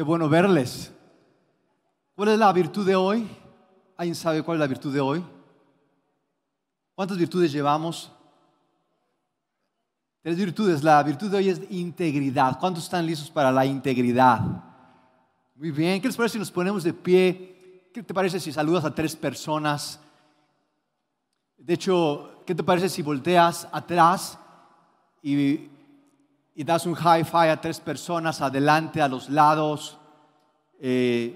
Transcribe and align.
Qué 0.00 0.04
bueno 0.04 0.30
verles. 0.30 0.90
¿Cuál 2.14 2.30
es 2.30 2.38
la 2.38 2.50
virtud 2.54 2.86
de 2.86 2.96
hoy? 2.96 3.28
¿Alguien 3.98 4.14
sabe 4.14 4.42
cuál 4.42 4.56
es 4.56 4.60
la 4.60 4.66
virtud 4.66 4.94
de 4.94 4.98
hoy? 4.98 5.22
¿Cuántas 6.94 7.18
virtudes 7.18 7.52
llevamos? 7.52 8.10
Tres 10.22 10.38
virtudes. 10.38 10.82
La 10.82 11.02
virtud 11.02 11.30
de 11.30 11.36
hoy 11.36 11.50
es 11.50 11.60
integridad. 11.68 12.58
¿Cuántos 12.58 12.84
están 12.84 13.04
listos 13.04 13.30
para 13.30 13.52
la 13.52 13.66
integridad? 13.66 14.40
Muy 15.54 15.70
bien. 15.70 16.00
¿Qué 16.00 16.08
les 16.08 16.16
parece 16.16 16.32
si 16.32 16.38
nos 16.38 16.50
ponemos 16.50 16.82
de 16.82 16.94
pie? 16.94 17.90
¿Qué 17.92 18.02
te 18.02 18.14
parece 18.14 18.40
si 18.40 18.52
saludas 18.52 18.86
a 18.86 18.94
tres 18.94 19.14
personas? 19.14 20.00
De 21.58 21.74
hecho, 21.74 22.42
¿qué 22.46 22.54
te 22.54 22.64
parece 22.64 22.88
si 22.88 23.02
volteas 23.02 23.68
atrás 23.70 24.38
y, 25.22 25.68
y 26.60 26.62
das 26.62 26.84
un 26.84 26.94
high 26.94 27.24
five 27.24 27.48
a 27.48 27.58
tres 27.58 27.80
personas 27.80 28.42
adelante, 28.42 29.00
a 29.00 29.08
los 29.08 29.30
lados? 29.30 29.96
Eh, 30.78 31.34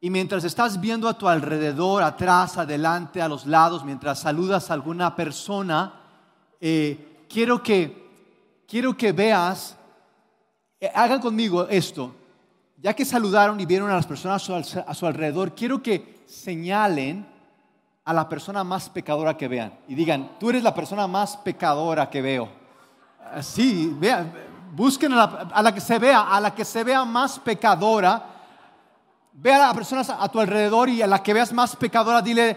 y 0.00 0.08
mientras 0.08 0.42
estás 0.44 0.80
viendo 0.80 1.06
a 1.06 1.18
tu 1.18 1.28
alrededor, 1.28 2.02
atrás, 2.02 2.56
adelante, 2.56 3.20
a 3.20 3.28
los 3.28 3.44
lados, 3.44 3.84
mientras 3.84 4.20
saludas 4.20 4.70
a 4.70 4.72
alguna 4.72 5.14
persona, 5.14 6.00
eh, 6.62 7.26
quiero, 7.28 7.62
que, 7.62 8.64
quiero 8.66 8.96
que 8.96 9.12
veas, 9.12 9.76
eh, 10.80 10.90
hagan 10.94 11.20
conmigo 11.20 11.68
esto, 11.68 12.14
ya 12.78 12.94
que 12.94 13.04
saludaron 13.04 13.60
y 13.60 13.66
vieron 13.66 13.90
a 13.90 13.96
las 13.96 14.06
personas 14.06 14.48
a 14.48 14.94
su 14.94 15.06
alrededor, 15.06 15.54
quiero 15.54 15.82
que 15.82 16.24
señalen 16.26 17.26
a 18.02 18.14
la 18.14 18.30
persona 18.30 18.64
más 18.64 18.88
pecadora 18.88 19.36
que 19.36 19.46
vean 19.46 19.78
y 19.86 19.94
digan, 19.94 20.38
tú 20.40 20.48
eres 20.48 20.62
la 20.62 20.74
persona 20.74 21.06
más 21.06 21.36
pecadora 21.36 22.08
que 22.08 22.22
veo. 22.22 22.63
Sí, 23.42 23.94
vean, 23.98 24.32
busquen 24.74 25.12
a 25.12 25.62
la, 25.62 25.74
que 25.74 25.80
se 25.80 25.98
vea, 25.98 26.20
a 26.22 26.40
la 26.40 26.54
que 26.54 26.64
se 26.64 26.84
vea 26.84 27.04
más 27.04 27.38
pecadora. 27.38 28.22
Ve 29.32 29.52
a 29.52 29.58
las 29.58 29.74
personas 29.74 30.10
a 30.10 30.28
tu 30.28 30.40
alrededor 30.40 30.88
y 30.88 31.02
a 31.02 31.06
la 31.06 31.22
que 31.22 31.34
veas 31.34 31.52
más 31.52 31.74
pecadora, 31.74 32.22
dile, 32.22 32.54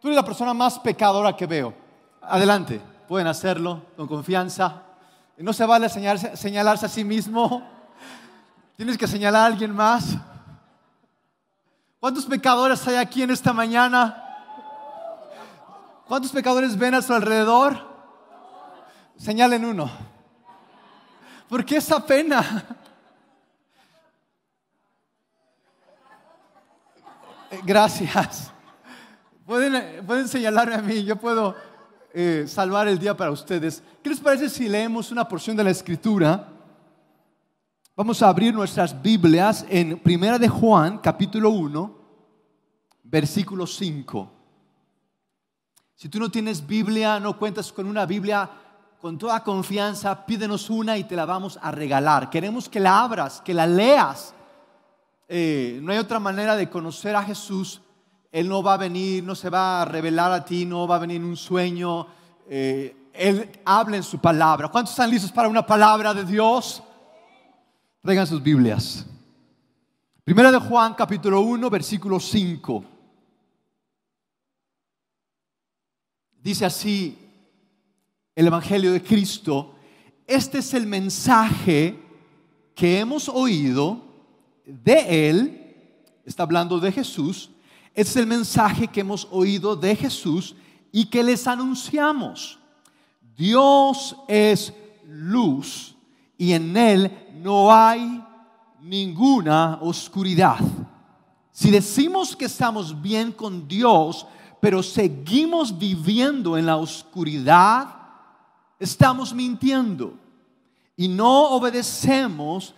tú 0.00 0.08
eres 0.08 0.16
la 0.16 0.24
persona 0.24 0.52
más 0.52 0.78
pecadora 0.78 1.34
que 1.34 1.46
veo. 1.46 1.74
Adelante, 2.20 2.80
pueden 3.08 3.26
hacerlo 3.26 3.82
con 3.96 4.06
confianza. 4.06 4.82
No 5.38 5.52
se 5.52 5.64
vale 5.64 5.88
señalarse, 5.88 6.36
señalarse 6.36 6.86
a 6.86 6.88
sí 6.88 7.04
mismo. 7.04 7.66
Tienes 8.76 8.98
que 8.98 9.06
señalar 9.06 9.42
a 9.42 9.46
alguien 9.46 9.74
más. 9.74 10.16
¿Cuántos 12.00 12.26
pecadores 12.26 12.86
hay 12.86 12.96
aquí 12.96 13.22
en 13.22 13.30
esta 13.30 13.52
mañana? 13.52 14.20
¿Cuántos 16.06 16.32
pecadores 16.32 16.76
ven 16.76 16.94
a 16.94 17.02
su 17.02 17.14
alrededor? 17.14 17.93
Señalen 19.16 19.64
uno. 19.64 19.90
¿Por 21.48 21.64
qué 21.64 21.76
esa 21.76 22.04
pena? 22.04 22.66
Gracias. 27.64 28.52
Pueden, 29.46 30.04
pueden 30.06 30.26
señalarme 30.26 30.74
a 30.74 30.82
mí, 30.82 31.04
yo 31.04 31.16
puedo 31.16 31.54
eh, 32.12 32.46
salvar 32.48 32.88
el 32.88 32.98
día 32.98 33.16
para 33.16 33.30
ustedes. 33.30 33.82
¿Qué 34.02 34.10
les 34.10 34.20
parece 34.20 34.48
si 34.48 34.68
leemos 34.68 35.10
una 35.10 35.28
porción 35.28 35.56
de 35.56 35.64
la 35.64 35.70
escritura? 35.70 36.48
Vamos 37.96 38.22
a 38.22 38.28
abrir 38.28 38.52
nuestras 38.52 39.00
Biblias 39.00 39.64
en 39.68 39.98
Primera 40.00 40.38
de 40.38 40.48
Juan, 40.48 40.98
capítulo 40.98 41.50
1, 41.50 41.98
versículo 43.04 43.66
5. 43.66 44.30
Si 45.94 46.08
tú 46.08 46.18
no 46.18 46.30
tienes 46.30 46.66
Biblia, 46.66 47.20
no 47.20 47.38
cuentas 47.38 47.72
con 47.72 47.86
una 47.86 48.04
Biblia, 48.04 48.50
con 49.04 49.18
toda 49.18 49.44
confianza, 49.44 50.24
pídenos 50.24 50.70
una 50.70 50.96
y 50.96 51.04
te 51.04 51.14
la 51.14 51.26
vamos 51.26 51.58
a 51.60 51.70
regalar. 51.70 52.30
Queremos 52.30 52.70
que 52.70 52.80
la 52.80 53.02
abras, 53.02 53.42
que 53.42 53.52
la 53.52 53.66
leas. 53.66 54.32
Eh, 55.28 55.78
no 55.82 55.92
hay 55.92 55.98
otra 55.98 56.18
manera 56.18 56.56
de 56.56 56.70
conocer 56.70 57.14
a 57.14 57.22
Jesús. 57.22 57.82
Él 58.32 58.48
no 58.48 58.62
va 58.62 58.72
a 58.72 58.78
venir, 58.78 59.22
no 59.22 59.34
se 59.34 59.50
va 59.50 59.82
a 59.82 59.84
revelar 59.84 60.32
a 60.32 60.42
ti, 60.42 60.64
no 60.64 60.88
va 60.88 60.96
a 60.96 61.00
venir 61.00 61.18
en 61.18 61.26
un 61.26 61.36
sueño. 61.36 62.06
Eh, 62.48 63.10
él 63.12 63.60
habla 63.66 63.98
en 63.98 64.02
su 64.02 64.18
palabra. 64.20 64.68
¿Cuántos 64.68 64.92
están 64.92 65.10
listos 65.10 65.30
para 65.30 65.48
una 65.48 65.66
palabra 65.66 66.14
de 66.14 66.24
Dios? 66.24 66.82
Traigan 68.00 68.26
sus 68.26 68.42
Biblias. 68.42 69.04
Primera 70.24 70.50
de 70.50 70.60
Juan, 70.60 70.94
capítulo 70.94 71.42
1, 71.42 71.68
versículo 71.68 72.18
5. 72.18 72.84
Dice 76.40 76.64
así 76.64 77.23
el 78.34 78.46
Evangelio 78.46 78.92
de 78.92 79.02
Cristo, 79.02 79.74
este 80.26 80.58
es 80.58 80.74
el 80.74 80.86
mensaje 80.86 81.98
que 82.74 82.98
hemos 82.98 83.28
oído 83.28 84.02
de 84.66 85.30
Él, 85.30 85.76
está 86.24 86.42
hablando 86.42 86.80
de 86.80 86.90
Jesús, 86.90 87.50
este 87.94 88.10
es 88.10 88.16
el 88.16 88.26
mensaje 88.26 88.88
que 88.88 89.00
hemos 89.00 89.28
oído 89.30 89.76
de 89.76 89.94
Jesús 89.94 90.56
y 90.90 91.06
que 91.06 91.22
les 91.22 91.46
anunciamos. 91.46 92.58
Dios 93.36 94.16
es 94.26 94.72
luz 95.06 95.94
y 96.36 96.52
en 96.52 96.76
Él 96.76 97.10
no 97.42 97.72
hay 97.72 98.22
ninguna 98.80 99.78
oscuridad. 99.80 100.58
Si 101.52 101.70
decimos 101.70 102.34
que 102.34 102.46
estamos 102.46 103.00
bien 103.00 103.30
con 103.30 103.68
Dios, 103.68 104.26
pero 104.60 104.82
seguimos 104.82 105.78
viviendo 105.78 106.58
en 106.58 106.66
la 106.66 106.76
oscuridad, 106.76 108.03
estamos 108.78 109.34
mintiendo 109.34 110.14
y 110.96 111.08
no 111.08 111.50
obedecemos 111.50 112.74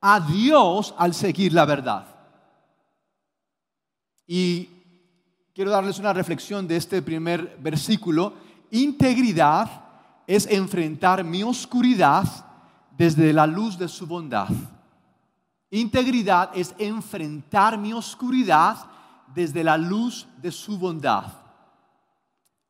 a 0.00 0.20
Dios 0.20 0.94
al 0.98 1.14
seguir 1.14 1.52
la 1.52 1.64
verdad. 1.64 2.06
Y 4.26 4.68
quiero 5.54 5.70
darles 5.70 5.98
una 5.98 6.12
reflexión 6.12 6.66
de 6.66 6.76
este 6.76 7.02
primer 7.02 7.56
versículo. 7.60 8.34
Integridad 8.70 9.84
es 10.26 10.46
enfrentar 10.46 11.24
mi 11.24 11.42
oscuridad 11.42 12.24
desde 12.96 13.32
la 13.32 13.46
luz 13.46 13.78
de 13.78 13.88
su 13.88 14.06
bondad. 14.06 14.48
Integridad 15.70 16.50
es 16.54 16.74
enfrentar 16.78 17.76
mi 17.78 17.92
oscuridad 17.92 18.76
desde 19.34 19.64
la 19.64 19.76
luz 19.76 20.26
de 20.40 20.52
su 20.52 20.78
bondad. 20.78 21.43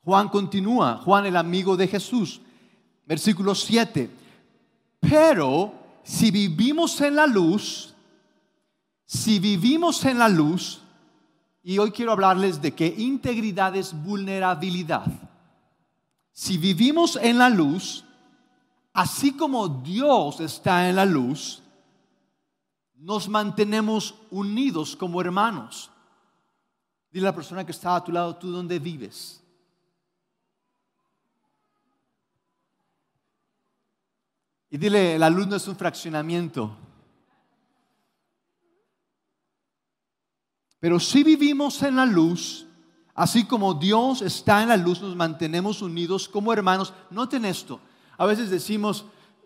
Juan 0.05 0.29
continúa, 0.29 0.99
Juan 0.99 1.27
el 1.27 1.37
amigo 1.37 1.77
de 1.77 1.89
Jesús, 1.89 2.41
versículo 3.07 3.55
7. 3.55 4.11
Pero 5.01 5.73
si 6.03 6.31
vivimos 6.31 7.01
en 7.01 7.17
la 7.17 7.27
luz, 7.27 7.95
si 9.07 9.39
vivimos 9.39 10.05
en 10.05 10.19
la 10.19 10.29
luz, 10.29 10.83
y 11.63 11.79
hoy 11.79 11.91
quiero 11.91 12.13
hablarles 12.13 12.61
de 12.61 12.75
que 12.75 12.87
integridad 12.87 13.75
es 13.75 13.95
vulnerabilidad. 13.95 15.07
Si 16.31 16.59
vivimos 16.59 17.17
en 17.17 17.39
la 17.39 17.49
luz, 17.49 18.05
así 18.93 19.33
como 19.33 19.69
Dios 19.69 20.41
está 20.41 20.91
en 20.91 20.97
la 20.97 21.07
luz, 21.07 21.63
nos 22.97 23.29
mantenemos 23.29 24.15
unidos 24.31 24.95
como 24.95 25.23
hermanos. 25.23 25.91
Dile 27.11 27.29
a 27.29 27.31
la 27.31 27.35
persona 27.35 27.65
que 27.65 27.73
está 27.73 27.97
a 27.97 28.05
tu 28.05 28.13
lado, 28.13 28.37
¿tú 28.37 28.51
dónde 28.51 28.79
vives? 28.79 29.44
Y 34.75 34.77
dile, 34.77 35.17
la 35.21 35.31
luz 35.31 35.47
no 35.47 35.55
es 35.55 35.69
un 35.69 35.77
fraccionamiento. 35.77 36.77
Pero 40.81 40.99
si 40.99 41.23
vivimos 41.23 41.81
en 41.85 41.95
la 41.95 42.05
luz, 42.05 42.67
así 43.15 43.45
como 43.45 43.75
Dios 43.75 44.21
está 44.21 44.65
en 44.65 44.71
la 44.71 44.77
luz, 44.77 45.01
nos 45.01 45.15
mantenemos 45.15 45.81
unidos 45.81 46.29
como 46.29 46.53
hermanos. 46.53 46.93
Noten 47.11 47.45
esto. 47.45 47.79
A 48.19 48.27
veces 48.27 48.51
decimos 48.51 49.05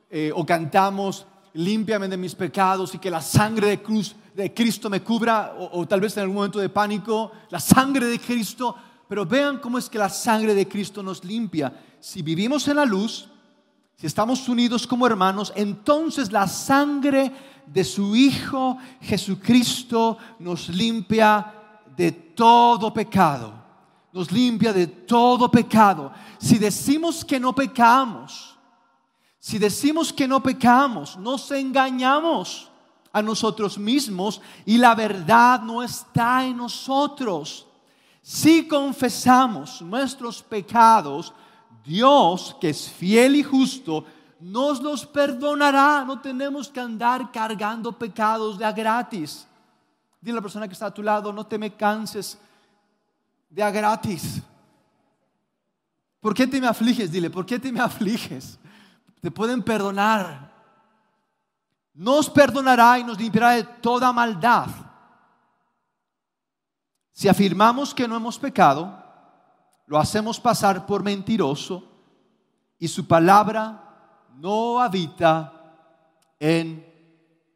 eh, 0.09 0.33
o 0.35 0.47
cantamos, 0.47 1.27
límpiame 1.53 2.09
de 2.09 2.17
mis 2.17 2.35
pecados 2.35 2.95
y 2.95 2.99
que 2.99 3.11
la 3.11 3.21
sangre 3.21 3.67
de 3.67 3.83
cruz 3.83 4.17
de 4.35 4.55
Cristo 4.55 4.89
me 4.89 5.03
cubra, 5.03 5.55
o, 5.59 5.87
tal 5.87 6.01
vez 6.01 6.17
en 6.17 6.23
algún 6.23 6.37
momento 6.37 6.59
de 6.59 6.71
pánico, 6.71 7.33
la 7.51 7.61
sangre 7.61 8.07
de 8.07 8.19
Cristo, 8.19 8.75
pero 9.07 9.27
vean 9.27 9.59
cómo 9.59 9.77
es 9.77 9.91
que 9.91 9.99
la 9.99 10.09
sangre 10.09 10.55
de 10.55 10.67
Cristo 10.67 11.03
nos 11.03 11.23
limpia. 11.23 11.71
Si 12.01 12.23
vivimos 12.23 12.67
en 12.69 12.77
la 12.77 12.87
luz, 12.87 13.29
si 14.01 14.07
estamos 14.07 14.49
unidos 14.49 14.87
como 14.87 15.09
hermanos, 15.09 15.53
entonces 15.57 16.31
la 16.31 16.47
sangre 16.47 17.33
de 17.67 17.83
su 17.83 18.15
Hijo 18.15 18.79
Jesucristo 19.01 20.17
nos 20.39 20.69
limpia 20.69 21.53
de 21.97 22.13
todo 22.13 22.95
pecado. 22.95 23.53
Nos 24.13 24.31
limpia 24.31 24.73
de 24.73 24.87
todo 24.87 25.51
pecado. 25.51 26.13
Si 26.39 26.59
decimos 26.59 27.25
que 27.25 27.41
no 27.41 27.53
pecamos, 27.53 28.57
si 29.41 29.59
decimos 29.59 30.13
que 30.13 30.29
no 30.29 30.41
pecamos, 30.41 31.17
nos 31.17 31.51
engañamos 31.51 32.71
a 33.13 33.21
nosotros 33.21 33.79
mismos 33.79 34.41
y 34.65 34.79
la 34.79 34.95
verdad 34.95 35.61
no 35.63 35.83
está 35.83 36.45
en 36.45 36.57
nosotros. 36.57 37.67
Si 38.23 38.69
confesamos 38.69 39.83
nuestros 39.83 40.41
pecados, 40.41 41.35
Dios, 41.89 42.55
que 42.61 42.69
es 42.69 42.91
fiel 42.91 43.37
y 43.37 43.43
justo, 43.43 44.05
nos 44.41 44.83
los 44.83 45.07
perdonará. 45.07 46.05
No 46.05 46.21
tenemos 46.21 46.69
que 46.69 46.81
andar 46.81 47.33
cargando 47.33 47.93
pecados 47.93 48.59
de 48.59 48.67
a 48.67 48.73
gratis. 48.73 49.47
Dile 50.21 50.35
a 50.35 50.37
la 50.37 50.43
persona 50.43 50.69
que 50.69 50.75
está 50.75 50.87
a 50.87 50.95
tu 50.95 51.03
lado, 51.03 51.33
no 51.33 51.47
te 51.47 51.57
me 51.57 51.75
canses 51.75 52.39
de 53.49 53.63
a 53.63 53.71
gratis. 53.71 54.43
¿Por 56.21 56.35
qué 56.35 56.47
te 56.47 56.61
me 56.61 56.67
afliges? 56.67 57.11
Dile, 57.11 57.31
¿por 57.31 57.47
qué 57.47 57.59
te 57.59 57.73
me 57.73 57.81
afliges? 57.81 58.59
Te 59.23 59.31
pueden 59.31 59.63
perdonar. 59.63 60.53
Nos 61.95 62.29
perdonará 62.29 62.99
y 62.99 63.05
nos 63.05 63.19
limpiará 63.19 63.53
de 63.53 63.65
toda 63.65 64.13
maldad. 64.13 64.69
Si 67.13 67.29
afirmamos 67.29 67.95
que 67.95 68.07
no 68.07 68.15
hemos 68.15 68.39
pecado, 68.39 69.08
lo 69.89 69.99
hacemos 69.99 70.39
pasar 70.39 70.87
por 70.87 71.03
mentiroso 71.03 71.83
y 72.79 72.87
su 72.89 73.07
palabra 73.07 74.27
no 74.37 74.79
habita 74.81 75.53
en 76.39 76.87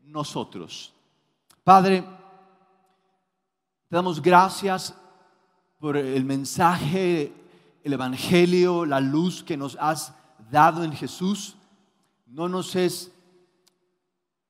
nosotros. 0.03 0.93
Padre, 1.63 2.03
te 3.89 3.97
damos 3.97 4.21
gracias 4.21 4.95
por 5.79 5.97
el 5.97 6.25
mensaje, 6.25 7.33
el 7.85 7.93
Evangelio, 7.93 8.87
la 8.87 9.01
luz 9.01 9.45
que 9.45 9.57
nos 9.57 9.77
has 9.79 10.15
dado 10.51 10.85
en 10.85 10.93
Jesús. 10.93 11.57
No 12.27 12.49
nos 12.49 12.75
es 12.75 13.13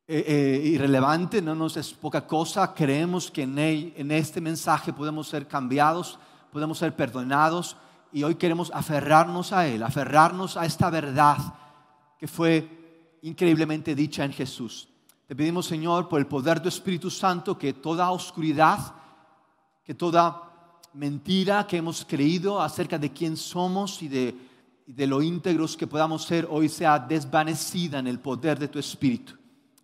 eh, 0.06 0.25
eh, 0.26 0.62
irrelevante, 0.67 1.43
no 1.43 1.55
nos 1.56 1.76
es 1.76 1.93
poca 1.93 2.26
cosa. 2.26 2.73
Creemos 2.75 3.31
que 3.31 3.43
en, 3.43 3.58
en 3.58 4.11
este 4.12 4.40
mensaje 4.40 4.93
podemos 4.93 5.26
ser 5.26 5.49
cambiados, 5.49 6.19
podemos 6.53 6.77
ser 6.77 6.95
perdonados 6.95 7.79
y 8.13 8.23
hoy 8.25 8.35
queremos 8.35 8.71
aferrarnos 8.75 9.55
a 9.55 9.67
Él, 9.67 9.83
aferrarnos 9.83 10.59
a 10.59 10.67
esta 10.67 10.91
verdad 10.91 11.39
que 12.19 12.29
fue 12.29 13.19
increíblemente 13.23 13.95
dicha 13.95 14.23
en 14.25 14.33
Jesús. 14.33 14.87
Te 15.27 15.35
pedimos, 15.35 15.65
Señor, 15.65 16.11
por 16.11 16.21
el 16.21 16.27
poder 16.27 16.59
de 16.59 16.65
tu 16.65 16.69
Espíritu 16.69 17.11
Santo, 17.11 17.57
que 17.57 17.73
toda 17.73 18.11
oscuridad, 18.11 18.79
que 19.83 19.95
toda 19.95 20.43
mentira 20.93 21.67
que 21.67 21.79
hemos 21.79 22.05
creído 22.05 22.61
acerca 22.61 22.99
de 22.99 23.11
quién 23.11 23.39
somos 23.39 24.03
y 24.03 24.09
de, 24.09 24.37
de 24.87 25.07
lo 25.07 25.23
íntegros 25.23 25.75
que 25.75 25.87
podamos 25.87 26.25
ser 26.25 26.47
hoy 26.51 26.69
sea 26.69 26.99
desvanecida 26.99 27.99
en 27.99 28.09
el 28.09 28.21
poder 28.21 28.59
de 28.59 28.69
tu 28.69 28.79
Espíritu. 28.79 29.33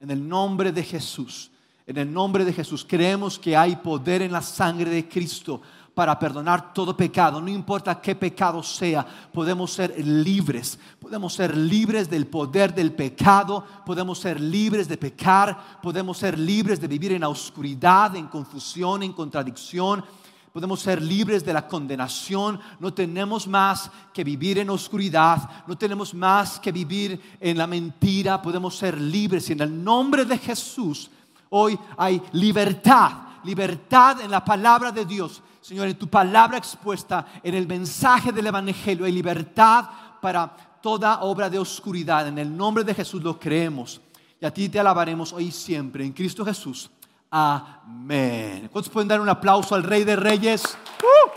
En 0.00 0.10
el 0.10 0.28
nombre 0.28 0.70
de 0.70 0.82
Jesús, 0.82 1.50
en 1.86 1.96
el 1.96 2.12
nombre 2.12 2.44
de 2.44 2.52
Jesús, 2.52 2.84
creemos 2.86 3.38
que 3.38 3.56
hay 3.56 3.76
poder 3.76 4.20
en 4.20 4.32
la 4.32 4.42
sangre 4.42 4.90
de 4.90 5.08
Cristo 5.08 5.62
para 5.98 6.16
perdonar 6.16 6.72
todo 6.72 6.96
pecado, 6.96 7.40
no 7.40 7.48
importa 7.48 8.00
qué 8.00 8.14
pecado 8.14 8.62
sea, 8.62 9.04
podemos 9.32 9.72
ser 9.72 9.98
libres, 9.98 10.78
podemos 11.00 11.34
ser 11.34 11.56
libres 11.56 12.08
del 12.08 12.28
poder 12.28 12.72
del 12.72 12.92
pecado, 12.92 13.64
podemos 13.84 14.20
ser 14.20 14.40
libres 14.40 14.86
de 14.86 14.96
pecar, 14.96 15.80
podemos 15.82 16.16
ser 16.18 16.38
libres 16.38 16.80
de 16.80 16.86
vivir 16.86 17.10
en 17.10 17.22
la 17.22 17.28
oscuridad, 17.28 18.14
en 18.14 18.28
confusión, 18.28 19.02
en 19.02 19.12
contradicción, 19.12 20.04
podemos 20.52 20.78
ser 20.78 21.02
libres 21.02 21.44
de 21.44 21.52
la 21.52 21.66
condenación, 21.66 22.60
no 22.78 22.94
tenemos 22.94 23.48
más 23.48 23.90
que 24.14 24.22
vivir 24.22 24.58
en 24.58 24.70
oscuridad, 24.70 25.50
no 25.66 25.76
tenemos 25.76 26.14
más 26.14 26.60
que 26.60 26.70
vivir 26.70 27.20
en 27.40 27.58
la 27.58 27.66
mentira, 27.66 28.40
podemos 28.40 28.76
ser 28.76 29.00
libres. 29.00 29.50
Y 29.50 29.54
en 29.54 29.62
el 29.62 29.82
nombre 29.82 30.24
de 30.24 30.38
Jesús 30.38 31.10
hoy 31.50 31.76
hay 31.96 32.22
libertad, 32.30 33.14
libertad 33.42 34.20
en 34.20 34.30
la 34.30 34.44
palabra 34.44 34.92
de 34.92 35.04
Dios. 35.04 35.42
Señor, 35.60 35.88
en 35.88 35.98
tu 35.98 36.08
palabra 36.08 36.58
expuesta, 36.58 37.26
en 37.42 37.54
el 37.54 37.66
mensaje 37.66 38.32
del 38.32 38.46
Evangelio, 38.46 39.04
hay 39.04 39.12
libertad 39.12 39.84
para 40.20 40.48
toda 40.80 41.20
obra 41.22 41.50
de 41.50 41.58
oscuridad. 41.58 42.28
En 42.28 42.38
el 42.38 42.56
nombre 42.56 42.84
de 42.84 42.94
Jesús 42.94 43.22
lo 43.22 43.38
creemos 43.38 44.00
y 44.40 44.46
a 44.46 44.52
ti 44.52 44.68
te 44.68 44.78
alabaremos 44.78 45.32
hoy 45.32 45.46
y 45.46 45.52
siempre. 45.52 46.04
En 46.04 46.12
Cristo 46.12 46.44
Jesús. 46.44 46.90
Amén. 47.30 48.68
¿Cuántos 48.72 48.92
pueden 48.92 49.08
dar 49.08 49.20
un 49.20 49.28
aplauso 49.28 49.74
al 49.74 49.82
Rey 49.82 50.04
de 50.04 50.16
Reyes? 50.16 50.78
¡Uh! 51.02 51.30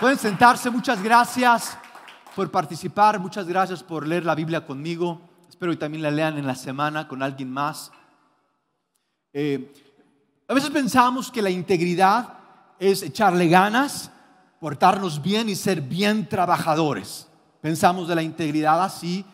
Pueden 0.00 0.18
sentarse. 0.18 0.70
Muchas 0.70 1.02
gracias 1.02 1.78
por 2.34 2.50
participar. 2.50 3.18
Muchas 3.20 3.46
gracias 3.46 3.82
por 3.82 4.06
leer 4.06 4.24
la 4.24 4.34
Biblia 4.34 4.64
conmigo. 4.64 5.20
Espero 5.48 5.72
que 5.72 5.78
también 5.78 6.02
la 6.02 6.10
lean 6.10 6.38
en 6.38 6.46
la 6.46 6.54
semana 6.54 7.06
con 7.06 7.22
alguien 7.22 7.52
más. 7.52 7.92
Eh, 9.32 9.72
a 10.48 10.54
veces 10.54 10.70
pensamos 10.70 11.30
que 11.30 11.42
la 11.42 11.50
integridad 11.50 12.37
es 12.78 13.02
echarle 13.02 13.48
ganas, 13.48 14.10
portarnos 14.60 15.22
bien 15.22 15.48
y 15.48 15.54
ser 15.54 15.80
bien 15.80 16.28
trabajadores. 16.28 17.28
Pensamos 17.60 18.08
de 18.08 18.14
la 18.14 18.22
integridad 18.22 18.82
así. 18.82 19.24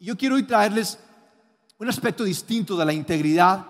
Yo 0.00 0.16
quiero 0.16 0.36
hoy 0.36 0.42
traerles 0.44 0.98
un 1.78 1.88
aspecto 1.88 2.24
distinto 2.24 2.76
de 2.76 2.84
la 2.84 2.92
integridad 2.92 3.66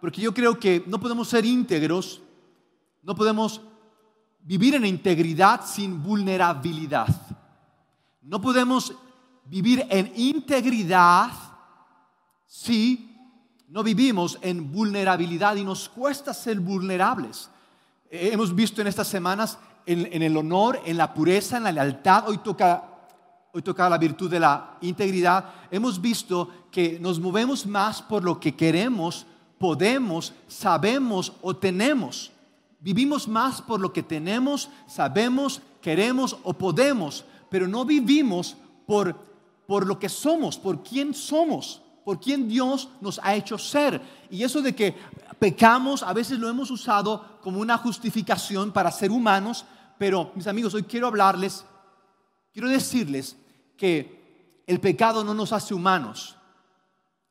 porque 0.00 0.20
yo 0.20 0.34
creo 0.34 0.58
que 0.58 0.84
no 0.86 1.00
podemos 1.00 1.28
ser 1.28 1.46
íntegros, 1.46 2.20
no 3.02 3.14
podemos 3.14 3.62
vivir 4.40 4.74
en 4.74 4.84
integridad 4.84 5.64
sin 5.64 6.02
vulnerabilidad. 6.02 7.08
No 8.20 8.40
podemos 8.40 8.94
vivir 9.46 9.86
en 9.88 10.12
integridad 10.14 11.30
si 12.46 13.16
no 13.68 13.82
vivimos 13.82 14.38
en 14.42 14.70
vulnerabilidad 14.70 15.56
y 15.56 15.64
nos 15.64 15.88
cuesta 15.88 16.32
ser 16.34 16.60
vulnerables. 16.60 17.50
Hemos 18.10 18.54
visto 18.54 18.80
en 18.80 18.86
estas 18.86 19.08
semanas 19.08 19.58
en, 19.86 20.22
el 20.22 20.36
honor, 20.36 20.80
en 20.84 20.96
la 20.96 21.12
pureza, 21.12 21.56
en 21.56 21.64
la 21.64 21.72
lealtad. 21.72 22.28
Hoy 22.28 22.38
toca, 22.38 22.84
hoy 23.52 23.62
toca 23.62 23.88
la 23.88 23.98
virtud 23.98 24.30
de 24.30 24.40
la 24.40 24.78
integridad. 24.80 25.44
Hemos 25.70 26.00
visto 26.00 26.48
que 26.70 26.98
nos 27.00 27.20
movemos 27.20 27.66
más 27.66 28.02
por 28.02 28.24
lo 28.24 28.38
que 28.38 28.54
queremos 28.54 29.26
podemos, 29.64 30.34
sabemos 30.46 31.32
o 31.40 31.56
tenemos. 31.56 32.30
Vivimos 32.80 33.26
más 33.26 33.62
por 33.62 33.80
lo 33.80 33.94
que 33.94 34.02
tenemos, 34.02 34.68
sabemos, 34.86 35.62
queremos 35.80 36.36
o 36.42 36.52
podemos, 36.52 37.24
pero 37.48 37.66
no 37.66 37.86
vivimos 37.86 38.56
por, 38.86 39.16
por 39.66 39.86
lo 39.86 39.98
que 39.98 40.10
somos, 40.10 40.58
por 40.58 40.82
quién 40.82 41.14
somos, 41.14 41.80
por 42.04 42.20
quién 42.20 42.46
Dios 42.46 42.90
nos 43.00 43.18
ha 43.22 43.34
hecho 43.34 43.56
ser. 43.56 44.02
Y 44.30 44.42
eso 44.42 44.60
de 44.60 44.74
que 44.74 44.94
pecamos, 45.38 46.02
a 46.02 46.12
veces 46.12 46.38
lo 46.38 46.48
hemos 46.48 46.70
usado 46.70 47.38
como 47.40 47.60
una 47.60 47.78
justificación 47.78 48.72
para 48.72 48.90
ser 48.90 49.10
humanos, 49.10 49.64
pero 49.98 50.32
mis 50.34 50.46
amigos, 50.46 50.74
hoy 50.74 50.84
quiero 50.84 51.06
hablarles, 51.06 51.64
quiero 52.52 52.68
decirles 52.68 53.36
que 53.76 54.62
el 54.66 54.80
pecado 54.80 55.24
no 55.24 55.34
nos 55.34 55.52
hace 55.52 55.74
humanos. 55.74 56.36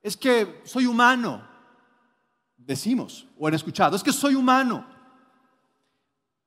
Es 0.02 0.18
que 0.18 0.62
soy 0.66 0.86
humano, 0.86 1.48
decimos 2.58 3.26
o 3.38 3.48
han 3.48 3.54
escuchado, 3.54 3.96
es 3.96 4.04
que 4.04 4.14
soy 4.14 4.36
humano. 4.36 4.86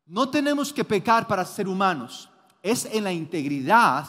No 0.07 0.29
tenemos 0.29 0.73
que 0.73 0.85
pecar 0.85 1.27
para 1.27 1.45
ser 1.45 1.67
humanos. 1.67 2.29
Es 2.63 2.85
en 2.85 3.05
la 3.05 3.13
integridad 3.13 4.07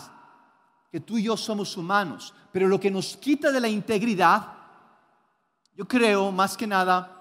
que 0.92 1.00
tú 1.00 1.18
y 1.18 1.24
yo 1.24 1.36
somos 1.36 1.76
humanos. 1.76 2.34
Pero 2.52 2.68
lo 2.68 2.80
que 2.80 2.92
nos 2.92 3.18
quita 3.18 3.52
de 3.52 3.60
la 3.60 3.68
integridad, 3.68 4.54
yo 5.74 5.88
creo 5.88 6.32
más 6.32 6.56
que 6.56 6.68
nada, 6.68 7.17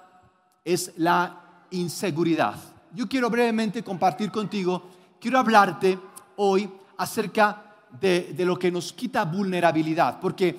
es 0.66 0.92
la 0.96 1.68
inseguridad. 1.70 2.56
Yo 2.92 3.08
quiero 3.08 3.30
brevemente 3.30 3.85
compartir 3.85 4.32
contigo, 4.32 4.82
quiero 5.20 5.38
hablarte 5.38 5.96
hoy 6.37 6.68
acerca 6.96 7.62
de, 8.00 8.35
de 8.37 8.44
lo 8.44 8.58
que 8.58 8.73
nos 8.73 8.92
quita 8.92 9.25
vulnerabilidad. 9.25 10.18
Porque 10.20 10.58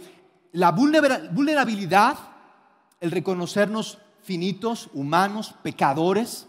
la 0.53 0.71
vulnerabilidad, 0.71 2.17
el 3.01 3.11
reconocernos 3.11 3.97
finitos, 4.23 4.89
humanos, 4.93 5.53
pecadores, 5.61 6.47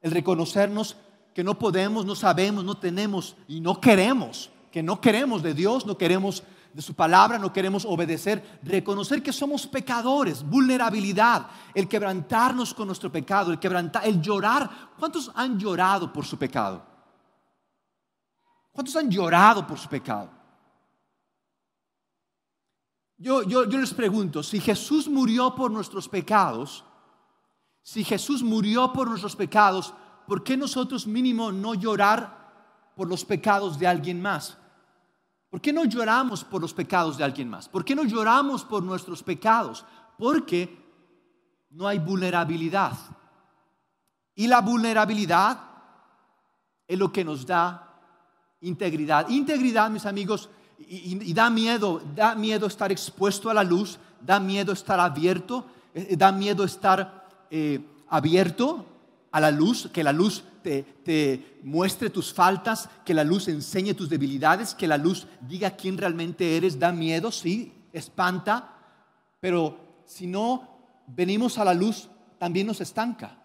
el 0.00 0.10
reconocernos 0.10 0.96
que 1.34 1.44
no 1.44 1.58
podemos, 1.58 2.06
no 2.06 2.14
sabemos, 2.14 2.64
no 2.64 2.78
tenemos 2.78 3.36
y 3.46 3.60
no 3.60 3.80
queremos, 3.80 4.50
que 4.72 4.82
no 4.82 5.00
queremos 5.00 5.42
de 5.42 5.52
Dios, 5.52 5.84
no 5.84 5.98
queremos 5.98 6.42
de 6.78 6.82
su 6.82 6.94
palabra, 6.94 7.40
no 7.40 7.52
queremos 7.52 7.84
obedecer, 7.84 8.60
reconocer 8.62 9.20
que 9.20 9.32
somos 9.32 9.66
pecadores, 9.66 10.44
vulnerabilidad, 10.44 11.48
el 11.74 11.88
quebrantarnos 11.88 12.72
con 12.72 12.86
nuestro 12.86 13.10
pecado, 13.10 13.50
el 13.50 13.58
quebrantar, 13.58 14.06
el 14.06 14.22
llorar. 14.22 14.92
¿Cuántos 14.96 15.28
han 15.34 15.58
llorado 15.58 16.12
por 16.12 16.24
su 16.24 16.38
pecado? 16.38 16.86
¿Cuántos 18.70 18.94
han 18.94 19.10
llorado 19.10 19.66
por 19.66 19.76
su 19.76 19.88
pecado? 19.88 20.30
Yo, 23.16 23.42
yo, 23.42 23.64
yo 23.68 23.78
les 23.78 23.92
pregunto, 23.92 24.44
si 24.44 24.60
Jesús 24.60 25.08
murió 25.08 25.56
por 25.56 25.72
nuestros 25.72 26.08
pecados, 26.08 26.84
si 27.82 28.04
Jesús 28.04 28.40
murió 28.44 28.92
por 28.92 29.08
nuestros 29.08 29.34
pecados, 29.34 29.92
¿por 30.28 30.44
qué 30.44 30.56
nosotros 30.56 31.08
mínimo 31.08 31.50
no 31.50 31.74
llorar 31.74 32.92
por 32.94 33.08
los 33.08 33.24
pecados 33.24 33.80
de 33.80 33.88
alguien 33.88 34.22
más? 34.22 34.56
¿Por 35.50 35.60
qué 35.60 35.72
no 35.72 35.84
lloramos 35.84 36.44
por 36.44 36.60
los 36.60 36.74
pecados 36.74 37.16
de 37.16 37.24
alguien 37.24 37.48
más? 37.48 37.68
¿Por 37.68 37.84
qué 37.84 37.94
no 37.94 38.04
lloramos 38.04 38.64
por 38.64 38.82
nuestros 38.82 39.22
pecados? 39.22 39.84
Porque 40.18 40.76
no 41.70 41.88
hay 41.88 41.98
vulnerabilidad. 41.98 42.92
Y 44.34 44.46
la 44.46 44.60
vulnerabilidad 44.60 45.58
es 46.86 46.98
lo 46.98 47.10
que 47.10 47.24
nos 47.24 47.46
da 47.46 47.88
integridad. 48.60 49.28
Integridad, 49.28 49.90
mis 49.90 50.06
amigos, 50.06 50.50
y, 50.78 51.32
da 51.32 51.50
miedo, 51.50 52.02
da 52.14 52.34
miedo 52.34 52.66
estar 52.66 52.92
expuesto 52.92 53.50
a 53.50 53.54
la 53.54 53.64
luz, 53.64 53.98
da 54.20 54.38
miedo 54.38 54.72
estar 54.72 55.00
abierto, 55.00 55.66
eh, 55.94 56.16
da 56.16 56.30
miedo 56.30 56.64
estar 56.64 57.26
eh, 57.50 57.80
abierto 58.08 58.84
a 59.30 59.40
la 59.40 59.50
luz, 59.50 59.88
que 59.92 60.02
la 60.02 60.12
luz 60.12 60.44
te, 60.62 60.82
te, 60.82 61.60
muestre 61.62 62.10
tus 62.10 62.32
faltas, 62.32 62.88
que 63.04 63.14
la 63.14 63.24
luz 63.24 63.48
enseñe 63.48 63.94
tus 63.94 64.08
debilidades, 64.08 64.74
que 64.74 64.86
la 64.86 64.98
luz 64.98 65.26
diga 65.40 65.72
quién 65.72 65.98
realmente 65.98 66.56
eres, 66.56 66.78
da 66.78 66.92
miedo, 66.92 67.30
sí, 67.30 67.72
espanta, 67.92 68.74
pero 69.40 70.02
si 70.06 70.26
no 70.26 70.78
venimos 71.06 71.58
a 71.58 71.64
la 71.64 71.74
luz, 71.74 72.08
también 72.38 72.66
nos 72.66 72.80
estanca. 72.80 73.38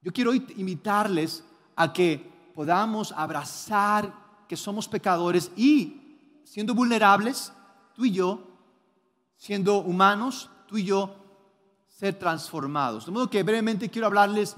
Yo 0.00 0.12
quiero 0.12 0.32
invitarles 0.32 1.44
a 1.76 1.92
que 1.92 2.50
podamos 2.54 3.12
abrazar 3.12 4.12
que 4.48 4.56
somos 4.56 4.88
pecadores 4.88 5.50
y 5.56 6.40
siendo 6.44 6.74
vulnerables, 6.74 7.52
tú 7.94 8.04
y 8.04 8.12
yo, 8.12 8.48
siendo 9.36 9.78
humanos, 9.78 10.50
tú 10.66 10.78
y 10.78 10.84
yo, 10.84 11.14
ser 11.98 12.14
transformados. 12.14 13.06
De 13.06 13.10
modo 13.10 13.28
que 13.28 13.42
brevemente 13.42 13.88
quiero 13.88 14.06
hablarles 14.06 14.56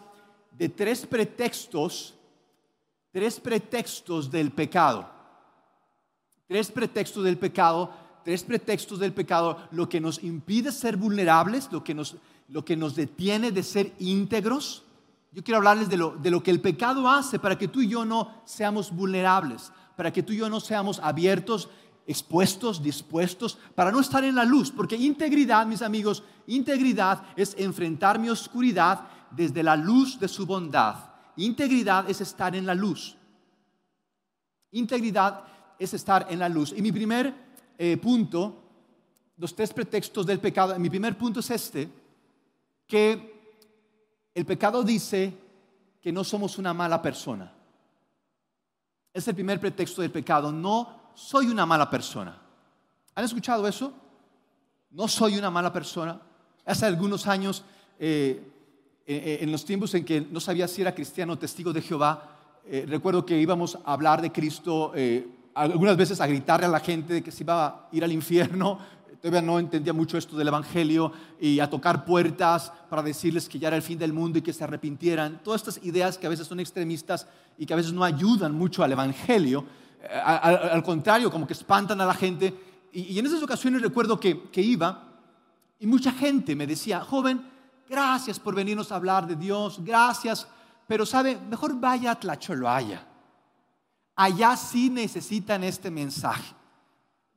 de 0.52 0.68
tres 0.68 1.06
pretextos, 1.06 2.14
tres 3.12 3.40
pretextos 3.40 4.30
del 4.30 4.50
pecado. 4.52 5.08
Tres 6.46 6.70
pretextos 6.70 7.24
del 7.24 7.38
pecado, 7.38 7.94
tres 8.24 8.44
pretextos 8.44 8.98
del 8.98 9.14
pecado, 9.14 9.56
lo 9.70 9.88
que 9.88 10.02
nos 10.02 10.22
impide 10.22 10.70
ser 10.70 10.98
vulnerables, 10.98 11.72
lo 11.72 11.82
que 11.82 11.94
nos, 11.94 12.16
lo 12.48 12.62
que 12.62 12.76
nos 12.76 12.94
detiene 12.94 13.52
de 13.52 13.62
ser 13.62 13.94
íntegros. 13.98 14.84
Yo 15.32 15.42
quiero 15.42 15.56
hablarles 15.56 15.88
de 15.88 15.96
lo, 15.96 16.10
de 16.10 16.30
lo 16.30 16.42
que 16.42 16.50
el 16.50 16.60
pecado 16.60 17.08
hace 17.08 17.38
para 17.38 17.56
que 17.56 17.68
tú 17.68 17.80
y 17.80 17.88
yo 17.88 18.04
no 18.04 18.42
seamos 18.44 18.94
vulnerables, 18.94 19.72
para 19.96 20.12
que 20.12 20.22
tú 20.22 20.34
y 20.34 20.36
yo 20.36 20.50
no 20.50 20.60
seamos 20.60 20.98
abiertos, 20.98 21.70
expuestos, 22.10 22.82
dispuestos, 22.82 23.56
para 23.76 23.92
no 23.92 24.00
estar 24.00 24.24
en 24.24 24.34
la 24.34 24.44
luz. 24.44 24.72
Porque 24.72 24.96
integridad, 24.96 25.64
mis 25.64 25.80
amigos, 25.80 26.24
integridad 26.48 27.22
es 27.36 27.54
enfrentar 27.56 28.18
mi 28.18 28.28
oscuridad 28.28 29.06
desde 29.30 29.62
la 29.62 29.76
luz 29.76 30.18
de 30.18 30.26
su 30.26 30.44
bondad. 30.44 30.96
Integridad 31.36 32.10
es 32.10 32.20
estar 32.20 32.56
en 32.56 32.66
la 32.66 32.74
luz. 32.74 33.16
Integridad 34.72 35.44
es 35.78 35.94
estar 35.94 36.26
en 36.28 36.40
la 36.40 36.48
luz. 36.48 36.74
Y 36.76 36.82
mi 36.82 36.90
primer 36.90 37.32
eh, 37.78 37.96
punto, 37.96 38.60
los 39.36 39.54
tres 39.54 39.72
pretextos 39.72 40.26
del 40.26 40.40
pecado, 40.40 40.76
mi 40.80 40.90
primer 40.90 41.16
punto 41.16 41.38
es 41.38 41.50
este, 41.50 41.88
que 42.88 43.54
el 44.34 44.44
pecado 44.44 44.82
dice 44.82 45.32
que 46.00 46.10
no 46.10 46.24
somos 46.24 46.58
una 46.58 46.74
mala 46.74 47.00
persona. 47.00 47.52
Es 49.12 49.28
el 49.28 49.34
primer 49.36 49.60
pretexto 49.60 50.02
del 50.02 50.10
pecado. 50.10 50.50
No 50.50 50.99
soy 51.14 51.46
una 51.46 51.66
mala 51.66 51.88
persona. 51.88 52.38
¿Han 53.14 53.24
escuchado 53.24 53.66
eso? 53.66 53.92
No 54.90 55.06
soy 55.08 55.36
una 55.36 55.50
mala 55.50 55.72
persona. 55.72 56.20
Hace 56.64 56.86
algunos 56.86 57.26
años, 57.26 57.64
eh, 57.98 58.42
eh, 59.06 59.38
en 59.40 59.52
los 59.52 59.64
tiempos 59.64 59.94
en 59.94 60.04
que 60.04 60.20
no 60.20 60.40
sabía 60.40 60.66
si 60.68 60.82
era 60.82 60.94
cristiano 60.94 61.34
o 61.34 61.38
testigo 61.38 61.72
de 61.72 61.82
Jehová, 61.82 62.28
eh, 62.64 62.86
recuerdo 62.88 63.24
que 63.24 63.40
íbamos 63.40 63.78
a 63.84 63.92
hablar 63.92 64.20
de 64.22 64.32
Cristo, 64.32 64.92
algunas 65.54 65.96
veces 65.96 66.20
a 66.20 66.26
gritarle 66.26 66.66
a 66.66 66.70
la 66.70 66.80
gente 66.80 67.14
de 67.14 67.22
que 67.22 67.30
se 67.30 67.42
iba 67.42 67.66
a 67.66 67.88
ir 67.92 68.04
al 68.04 68.12
infierno, 68.12 68.78
todavía 69.20 69.42
no 69.42 69.58
entendía 69.58 69.92
mucho 69.92 70.16
esto 70.16 70.36
del 70.36 70.48
Evangelio 70.48 71.12
y 71.40 71.60
a 71.60 71.68
tocar 71.68 72.04
puertas 72.04 72.72
para 72.88 73.02
decirles 73.02 73.48
que 73.48 73.58
ya 73.58 73.68
era 73.68 73.76
el 73.76 73.82
fin 73.82 73.98
del 73.98 74.12
mundo 74.12 74.38
y 74.38 74.42
que 74.42 74.52
se 74.52 74.64
arrepintieran. 74.64 75.40
Todas 75.44 75.60
estas 75.60 75.84
ideas 75.84 76.16
que 76.16 76.26
a 76.26 76.30
veces 76.30 76.46
son 76.46 76.60
extremistas 76.60 77.26
y 77.58 77.66
que 77.66 77.72
a 77.74 77.76
veces 77.76 77.92
no 77.92 78.02
ayudan 78.02 78.54
mucho 78.54 78.82
al 78.82 78.92
Evangelio, 78.92 79.64
eh, 80.02 80.08
al, 80.08 80.82
contrario, 80.82 81.30
como 81.30 81.46
que 81.46 81.52
espantan 81.52 82.00
a 82.00 82.06
la 82.06 82.14
gente. 82.14 82.88
Y, 82.92 83.18
en 83.18 83.26
esas 83.26 83.42
ocasiones 83.42 83.82
recuerdo 83.82 84.18
que, 84.18 84.50
iba 84.56 85.06
y 85.78 85.86
mucha 85.86 86.12
gente 86.12 86.54
me 86.54 86.66
decía, 86.66 87.00
joven, 87.00 87.44
gracias 87.88 88.38
por 88.38 88.54
venirnos 88.54 88.92
a 88.92 88.96
hablar 88.96 89.26
de 89.26 89.36
Dios, 89.36 89.78
gracias, 89.82 90.46
pero 90.86 91.06
sabe, 91.06 91.38
mejor 91.48 91.78
vaya 91.78 92.12
a 92.12 92.20
Tlacholoaya. 92.20 93.06
Allá 94.16 94.56
sí 94.56 94.90
necesitan 94.90 95.64
este 95.64 95.90
mensaje 95.90 96.54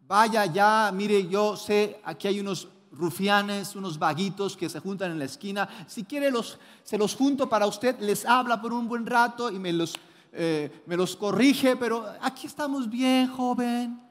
vaya 0.08 0.46
ya, 0.46 0.92
mire, 0.94 1.28
yo 1.28 1.56
sé, 1.56 2.00
aquí 2.04 2.28
hay 2.28 2.40
unos 2.40 2.68
rufianes, 2.92 3.76
unos 3.76 3.98
vaguitos 3.98 4.56
que 4.56 4.70
se 4.70 4.80
juntan 4.80 5.12
en 5.12 5.20
la 5.20 5.26
esquina. 5.26 5.68
Si 5.88 6.04
quiere, 6.04 6.30
los, 6.30 6.60
se 6.84 6.98
los 6.98 7.16
junto 7.16 7.50
para 7.50 7.66
usted, 7.66 8.00
les 8.00 8.26
habla 8.26 8.62
por 8.62 8.74
un 8.74 8.88
buen 8.88 9.06
rato 9.06 9.50
y 9.50 9.58
me 9.58 9.74
los, 9.74 9.96
eh, 10.36 10.82
me 10.88 10.98
los 10.98 11.16
corrige, 11.16 11.76
pero 11.76 12.06
aquí 12.20 12.48
estamos 12.48 12.90
bien, 12.90 13.28
joven. 13.28 14.02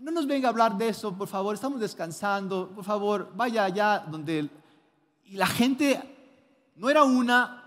No 0.00 0.10
nos 0.10 0.26
venga 0.26 0.48
a 0.48 0.50
hablar 0.50 0.78
de 0.78 0.88
eso, 0.88 1.16
por 1.16 1.28
favor, 1.28 1.54
estamos 1.54 1.78
descansando, 1.78 2.70
por 2.74 2.84
favor, 2.84 3.30
vaya 3.36 3.64
allá 3.64 3.98
donde... 3.98 4.48
Y 5.26 5.36
la 5.36 5.46
gente 5.46 6.02
no 6.76 6.88
era 6.88 7.04
una, 7.04 7.62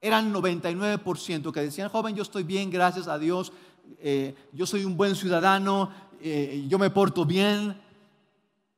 eran 0.00 0.32
99% 0.32 1.52
que 1.52 1.60
decían, 1.60 1.88
joven, 1.88 2.14
yo 2.14 2.22
estoy 2.22 2.44
bien, 2.44 2.70
gracias 2.70 3.08
a 3.08 3.18
Dios, 3.18 3.52
eh, 3.98 4.34
yo 4.52 4.64
soy 4.64 4.84
un 4.84 4.96
buen 4.96 5.16
ciudadano, 5.16 5.90
eh, 6.20 6.64
yo 6.68 6.78
me 6.78 6.90
porto 6.90 7.24
bien. 7.24 7.76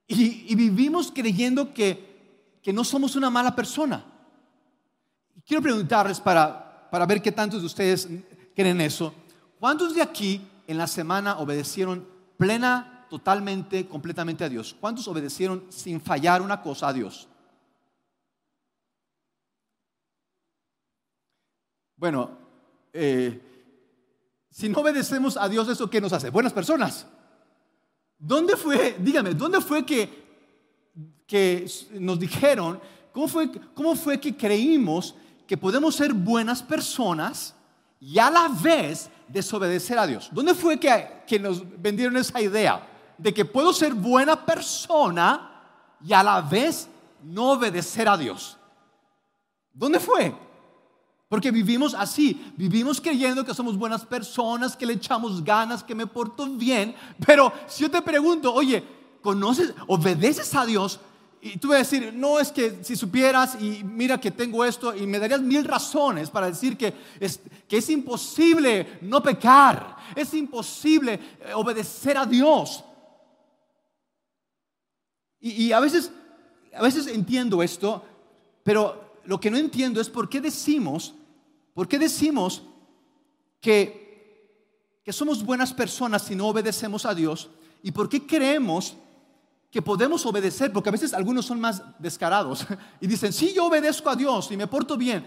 Y, 0.09 0.55
vivimos 0.55 1.13
creyendo 1.13 1.75
que, 1.75 2.59
que, 2.63 2.73
no 2.73 2.83
somos 2.83 3.15
una 3.15 3.29
mala 3.29 3.55
persona. 3.55 4.05
Quiero 5.45 5.63
preguntarles 5.63 6.21
para, 6.21 6.66
para 6.97 7.05
ver 7.05 7.21
qué 7.21 7.31
tantos 7.31 7.61
de 7.61 7.67
ustedes 7.67 8.09
creen 8.55 8.81
eso. 8.81 9.12
¿Cuántos 9.61 9.95
de 9.95 10.00
aquí 10.00 10.41
en 10.67 10.79
la 10.79 10.87
semana 10.87 11.37
obedecieron 11.41 12.09
plena, 12.38 13.07
totalmente, 13.11 13.87
completamente 13.87 14.45
a 14.45 14.49
Dios? 14.49 14.75
¿Cuántos 14.81 15.07
obedecieron 15.07 15.67
sin 15.69 16.00
fallar 16.00 16.41
una 16.41 16.62
cosa 16.62 16.88
a 16.88 16.95
Dios? 16.95 17.29
Bueno, 21.97 22.31
eh, 22.95 23.43
si 24.50 24.71
no 24.71 24.79
obedecemos 24.79 25.37
a 25.37 25.50
Dios, 25.50 25.69
¿eso 25.69 25.91
qué 25.91 26.00
nos 26.00 26.15
hace? 26.15 26.31
Buenas 26.31 26.55
personas. 26.55 27.07
¿Dónde 28.19 28.57
fue, 28.57 28.97
dígame, 29.00 29.35
dónde 29.35 29.61
fue 29.61 29.85
que, 29.85 30.25
que 31.26 31.71
nos 32.00 32.19
dijeron, 32.19 32.81
cómo 33.12 33.29
fue, 33.29 33.50
cómo 33.75 33.95
fue 33.95 34.19
que 34.19 34.35
creímos 34.35 35.15
que 35.47 35.57
podemos 35.57 35.95
ser 35.95 36.12
buenas 36.12 36.62
personas 36.62 37.55
y 38.00 38.19
a 38.19 38.31
la 38.31 38.49
vez 38.49 39.11
desobedecer 39.29 39.99
a 39.99 40.07
Dios? 40.07 40.29
¿Dónde 40.33 40.55
fue 40.55 40.79
que, 40.79 41.23
que 41.26 41.38
nos 41.38 41.62
vendieron 41.81 42.17
esa 42.17 42.41
idea 42.41 42.87
de 43.19 43.33
que 43.33 43.45
puedo 43.45 43.73
ser 43.73 43.95
buena 43.95 44.45
persona 44.45 45.50
y 46.05 46.12
a 46.12 46.23
la 46.23 46.41
vez 46.41 46.88
no 47.23 47.53
obedecer 47.53 48.09
a 48.09 48.17
Dios? 48.17 48.57
¿Dónde 49.73 50.00
fue? 50.00 50.35
Porque 51.29 51.50
vivimos 51.50 51.93
así, 51.95 52.53
vivimos 52.57 53.00
creyendo 53.00 53.45
que 53.45 53.55
somos 53.55 53.76
buenas 53.76 54.05
personas, 54.05 54.76
que 54.76 54.87
le 54.87 54.93
echamos 54.93 55.43
ganas, 55.43 55.83
que 55.83 55.95
me 55.95 56.07
porto 56.07 56.47
bien. 56.47 56.95
Pero 57.26 57.53
si 57.67 57.83
yo 57.83 57.91
te 57.91 58.00
pregunto, 58.00 58.55
oye, 58.55 58.85
¿conoces, 59.23 59.75
obedeces 59.88 60.55
a 60.55 60.65
Dios? 60.65 61.00
Y 61.53 61.59
tú 61.59 61.69
vas 61.69 61.76
a 61.76 61.79
decir, 61.79 62.12
no 62.12 62.41
es 62.41 62.50
que 62.50 62.83
si 62.83 62.97
supieras 62.97 63.57
y 63.61 63.85
mira 63.85 64.21
que 64.21 64.33
tengo 64.33 64.65
esto 64.65 64.95
y 64.97 65.07
me 65.07 65.21
darías 65.21 65.41
mil 65.41 65.65
razones 65.65 66.29
para 66.29 66.49
decir 66.49 66.76
que 66.76 66.93
es, 67.21 67.41
que 67.69 67.76
es 67.76 67.88
imposible 67.88 68.99
no 69.03 69.23
pecar, 69.23 69.97
es 70.17 70.35
imposible 70.35 71.15
eh, 71.15 71.53
obedecer 71.55 72.19
a 72.19 72.26
Dios. 72.26 72.83
Y, 75.38 75.71
a, 75.71 75.79
veces, 75.79 76.11
a 76.75 76.83
veces 76.83 77.07
entiendo 77.07 77.62
esto, 77.62 78.05
pero 78.65 79.21
lo 79.25 79.38
que 79.38 79.50
no 79.50 79.57
entiendo 79.57 80.00
es 80.00 80.11
por 80.11 80.29
qué 80.29 80.41
decimos, 80.41 81.15
por 81.75 81.87
qué 81.87 82.00
decimos 82.00 82.62
que, 83.61 84.99
que 85.05 85.12
somos 85.12 85.45
buenas 85.45 85.73
personas 85.73 86.23
si 86.23 86.35
no 86.35 86.49
obedecemos 86.49 87.07
a 87.07 87.15
Dios 87.15 87.50
y 87.85 87.93
por 87.93 88.09
qué 88.09 88.26
creemos 88.26 88.97
que 89.71 89.83
podemos 89.83 90.25
obedecer, 90.27 90.73
porque 90.73 90.89
a 90.89 90.93
veces 90.93 91.13
algunos 91.13 91.45
son 91.47 91.61
más 91.61 91.83
descarados 91.99 92.67
y 93.01 93.07
dicen, 93.07 93.33
sí, 93.33 93.53
yo 93.55 93.67
obedezco 93.67 94.11
a 94.11 94.17
Dios 94.17 94.51
y 94.51 94.57
me 94.57 94.67
porto 94.67 94.97
bien. 94.97 95.27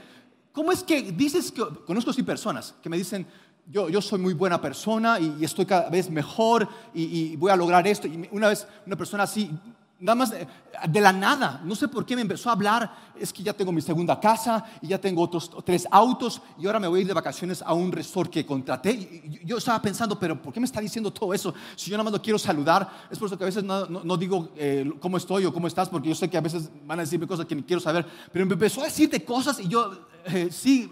¿Cómo 0.51 0.71
es 0.71 0.83
que 0.83 1.11
dices 1.11 1.51
que, 1.51 1.63
conozco 1.85 2.11
sí 2.11 2.23
personas 2.23 2.73
que 2.81 2.89
me 2.89 2.97
dicen, 2.97 3.27
yo, 3.67 3.87
yo 3.89 4.01
soy 4.01 4.19
muy 4.19 4.33
buena 4.33 4.59
persona 4.59 5.19
y, 5.19 5.43
estoy 5.43 5.65
cada 5.65 5.89
vez 5.89 6.09
mejor 6.09 6.67
y, 6.93 7.03
y, 7.03 7.35
voy 7.35 7.51
a 7.51 7.55
lograr 7.55 7.87
esto? 7.87 8.07
Y 8.07 8.27
una 8.31 8.47
vez 8.49 8.67
una 8.85 8.95
persona 8.95 9.23
así 9.23 9.51
Nada 10.01 10.15
más 10.15 10.31
de, 10.31 11.01
la 11.01 11.11
nada, 11.11 11.61
no 11.65 11.75
sé 11.75 11.89
por 11.89 12.05
qué 12.05 12.15
me 12.15 12.21
empezó 12.21 12.47
a 12.47 12.53
hablar, 12.53 13.11
es 13.17 13.33
que 13.33 13.43
ya 13.43 13.51
tengo 13.51 13.73
mi 13.73 13.81
segunda 13.81 14.17
casa 14.17 14.63
y 14.81 14.87
ya 14.87 14.97
tengo 14.97 15.21
otros 15.21 15.51
tres 15.65 15.85
autos 15.91 16.41
y 16.57 16.65
ahora 16.67 16.79
me 16.79 16.87
voy 16.87 16.99
a 16.99 17.01
ir 17.01 17.07
de 17.07 17.13
vacaciones 17.13 17.61
a 17.61 17.73
un 17.73 17.91
resort 17.91 18.31
que 18.31 18.45
contraté. 18.45 19.41
yo 19.43 19.57
estaba 19.57 19.81
pensando, 19.81 20.17
pero 20.17 20.41
¿por 20.41 20.53
qué 20.53 20.61
me 20.61 20.65
está 20.65 20.79
diciendo 20.79 21.11
todo 21.11 21.33
eso? 21.33 21.53
Si 21.75 21.91
yo 21.91 21.97
nada 21.97 22.05
más 22.05 22.13
lo 22.13 22.21
quiero 22.21 22.39
saludar, 22.39 22.89
es 23.11 23.19
por 23.19 23.27
eso 23.27 23.37
que 23.37 23.43
a 23.43 23.47
veces 23.47 23.61
no, 23.61 24.15
digo 24.15 24.51
eh, 24.55 24.89
cómo 25.01 25.17
estoy 25.17 25.43
o 25.43 25.53
cómo 25.53 25.67
estás, 25.67 25.89
porque 25.89 26.07
yo 26.07 26.15
sé 26.15 26.29
que 26.29 26.37
a 26.37 26.41
veces 26.41 26.69
van 26.85 26.99
a 26.99 27.03
decirme 27.03 27.27
cosas 27.27 27.45
que 27.45 27.55
ni 27.55 27.63
quiero 27.63 27.81
saber, 27.81 28.05
pero 28.31 28.45
me 28.45 28.53
empezó 28.53 28.79
a 28.79 28.85
decirte 28.85 29.25
cosas 29.25 29.59
y 29.59 29.67
yo, 29.67 30.07
eh, 30.27 30.47
sí, 30.49 30.89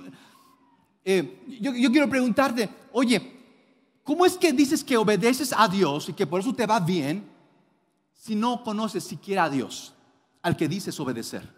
eh, 1.06 1.46
yo 1.62 1.92
quiero 1.92 2.10
preguntarte, 2.10 2.70
oye, 2.92 3.22
¿cómo 4.04 4.26
es 4.26 4.38
que 4.38 4.52
dices 4.52 4.84
que 4.84 4.98
obedeces 4.98 5.54
a 5.58 5.66
Dios 5.70 6.10
y 6.10 6.14
que 6.14 6.28
por 6.28 6.42
eso 6.42 6.54
te 6.54 6.66
va 6.66 6.82
bien 6.82 7.37
si 8.18 8.36
no 8.36 8.64
conoces 8.64 9.04
siquiera 9.04 9.46
a 9.46 9.50
Dios, 9.50 9.94
al 10.42 10.58
que 10.58 10.68
dices 10.68 11.00
obedecer? 11.00 11.58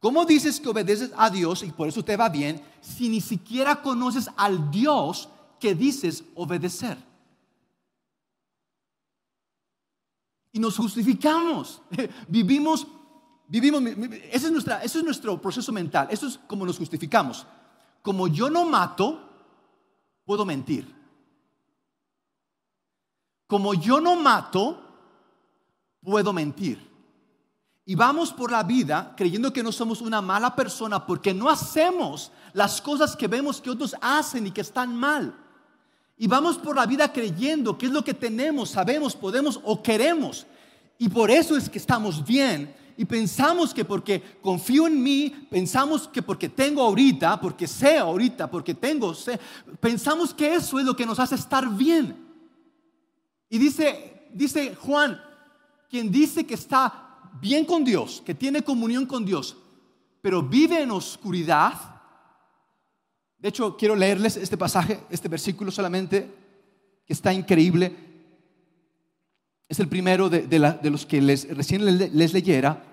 ¿Cómo 0.00 0.24
dices 0.24 0.60
que 0.60 0.68
obedeces 0.68 1.10
a 1.16 1.28
Dios 1.28 1.62
y 1.62 1.72
por 1.72 1.88
eso 1.88 2.04
te 2.04 2.16
va 2.16 2.28
bien 2.28 2.62
si 2.80 3.08
ni 3.08 3.20
siquiera 3.20 3.82
conoces 3.82 4.30
al 4.36 4.70
Dios 4.70 5.28
que 5.58 5.74
dices 5.74 6.24
obedecer? 6.34 6.96
Y 10.52 10.60
nos 10.60 10.76
justificamos. 10.76 11.82
Vivimos, 12.28 12.86
vivimos, 13.48 13.82
ese 14.30 14.48
es, 14.48 14.66
ese 14.82 14.98
es 14.98 15.04
nuestro 15.04 15.40
proceso 15.40 15.72
mental. 15.72 16.08
Eso 16.10 16.26
es 16.26 16.38
como 16.46 16.64
nos 16.64 16.78
justificamos. 16.78 17.46
Como 18.02 18.28
yo 18.28 18.48
no 18.48 18.64
mato, 18.64 19.28
puedo 20.24 20.44
mentir. 20.44 20.94
Como 23.46 23.74
yo 23.74 24.00
no 24.00 24.16
mato, 24.16 24.87
puedo 26.02 26.32
mentir. 26.32 26.88
Y 27.84 27.94
vamos 27.94 28.32
por 28.32 28.50
la 28.52 28.62
vida 28.62 29.14
creyendo 29.16 29.52
que 29.52 29.62
no 29.62 29.72
somos 29.72 30.02
una 30.02 30.20
mala 30.20 30.54
persona 30.54 31.06
porque 31.06 31.32
no 31.32 31.48
hacemos 31.48 32.30
las 32.52 32.82
cosas 32.82 33.16
que 33.16 33.26
vemos 33.26 33.62
que 33.62 33.70
otros 33.70 33.96
hacen 34.00 34.46
y 34.46 34.50
que 34.50 34.60
están 34.60 34.94
mal. 34.94 35.34
Y 36.18 36.26
vamos 36.26 36.58
por 36.58 36.76
la 36.76 36.84
vida 36.84 37.10
creyendo 37.12 37.78
que 37.78 37.86
es 37.86 37.92
lo 37.92 38.04
que 38.04 38.12
tenemos, 38.12 38.70
sabemos, 38.70 39.16
podemos 39.16 39.58
o 39.64 39.82
queremos. 39.82 40.46
Y 40.98 41.08
por 41.08 41.30
eso 41.30 41.56
es 41.56 41.70
que 41.70 41.78
estamos 41.78 42.22
bien. 42.26 42.74
Y 42.98 43.04
pensamos 43.04 43.72
que 43.72 43.84
porque 43.84 44.20
confío 44.42 44.88
en 44.88 45.00
mí, 45.00 45.30
pensamos 45.48 46.08
que 46.08 46.20
porque 46.20 46.48
tengo 46.48 46.82
ahorita, 46.82 47.40
porque 47.40 47.68
sé 47.68 47.96
ahorita, 47.96 48.50
porque 48.50 48.74
tengo, 48.74 49.14
pensamos 49.80 50.34
que 50.34 50.56
eso 50.56 50.80
es 50.80 50.84
lo 50.84 50.96
que 50.96 51.06
nos 51.06 51.20
hace 51.20 51.36
estar 51.36 51.66
bien. 51.70 52.26
Y 53.48 53.56
dice, 53.56 54.28
dice 54.34 54.74
Juan, 54.74 55.22
quien 55.88 56.10
dice 56.10 56.46
que 56.46 56.54
está 56.54 57.30
bien 57.40 57.64
con 57.64 57.84
Dios, 57.84 58.22
que 58.24 58.34
tiene 58.34 58.62
comunión 58.62 59.06
con 59.06 59.24
Dios, 59.24 59.56
pero 60.20 60.42
vive 60.42 60.82
en 60.82 60.90
oscuridad. 60.90 61.72
De 63.38 63.48
hecho, 63.48 63.76
quiero 63.76 63.96
leerles 63.96 64.36
este 64.36 64.56
pasaje, 64.56 65.00
este 65.10 65.28
versículo 65.28 65.70
solamente, 65.70 66.34
que 67.06 67.12
está 67.12 67.32
increíble. 67.32 67.94
Es 69.68 69.78
el 69.80 69.88
primero 69.88 70.28
de, 70.28 70.90
los 70.90 71.06
que 71.06 71.20
les, 71.20 71.48
recién 71.56 71.84
les, 71.84 72.12
les 72.12 72.32
leyera. 72.32 72.84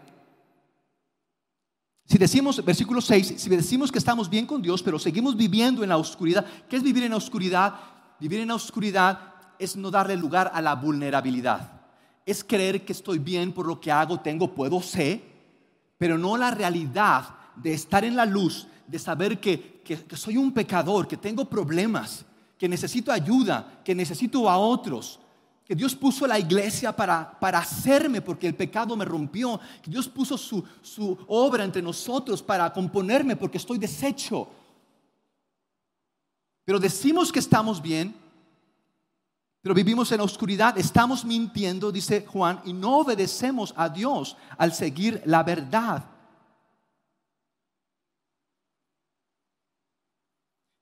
Si 2.06 2.18
decimos, 2.18 2.64
versículo 2.64 3.02
6, 3.02 3.34
si 3.38 3.50
decimos 3.50 3.92
que 3.92 3.98
estamos 3.98 4.30
bien 4.30 4.46
con 4.46 4.62
Dios, 4.62 4.84
pero 4.84 5.00
seguimos 5.00 5.36
viviendo 5.36 5.82
en 5.82 5.90
la 5.90 5.98
oscuridad, 5.98 6.46
¿qué 6.70 6.76
es 6.76 6.84
vivir 6.84 7.04
en 7.04 7.12
la 7.12 7.18
oscuridad? 7.18 7.74
Vivir 8.20 8.42
en 8.42 8.50
la 8.50 8.56
oscuridad 8.56 9.34
es 9.58 9.76
no 9.76 9.90
darle 9.90 10.16
lugar 10.16 10.52
a 10.54 10.62
la 10.62 10.76
vulnerabilidad 10.76 11.85
es 12.26 12.44
creer 12.44 12.84
que 12.84 12.94
estoy 12.94 13.20
bien 13.20 13.52
por 13.52 13.68
lo 13.68 13.80
que 13.80 13.92
hago, 13.92 14.20
tengo, 14.20 14.54
puedo, 14.54 14.82
sé, 14.82 15.22
pero 15.98 16.18
no 16.18 16.36
la 16.38 16.52
realidad 16.52 17.36
de 17.56 17.74
estar 17.74 18.04
en 18.04 18.16
la 18.16 18.26
luz, 18.26 18.68
de 18.88 19.00
saber 19.00 19.40
que, 19.40 19.84
soy 20.16 20.38
un 20.38 20.52
pecador, 20.52 21.08
que 21.08 21.18
tengo 21.18 21.46
problemas, 21.46 22.26
que 22.58 22.68
necesito 22.68 23.12
ayuda, 23.12 23.82
que 23.84 23.94
necesito 23.94 24.50
a 24.50 24.58
otros, 24.58 25.20
que 25.66 25.76
Dios 25.76 25.96
puso 25.96 26.28
la 26.28 26.40
iglesia 26.40 26.96
para, 26.96 27.40
para 27.40 27.60
hacerme 27.60 28.22
porque 28.22 28.48
el 28.48 28.56
pecado 28.56 28.96
me 28.96 29.06
rompió, 29.06 29.60
que 29.82 29.90
Dios 29.90 30.08
puso 30.08 30.38
su, 30.38 30.64
su 30.82 31.18
obra 31.28 31.64
entre 31.64 31.82
nosotros 31.82 32.42
para 32.42 32.72
componerme 32.72 33.36
porque 33.36 33.58
estoy 33.58 33.78
deshecho. 33.78 34.48
Pero 36.64 36.80
decimos 36.80 37.32
que 37.32 37.40
estamos 37.40 37.82
bien, 37.82 38.16
pero 39.66 39.74
vivimos 39.74 40.12
en 40.12 40.20
la 40.20 40.26
oscuridad, 40.26 40.78
estamos 40.78 41.26
mintiendo, 41.26 41.92
dice 41.92 42.24
Juan, 42.28 42.62
y 42.66 42.72
no 42.72 43.00
obedecemos 43.00 43.74
a 43.76 43.90
Dios 43.90 44.38
al 44.60 44.72
seguir 44.72 45.24
la 45.26 45.42
verdad. 45.42 46.06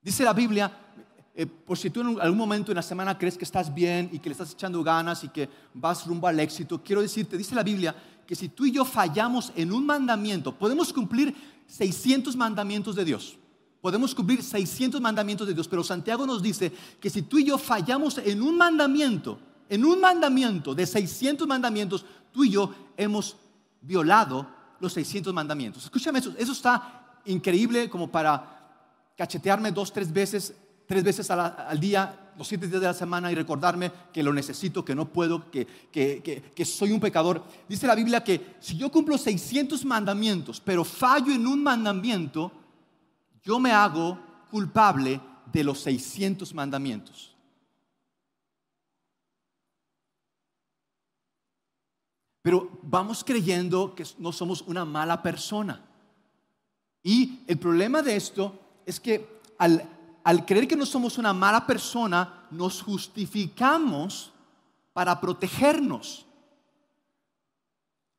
Dice 0.01 0.25
la 0.25 0.33
Biblia, 0.33 0.69
eh, 1.33 1.45
por 1.45 1.77
si 1.77 1.91
tú 1.91 2.01
en 2.01 2.19
algún 2.19 2.37
momento 2.37 2.73
en 2.73 2.75
la 2.75 2.81
semana 2.81 3.17
crees 3.17 3.37
que 3.37 3.45
estás 3.45 3.73
bien 3.73 4.09
y 4.11 4.19
que 4.19 4.27
le 4.27 4.33
estás 4.33 4.51
echando 4.51 4.83
ganas 4.83 5.23
y 5.23 5.29
que 5.29 5.47
vas 5.73 6.05
rumbo 6.05 6.27
al 6.27 6.41
éxito, 6.41 6.83
quiero 6.83 7.01
decirte, 7.01 7.37
dice 7.37 7.55
la 7.55 7.63
Biblia 7.63 7.95
que 8.27 8.35
si 8.35 8.49
tú 8.49 8.65
y 8.65 8.73
yo 8.73 8.83
fallamos 8.83 9.53
en 9.55 9.71
un 9.71 9.85
mandamiento, 9.85 10.53
podemos 10.53 10.91
cumplir 10.91 11.33
600 11.67 12.35
mandamientos 12.35 12.97
de 12.97 13.05
Dios 13.05 13.37
podemos 13.83 14.15
cumplir 14.15 14.41
600 14.41 15.01
mandamientos 15.01 15.45
de 15.45 15.53
Dios, 15.53 15.67
pero 15.67 15.83
Santiago 15.83 16.25
nos 16.25 16.41
dice 16.41 16.71
que 17.01 17.09
si 17.09 17.23
tú 17.23 17.37
y 17.37 17.43
yo 17.43 17.57
fallamos 17.57 18.17
en 18.17 18.41
un 18.41 18.55
mandamiento, 18.55 19.37
en 19.67 19.83
un 19.83 19.99
mandamiento 19.99 20.73
de 20.73 20.85
600 20.85 21.45
mandamientos, 21.45 22.05
tú 22.31 22.45
y 22.45 22.51
yo 22.51 22.73
hemos 22.95 23.35
violado 23.81 24.47
los 24.79 24.93
600 24.93 25.33
mandamientos. 25.33 25.83
Escúchame 25.83 26.19
eso, 26.19 26.33
eso 26.37 26.53
está 26.53 27.19
increíble 27.25 27.89
como 27.89 28.09
para 28.09 28.71
cachetearme 29.17 29.73
dos, 29.73 29.91
tres 29.91 30.13
veces, 30.13 30.55
tres 30.87 31.03
veces 31.03 31.29
al 31.29 31.77
día, 31.77 32.31
los 32.37 32.47
siete 32.47 32.67
días 32.67 32.79
de 32.79 32.87
la 32.87 32.93
semana 32.93 33.33
y 33.33 33.35
recordarme 33.35 33.91
que 34.13 34.23
lo 34.23 34.31
necesito, 34.31 34.85
que 34.85 34.95
no 34.95 35.09
puedo, 35.09 35.51
que, 35.51 35.67
que 35.91 36.65
soy 36.65 36.93
un 36.93 37.01
pecador. 37.01 37.43
Dice 37.67 37.85
la 37.85 37.95
Biblia 37.95 38.23
que 38.23 38.55
si 38.61 38.77
yo 38.77 38.89
cumplo 38.89 39.17
600 39.17 39.83
mandamientos, 39.83 40.61
pero 40.61 40.85
fallo 40.85 41.33
en 41.33 41.45
un 41.45 41.61
mandamiento, 41.61 42.62
yo 43.43 43.59
me 43.59 43.71
hago 43.71 44.17
culpable 44.49 45.19
de 45.51 45.63
los 45.63 45.79
600 45.81 46.53
mandamientos. 46.53 47.35
Pero 52.41 52.69
vamos 52.81 53.23
creyendo 53.23 53.95
que 53.95 54.05
no 54.17 54.31
somos 54.31 54.61
una 54.61 54.85
mala 54.85 55.21
persona. 55.21 55.81
Y 57.01 57.39
el 57.47 57.57
problema 57.57 58.01
de 58.01 58.15
esto 58.15 58.59
es 58.85 58.99
que 58.99 59.39
al, 59.57 60.45
creer 60.45 60.67
que 60.67 60.75
no 60.75 60.85
somos 60.85 61.17
una 61.17 61.33
mala 61.33 61.65
persona, 61.65 62.47
nos 62.51 62.81
justificamos 62.81 64.31
para 64.93 65.19
protegernos. 65.19 66.25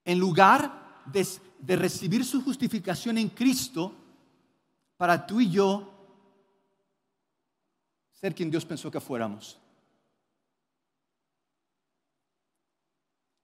En 0.05 0.19
lugar 0.19 1.03
de 1.07 1.77
recibir 1.77 2.25
su 2.25 2.43
justificación 2.43 3.19
en 3.19 3.29
Cristo, 3.29 4.04
para 5.05 5.27
tú 5.27 5.39
y 5.39 5.51
yo 5.51 5.87
ser 8.11 8.35
quien 8.35 8.51
Dios 8.51 8.65
pensó 8.65 8.91
que 8.91 8.99
fuéramos. 8.99 9.61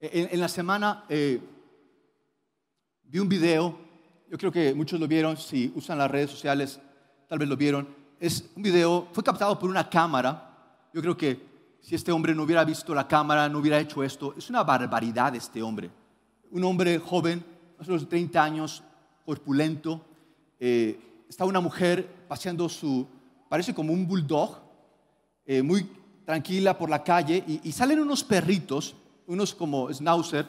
En, 0.00 0.40
la 0.40 0.48
semana 0.48 1.04
eh, 1.06 1.38
vi 3.02 3.18
un 3.18 3.28
video, 3.28 3.78
yo 4.30 4.38
creo 4.38 4.50
que 4.50 4.72
muchos 4.72 4.98
lo 4.98 5.06
vieron, 5.06 5.36
si 5.36 5.70
usan 5.74 5.98
las 5.98 6.10
redes 6.10 6.30
sociales, 6.30 6.80
tal 7.28 7.38
vez 7.38 7.46
lo 7.46 7.58
vieron. 7.58 7.86
Es 8.18 8.50
un 8.56 8.62
video, 8.62 9.08
fue 9.12 9.22
captado 9.22 9.58
por 9.58 9.68
una 9.68 9.86
cámara. 9.90 10.88
Yo 10.94 11.02
creo 11.02 11.14
que 11.14 11.76
si 11.82 11.94
este 11.94 12.10
hombre 12.10 12.34
no 12.34 12.44
hubiera 12.44 12.64
visto 12.64 12.94
la 12.94 13.06
cámara, 13.06 13.50
no 13.50 13.58
hubiera 13.58 13.78
hecho 13.78 14.02
esto. 14.02 14.32
Es 14.34 14.48
una 14.48 14.62
barbaridad 14.62 15.36
este 15.36 15.60
hombre. 15.60 15.90
Un 16.52 16.64
hombre 16.64 16.98
joven, 16.98 17.44
a 17.78 17.84
los 17.84 18.08
30 18.08 18.42
años, 18.42 18.82
corpulento, 19.26 20.00
eh, 20.58 21.09
está 21.30 21.44
una 21.44 21.60
mujer 21.60 22.26
paseando 22.26 22.68
su, 22.68 23.06
parece 23.48 23.72
como 23.72 23.92
un 23.92 24.04
bulldog, 24.04 24.58
eh, 25.46 25.62
muy 25.62 25.88
tranquila 26.26 26.76
por 26.76 26.90
la 26.90 27.04
calle, 27.04 27.44
y, 27.46 27.70
salen 27.70 28.00
unos 28.00 28.24
perritos, 28.24 28.96
unos 29.28 29.54
como 29.54 29.92
schnauzer, 29.92 30.44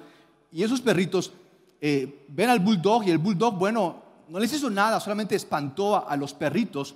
y 0.52 0.64
esos 0.64 0.82
perritos 0.82 1.32
eh, 1.80 2.26
ven 2.30 2.50
al 2.50 2.60
bulldog 2.60 3.04
y 3.04 3.12
el 3.12 3.20
bulldog, 3.20 3.60
bueno, 3.60 4.02
no 4.28 4.40
les 4.40 4.52
hizo 4.54 4.72
nada, 4.72 5.00
solamente 5.00 5.36
espantó 5.36 6.10
a, 6.10 6.18
los 6.18 6.34
perritos, 6.34 6.96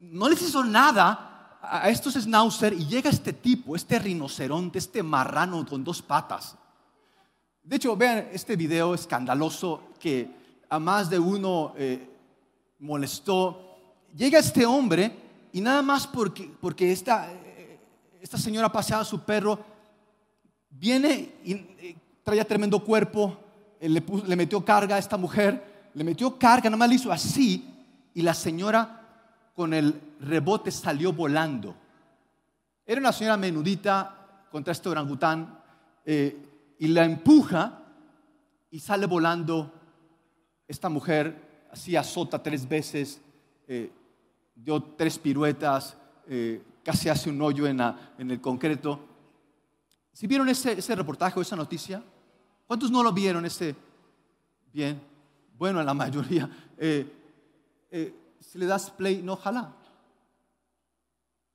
no 0.00 0.28
les 0.28 0.42
hizo 0.42 0.64
nada 0.64 1.58
a, 1.62 1.88
estos 1.88 2.14
schnauzer 2.14 2.72
y 2.72 2.84
llega 2.86 3.10
este 3.10 3.32
tipo, 3.32 3.76
este 3.76 4.00
rinoceronte, 4.00 4.80
este 4.80 5.04
marrano 5.04 5.64
con 5.64 5.84
dos 5.84 6.02
patas. 6.02 6.56
De 7.62 7.76
hecho, 7.76 7.96
vean 7.96 8.28
este 8.32 8.56
video 8.56 8.92
escandaloso 8.92 9.90
que 10.00 10.28
a 10.68 10.80
más 10.80 11.08
de 11.08 11.18
uno 11.20 11.74
eh, 11.76 12.09
molestó. 12.80 13.76
Llega 14.16 14.38
este 14.38 14.66
hombre 14.66 15.12
y 15.52 15.60
nada 15.60 15.82
más 15.82 16.06
porque, 16.06 16.50
porque 16.60 16.90
esta, 16.90 17.30
esta 18.20 18.38
señora 18.38 18.70
paseaba 18.70 19.04
su 19.04 19.20
perro, 19.20 19.58
viene 20.70 21.34
y 21.44 21.52
eh, 21.52 21.96
traía 22.22 22.44
tremendo 22.44 22.82
cuerpo, 22.84 23.36
eh, 23.80 23.88
le, 23.88 24.02
le 24.26 24.36
metió 24.36 24.64
carga 24.64 24.96
a 24.96 24.98
esta 24.98 25.16
mujer, 25.16 25.90
le 25.94 26.04
metió 26.04 26.38
carga, 26.38 26.68
nada 26.68 26.76
más 26.76 26.88
le 26.88 26.94
hizo 26.96 27.12
así 27.12 27.66
y 28.14 28.22
la 28.22 28.34
señora 28.34 28.96
con 29.54 29.74
el 29.74 30.00
rebote 30.20 30.70
salió 30.70 31.12
volando. 31.12 31.76
Era 32.86 33.00
una 33.00 33.12
señora 33.12 33.36
menudita 33.36 34.46
contra 34.50 34.72
este 34.72 34.88
orangután 34.88 35.60
eh, 36.04 36.74
y 36.78 36.88
la 36.88 37.04
empuja 37.04 37.82
y 38.70 38.80
sale 38.80 39.06
volando 39.06 39.72
esta 40.66 40.88
mujer 40.88 41.49
así 41.70 41.96
azota 41.96 42.42
tres 42.42 42.68
veces, 42.68 43.20
eh, 43.66 43.90
dio 44.54 44.82
tres 44.82 45.18
piruetas, 45.18 45.96
eh, 46.26 46.62
casi 46.82 47.08
hace 47.08 47.30
un 47.30 47.40
hoyo 47.40 47.66
en, 47.66 47.80
el 48.18 48.40
concreto. 48.40 49.00
¿Si 50.12 50.26
vieron 50.26 50.48
ese, 50.48 50.94
reportaje 50.94 51.38
o 51.38 51.42
esa 51.42 51.56
noticia? 51.56 52.02
¿Cuántos 52.66 52.90
no 52.90 53.02
lo 53.02 53.12
vieron 53.12 53.44
ese? 53.44 53.74
Bien, 54.72 55.00
bueno, 55.56 55.82
la 55.82 55.94
mayoría. 55.94 56.50
Eh, 56.76 57.16
si 58.40 58.58
le 58.58 58.66
das 58.66 58.90
play, 58.90 59.22
no 59.22 59.36
jala. 59.36 59.72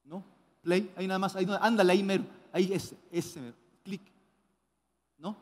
¿No? 0.06 0.24
Play, 0.62 0.92
ahí 0.96 1.08
nada 1.08 1.20
más, 1.20 1.36
ahí, 1.36 1.48
ándale 1.62 1.94
ahí 1.94 2.04
mero, 2.04 2.26
ahí 2.52 2.72
ese, 2.72 2.98
ese 3.12 3.54
clic. 3.84 4.02
¿No? 5.18 5.36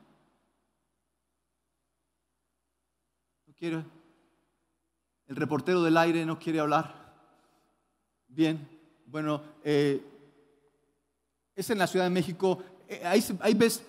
No 3.48 3.54
quiere. 3.56 4.03
El 5.28 5.36
reportero 5.36 5.82
del 5.82 5.98
aire 5.98 6.26
no 6.26 6.40
quiere 6.40 6.60
hablar. 6.60 7.04
Bien, 8.28 8.68
bueno, 9.06 9.42
eh, 9.64 10.04
es 11.56 11.70
en 11.70 11.78
la 11.78 11.88
Ciudad 11.88 12.06
de 12.06 12.10
México. 12.10 12.64
Eh, 12.88 13.02
ahí, 13.06 13.54
ves, 13.54 13.84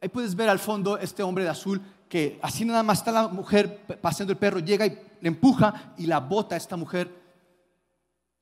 ahí 0.00 0.08
puedes 0.08 0.34
ver 0.34 0.48
al 0.48 0.58
fondo 0.58 0.98
este 0.98 1.22
hombre 1.22 1.44
de 1.44 1.50
azul 1.50 1.80
que 2.08 2.38
así 2.42 2.64
nada 2.64 2.82
más 2.82 2.98
está 2.98 3.12
la 3.12 3.28
mujer 3.28 3.84
paseando 4.00 4.32
el 4.32 4.38
perro, 4.38 4.58
llega 4.58 4.84
y 4.84 4.98
le 5.20 5.28
empuja 5.28 5.94
y 5.96 6.06
la 6.06 6.18
bota 6.18 6.56
a 6.56 6.58
esta 6.58 6.76
mujer. 6.76 7.20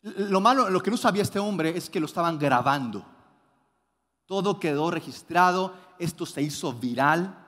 Lo 0.00 0.40
malo, 0.40 0.70
lo 0.70 0.82
que 0.82 0.90
no 0.90 0.96
sabía 0.96 1.22
este 1.22 1.38
hombre 1.38 1.76
es 1.76 1.90
que 1.90 2.00
lo 2.00 2.06
estaban 2.06 2.38
grabando. 2.38 3.04
Todo 4.24 4.58
quedó 4.58 4.90
registrado, 4.90 5.74
esto 5.98 6.24
se 6.24 6.42
hizo 6.42 6.72
viral. 6.72 7.46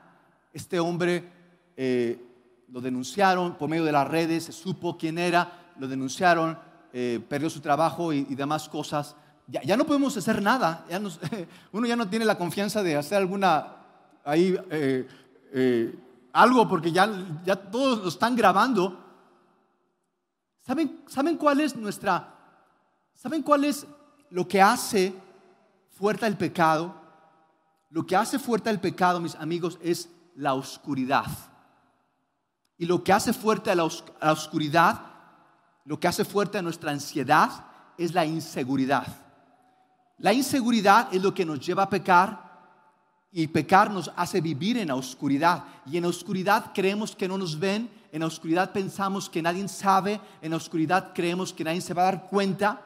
Este 0.52 0.78
hombre 0.78 1.32
eh, 1.76 2.29
lo 2.70 2.80
denunciaron 2.80 3.56
por 3.56 3.68
medio 3.68 3.85
de 3.85 3.92
las 3.92 4.06
redes, 4.06 4.44
se 4.44 4.52
supo 4.52 4.96
quién 4.96 5.18
era, 5.18 5.72
lo 5.78 5.88
denunciaron, 5.88 6.59
eh, 6.92 7.24
perdió 7.28 7.50
su 7.50 7.61
trabajo 7.61 8.12
y, 8.12 8.24
demás 8.35 8.68
cosas. 8.68 9.16
Ya, 9.46 9.76
no 9.76 9.85
podemos 9.85 10.16
hacer 10.16 10.40
nada, 10.40 10.87
uno 11.72 11.87
ya 11.87 11.96
no 11.96 12.09
tiene 12.09 12.24
la 12.24 12.38
confianza 12.38 12.83
de 12.83 12.96
hacer 12.96 13.18
alguna 13.18 13.76
ahí 14.24 14.56
eh, 14.70 15.98
algo 16.33 16.68
porque 16.68 16.92
ya, 16.92 17.11
ya 17.44 17.56
todos 17.56 18.00
lo 18.00 18.09
están 18.09 18.37
grabando. 18.37 18.98
¿Saben, 20.61 21.02
¿Saben 21.09 21.37
cuál 21.37 21.61
es 21.61 21.74
nuestra, 21.74 22.33
saben 23.14 23.42
cuál 23.42 23.64
es 23.64 23.87
lo 24.30 24.46
que 24.46 24.62
hace 24.62 25.12
fuerte 25.90 26.26
el 26.26 26.37
pecado? 26.37 26.94
Lo 27.88 28.06
que 28.06 28.14
hace 28.14 28.38
fuerte 28.38 28.70
el 28.70 28.78
pecado, 28.78 29.20
mis 29.20 29.35
amigos, 29.35 29.78
es 29.83 30.09
la 30.37 30.54
oscuridad. 30.54 31.26
Y 32.80 32.86
lo 32.86 33.04
que 33.04 33.12
hace 33.12 33.34
fuerte 33.34 33.70
a 33.70 33.74
la, 33.74 33.84
oscuridad, 33.84 35.02
lo 35.84 36.00
que 36.00 36.08
hace 36.08 36.24
fuerte 36.24 36.56
a 36.56 36.62
nuestra 36.62 36.90
ansiedad, 36.90 37.66
es 37.98 38.14
la 38.14 38.24
inseguridad. 38.24 39.06
La 40.16 40.32
inseguridad 40.32 41.12
es 41.12 41.22
lo 41.22 41.34
que 41.34 41.44
nos 41.44 41.60
lleva 41.60 41.82
a 41.82 41.90
pecar 41.90 42.40
y 43.32 43.46
pecar 43.48 43.90
nos 43.90 44.10
hace 44.16 44.40
vivir 44.40 44.78
en 44.78 44.88
la 44.88 44.94
oscuridad. 44.94 45.62
Y 45.84 45.98
en 45.98 46.04
la 46.04 46.08
oscuridad 46.08 46.72
creemos 46.72 47.14
que 47.14 47.28
no 47.28 47.36
nos 47.36 47.58
ven, 47.58 47.90
en 48.12 48.20
la 48.20 48.26
oscuridad 48.26 48.72
pensamos 48.72 49.28
que 49.28 49.42
nadie 49.42 49.68
sabe, 49.68 50.18
en 50.40 50.52
la 50.52 50.56
oscuridad 50.56 51.12
creemos 51.14 51.52
que 51.52 51.64
nadie 51.64 51.82
se 51.82 51.92
va 51.92 52.00
a 52.00 52.12
dar 52.12 52.28
cuenta. 52.30 52.80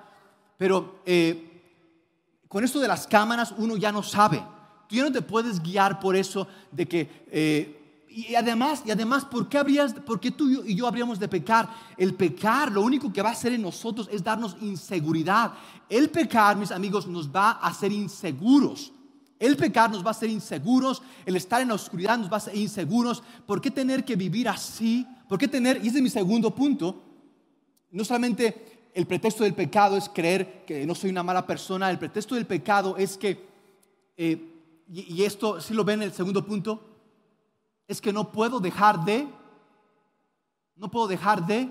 Pero 0.59 1.02
eh, 1.07 2.42
con 2.48 2.64
esto 2.64 2.80
de 2.80 2.88
las 2.88 3.07
cámaras 3.07 3.54
uno 3.59 3.76
ya 3.76 3.92
no 3.92 4.02
sabe. 4.02 4.42
Tú 4.88 4.96
ya 4.96 5.04
no 5.04 5.12
te 5.12 5.22
puedes 5.22 5.62
guiar 5.62 6.00
por 6.00 6.16
eso 6.16 6.48
de 6.72 6.88
que... 6.88 7.26
Eh, 7.30 7.80
y 8.14 8.37
además, 8.37 8.85
y 8.87 8.92
además, 8.92 9.24
¿por 9.24 9.48
qué, 9.48 9.59
habrías, 9.59 9.92
¿por 9.92 10.20
qué 10.20 10.31
tú 10.31 10.62
y 10.64 10.77
yo 10.77 10.87
habríamos 10.87 11.18
de 11.18 11.27
pecar? 11.27 11.68
El 11.96 12.14
pecar 12.14 12.70
lo 12.70 12.83
único 12.83 13.12
que 13.12 13.20
va 13.20 13.31
a 13.31 13.33
hacer 13.33 13.53
en 13.53 13.62
nosotros 13.62 14.09
es 14.12 14.22
darnos 14.22 14.57
inseguridad. 14.61 15.55
El 15.88 16.09
pecar, 16.11 16.57
mis 16.57 16.70
amigos, 16.70 17.09
nos 17.09 17.29
va 17.29 17.50
a 17.50 17.66
hacer 17.66 17.90
inseguros. 17.90 18.92
El 19.40 19.57
pecar 19.57 19.90
nos 19.90 20.05
va 20.05 20.09
a 20.09 20.11
hacer 20.12 20.31
inseguros, 20.31 21.03
el 21.27 21.35
estar 21.35 21.61
en 21.61 21.68
la 21.68 21.74
oscuridad 21.74 22.16
nos 22.16 22.29
va 22.29 22.35
a 22.35 22.37
hacer 22.37 22.57
inseguros. 22.57 23.20
¿Por 23.46 23.61
qué 23.61 23.72
tener 23.72 24.05
que 24.05 24.14
vivir 24.14 24.48
así? 24.48 25.05
¿Por 25.29 25.37
qué 25.37 25.48
tener, 25.48 25.85
y 25.85 25.88
ese 25.88 25.96
es 25.96 26.03
mi 26.03 26.09
segundo 26.09 26.55
punto, 26.55 27.03
no 27.90 28.05
solamente 28.05 28.90
el 28.94 29.07
pretexto 29.07 29.42
del 29.42 29.55
pecado 29.55 29.96
es 29.96 30.09
creer 30.09 30.64
que 30.64 30.87
no 30.87 30.94
soy 30.94 31.11
una 31.11 31.24
mala 31.24 31.44
persona, 31.44 31.90
el 31.90 31.98
pretexto 31.98 32.37
del 32.37 32.46
pecado 32.46 32.96
es 32.96 33.18
que, 33.18 33.44
eh, 34.16 34.53
y, 34.92 35.22
esto 35.24 35.61
si 35.61 35.74
lo 35.74 35.85
ven 35.85 36.03
en 36.03 36.09
el 36.09 36.14
segundo 36.14 36.46
punto, 36.46 36.93
es 37.87 38.01
que 38.01 38.12
no 38.12 38.33
puedo 38.33 38.61
dejar 38.61 39.05
de, 39.05 39.29
no 40.77 40.90
puedo 40.90 41.07
dejar 41.07 41.44
de 41.44 41.70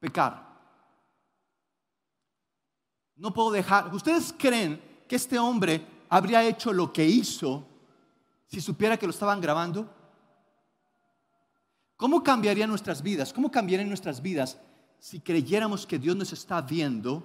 pecar. 0.00 0.44
No 3.16 3.32
puedo 3.32 3.50
dejar, 3.50 3.94
ustedes 3.94 4.34
creen 4.36 5.04
que 5.08 5.16
este 5.16 5.38
hombre 5.38 5.86
habría 6.08 6.42
hecho 6.44 6.72
lo 6.72 6.92
que 6.92 7.04
hizo 7.04 7.66
si 8.46 8.60
supiera 8.60 8.96
que 8.96 9.06
lo 9.06 9.10
estaban 9.10 9.40
grabando? 9.40 9.92
¿Cómo 11.96 12.22
cambiaría 12.22 12.66
nuestras 12.66 13.02
vidas? 13.02 13.32
¿Cómo 13.32 13.50
cambiarían 13.50 13.88
nuestras 13.88 14.22
vidas 14.22 14.58
si 15.00 15.20
creyéramos 15.20 15.86
que 15.86 15.98
Dios 15.98 16.14
nos 16.14 16.32
está 16.32 16.60
viendo? 16.60 17.22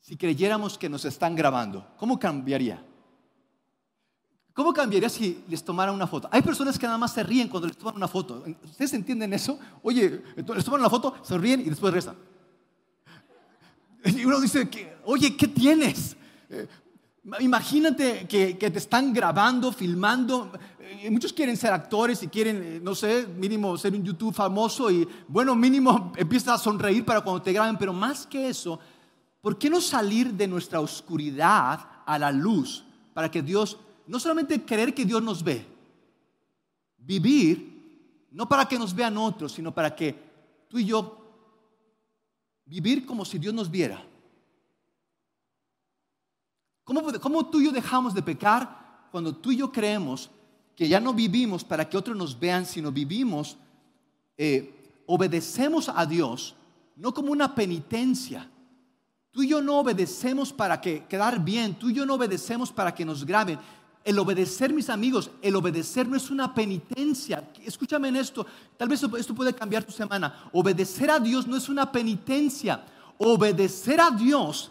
Si 0.00 0.16
creyéramos 0.16 0.76
que 0.76 0.88
nos 0.88 1.04
están 1.06 1.34
grabando, 1.34 1.86
¿cómo 1.96 2.18
cambiaría? 2.18 2.84
¿Cómo 4.54 4.72
cambiaría 4.72 5.08
si 5.08 5.44
les 5.48 5.62
tomaran 5.62 5.94
una 5.94 6.06
foto? 6.06 6.28
Hay 6.30 6.40
personas 6.40 6.78
que 6.78 6.86
nada 6.86 6.96
más 6.96 7.12
se 7.12 7.22
ríen 7.22 7.48
cuando 7.48 7.66
les 7.66 7.76
toman 7.76 7.96
una 7.96 8.08
foto. 8.08 8.44
¿Ustedes 8.64 8.94
entienden 8.94 9.32
eso? 9.34 9.58
Oye, 9.82 10.22
les 10.36 10.64
toman 10.64 10.80
una 10.80 10.90
foto, 10.90 11.14
se 11.22 11.36
ríen 11.36 11.60
y 11.60 11.64
después 11.64 11.92
rezan. 11.92 12.16
Y 14.04 14.24
uno 14.24 14.40
dice, 14.40 14.68
oye, 15.04 15.36
¿qué 15.36 15.48
tienes? 15.48 16.16
Eh, 16.48 16.68
Imagínate 17.40 18.26
que, 18.28 18.54
te 18.54 18.78
están 18.78 19.12
grabando, 19.14 19.72
filmando. 19.72 20.52
Eh, 20.78 21.10
muchos 21.10 21.32
quieren 21.32 21.56
ser 21.56 21.72
actores 21.72 22.22
y 22.22 22.28
quieren, 22.28 22.62
eh, 22.62 22.80
no 22.82 22.94
sé, 22.94 23.26
mínimo 23.26 23.78
ser 23.78 23.94
un 23.94 24.04
YouTube 24.04 24.34
famoso 24.34 24.90
y 24.90 25.08
bueno, 25.26 25.54
mínimo 25.54 26.12
empiezas 26.16 26.60
a 26.60 26.62
sonreír 26.62 27.02
para 27.02 27.22
cuando 27.22 27.40
te 27.40 27.52
graben, 27.52 27.78
pero 27.78 27.94
más 27.94 28.26
que 28.26 28.48
eso, 28.48 28.78
¿por 29.40 29.56
qué 29.56 29.70
no 29.70 29.80
salir 29.80 30.34
de 30.34 30.46
nuestra 30.46 30.80
oscuridad 30.80 31.80
a 32.04 32.18
la 32.18 32.30
luz 32.30 32.84
para 33.14 33.30
que 33.30 33.40
Dios, 33.40 33.78
no 34.06 34.18
solamente 34.18 34.64
creer 34.64 34.94
que 34.94 35.04
Dios 35.04 35.22
nos 35.22 35.42
ve, 35.42 35.66
vivir, 36.98 38.28
no 38.30 38.48
para 38.48 38.66
que 38.66 38.78
nos 38.78 38.94
vean 38.94 39.16
otros, 39.16 39.52
sino 39.52 39.72
para 39.72 39.94
que 39.94 40.14
tú 40.68 40.78
y 40.78 40.86
yo 40.86 41.24
vivir 42.66 43.04
como 43.06 43.24
si 43.24 43.38
Dios 43.38 43.54
nos 43.54 43.70
viera? 43.70 44.04
¿Cómo, 46.84 47.46
tú 47.46 47.60
y 47.60 47.66
yo 47.66 47.72
dejamos 47.72 48.14
de 48.14 48.22
pecar 48.22 49.08
cuando 49.10 49.34
tú 49.34 49.52
y 49.52 49.56
yo 49.56 49.72
creemos 49.72 50.30
que 50.76 50.88
ya 50.88 51.00
no 51.00 51.14
vivimos 51.14 51.64
para 51.64 51.88
que 51.88 51.96
otros 51.96 52.16
nos 52.16 52.38
vean, 52.38 52.66
sino 52.66 52.92
vivimos, 52.92 53.56
eh, 54.36 55.02
obedecemos 55.06 55.88
a 55.88 56.04
Dios, 56.04 56.54
no 56.96 57.14
como 57.14 57.32
una 57.32 57.54
penitencia. 57.54 58.50
Tú 59.30 59.42
y 59.42 59.48
yo 59.48 59.62
no 59.62 59.78
obedecemos 59.78 60.52
para 60.52 60.80
que, 60.80 61.04
quedar 61.06 61.42
bien, 61.42 61.74
tú 61.74 61.90
y 61.90 61.94
yo 61.94 62.04
no 62.04 62.14
obedecemos 62.14 62.70
para 62.70 62.94
que 62.94 63.04
nos 63.04 63.24
graben. 63.24 63.58
El 64.04 64.18
obedecer, 64.18 64.72
mis 64.72 64.90
amigos, 64.90 65.30
el 65.40 65.56
obedecer 65.56 66.06
no 66.06 66.16
es 66.16 66.30
una 66.30 66.52
penitencia. 66.54 67.50
Escúchame 67.64 68.08
en 68.08 68.16
esto, 68.16 68.46
tal 68.76 68.88
vez 68.88 69.02
esto 69.02 69.34
puede 69.34 69.54
cambiar 69.54 69.82
tu 69.82 69.92
semana. 69.92 70.50
Obedecer 70.52 71.10
a 71.10 71.18
Dios 71.18 71.46
no 71.46 71.56
es 71.56 71.70
una 71.70 71.90
penitencia. 71.90 72.84
Obedecer 73.16 74.00
a 74.00 74.10
Dios 74.10 74.70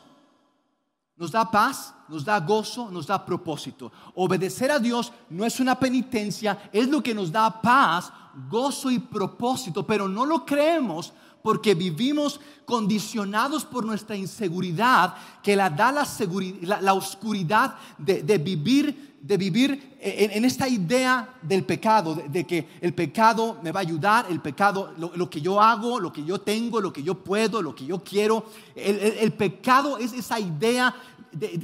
nos 1.16 1.32
da 1.32 1.50
paz, 1.50 1.96
nos 2.10 2.24
da 2.24 2.40
gozo, 2.40 2.92
nos 2.92 3.08
da 3.08 3.26
propósito. 3.26 3.92
Obedecer 4.14 4.70
a 4.70 4.78
Dios 4.80 5.12
no 5.30 5.46
es 5.46 5.60
una 5.60 5.80
penitencia, 5.80 6.70
es 6.72 6.88
lo 6.88 7.02
que 7.02 7.16
nos 7.16 7.32
da 7.32 7.62
paz, 7.62 8.12
gozo 8.50 8.92
y 8.92 9.00
propósito, 9.00 9.86
pero 9.86 10.08
no 10.08 10.26
lo 10.26 10.46
creemos 10.46 11.14
porque 11.44 11.76
vivimos 11.76 12.40
condicionados 12.66 13.66
por 13.66 13.86
nuestra 13.86 14.16
inseguridad 14.16 15.16
que 15.44 15.56
la 15.56 15.70
da 15.70 15.92
la, 15.92 16.94
oscuridad 16.94 17.76
de, 17.98 18.38
vivir, 18.38 19.18
de 19.22 19.36
vivir 19.38 19.98
en, 20.00 20.46
esta 20.46 20.70
idea 20.70 21.36
del 21.42 21.66
pecado, 21.66 22.16
de, 22.16 22.46
que 22.46 22.70
el 22.80 22.94
pecado 22.94 23.58
me 23.62 23.74
va 23.74 23.82
a 23.82 23.84
ayudar, 23.84 24.26
el 24.30 24.40
pecado, 24.40 24.94
lo, 24.98 25.30
que 25.30 25.42
yo 25.42 25.62
hago, 25.62 26.00
lo 26.00 26.14
que 26.14 26.24
yo 26.24 26.40
tengo, 26.40 26.80
lo 26.80 26.94
que 26.94 27.04
yo 27.04 27.16
puedo, 27.16 27.62
lo 27.62 27.76
que 27.76 27.86
yo 27.86 28.02
quiero. 28.02 28.46
el 28.74 29.34
pecado 29.34 29.98
es 29.98 30.14
esa 30.14 30.40
idea 30.40 30.96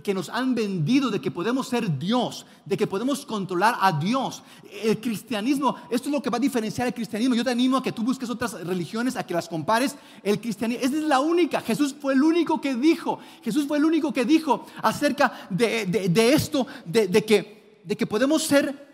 que 0.04 0.14
nos 0.14 0.30
han 0.30 0.56
vendido 0.56 1.10
de 1.10 1.22
que 1.22 1.32
podemos 1.32 1.68
ser 1.68 1.98
Dios, 1.98 2.46
de 2.66 2.78
que 2.78 2.88
podemos 2.88 3.26
controlar 3.26 3.76
a 3.80 3.92
Dios. 3.92 4.44
El 4.84 5.00
cristianismo, 5.00 5.76
esto 5.90 6.10
es 6.10 6.14
lo 6.14 6.22
que 6.22 6.30
va 6.30 6.38
a 6.38 6.42
diferenciar 6.42 6.88
el 6.88 6.94
cristianismo. 6.94 7.36
Yo 7.36 7.44
te 7.44 7.52
animo 7.52 7.78
a 7.78 7.84
que 7.84 7.92
tú 7.92 8.04
busques 8.04 8.30
otras 8.30 8.54
religiones, 8.66 9.16
a 9.16 9.26
que 9.26 9.34
las 9.34 9.48
compares. 9.48 9.96
El 10.24 10.40
cristianismo, 10.40 10.86
esa 10.86 10.96
es 10.98 11.04
la 11.04 11.20
única. 11.20 11.62
Jesús 11.62 11.96
fue 12.00 12.14
el 12.14 12.24
único 12.24 12.60
que 12.60 12.76
dijo, 12.76 13.20
Jesús 13.44 13.68
fue 13.68 13.78
el 13.78 13.86
único 13.86 14.14
que 14.14 14.26
dijo 14.26 14.66
acerca 14.82 15.48
de, 15.50 16.34
esto, 16.34 16.66
de, 16.86 17.26
que, 17.26 17.82
de 17.84 17.96
que 17.96 18.08
podemos 18.08 18.44
ser 18.44 18.88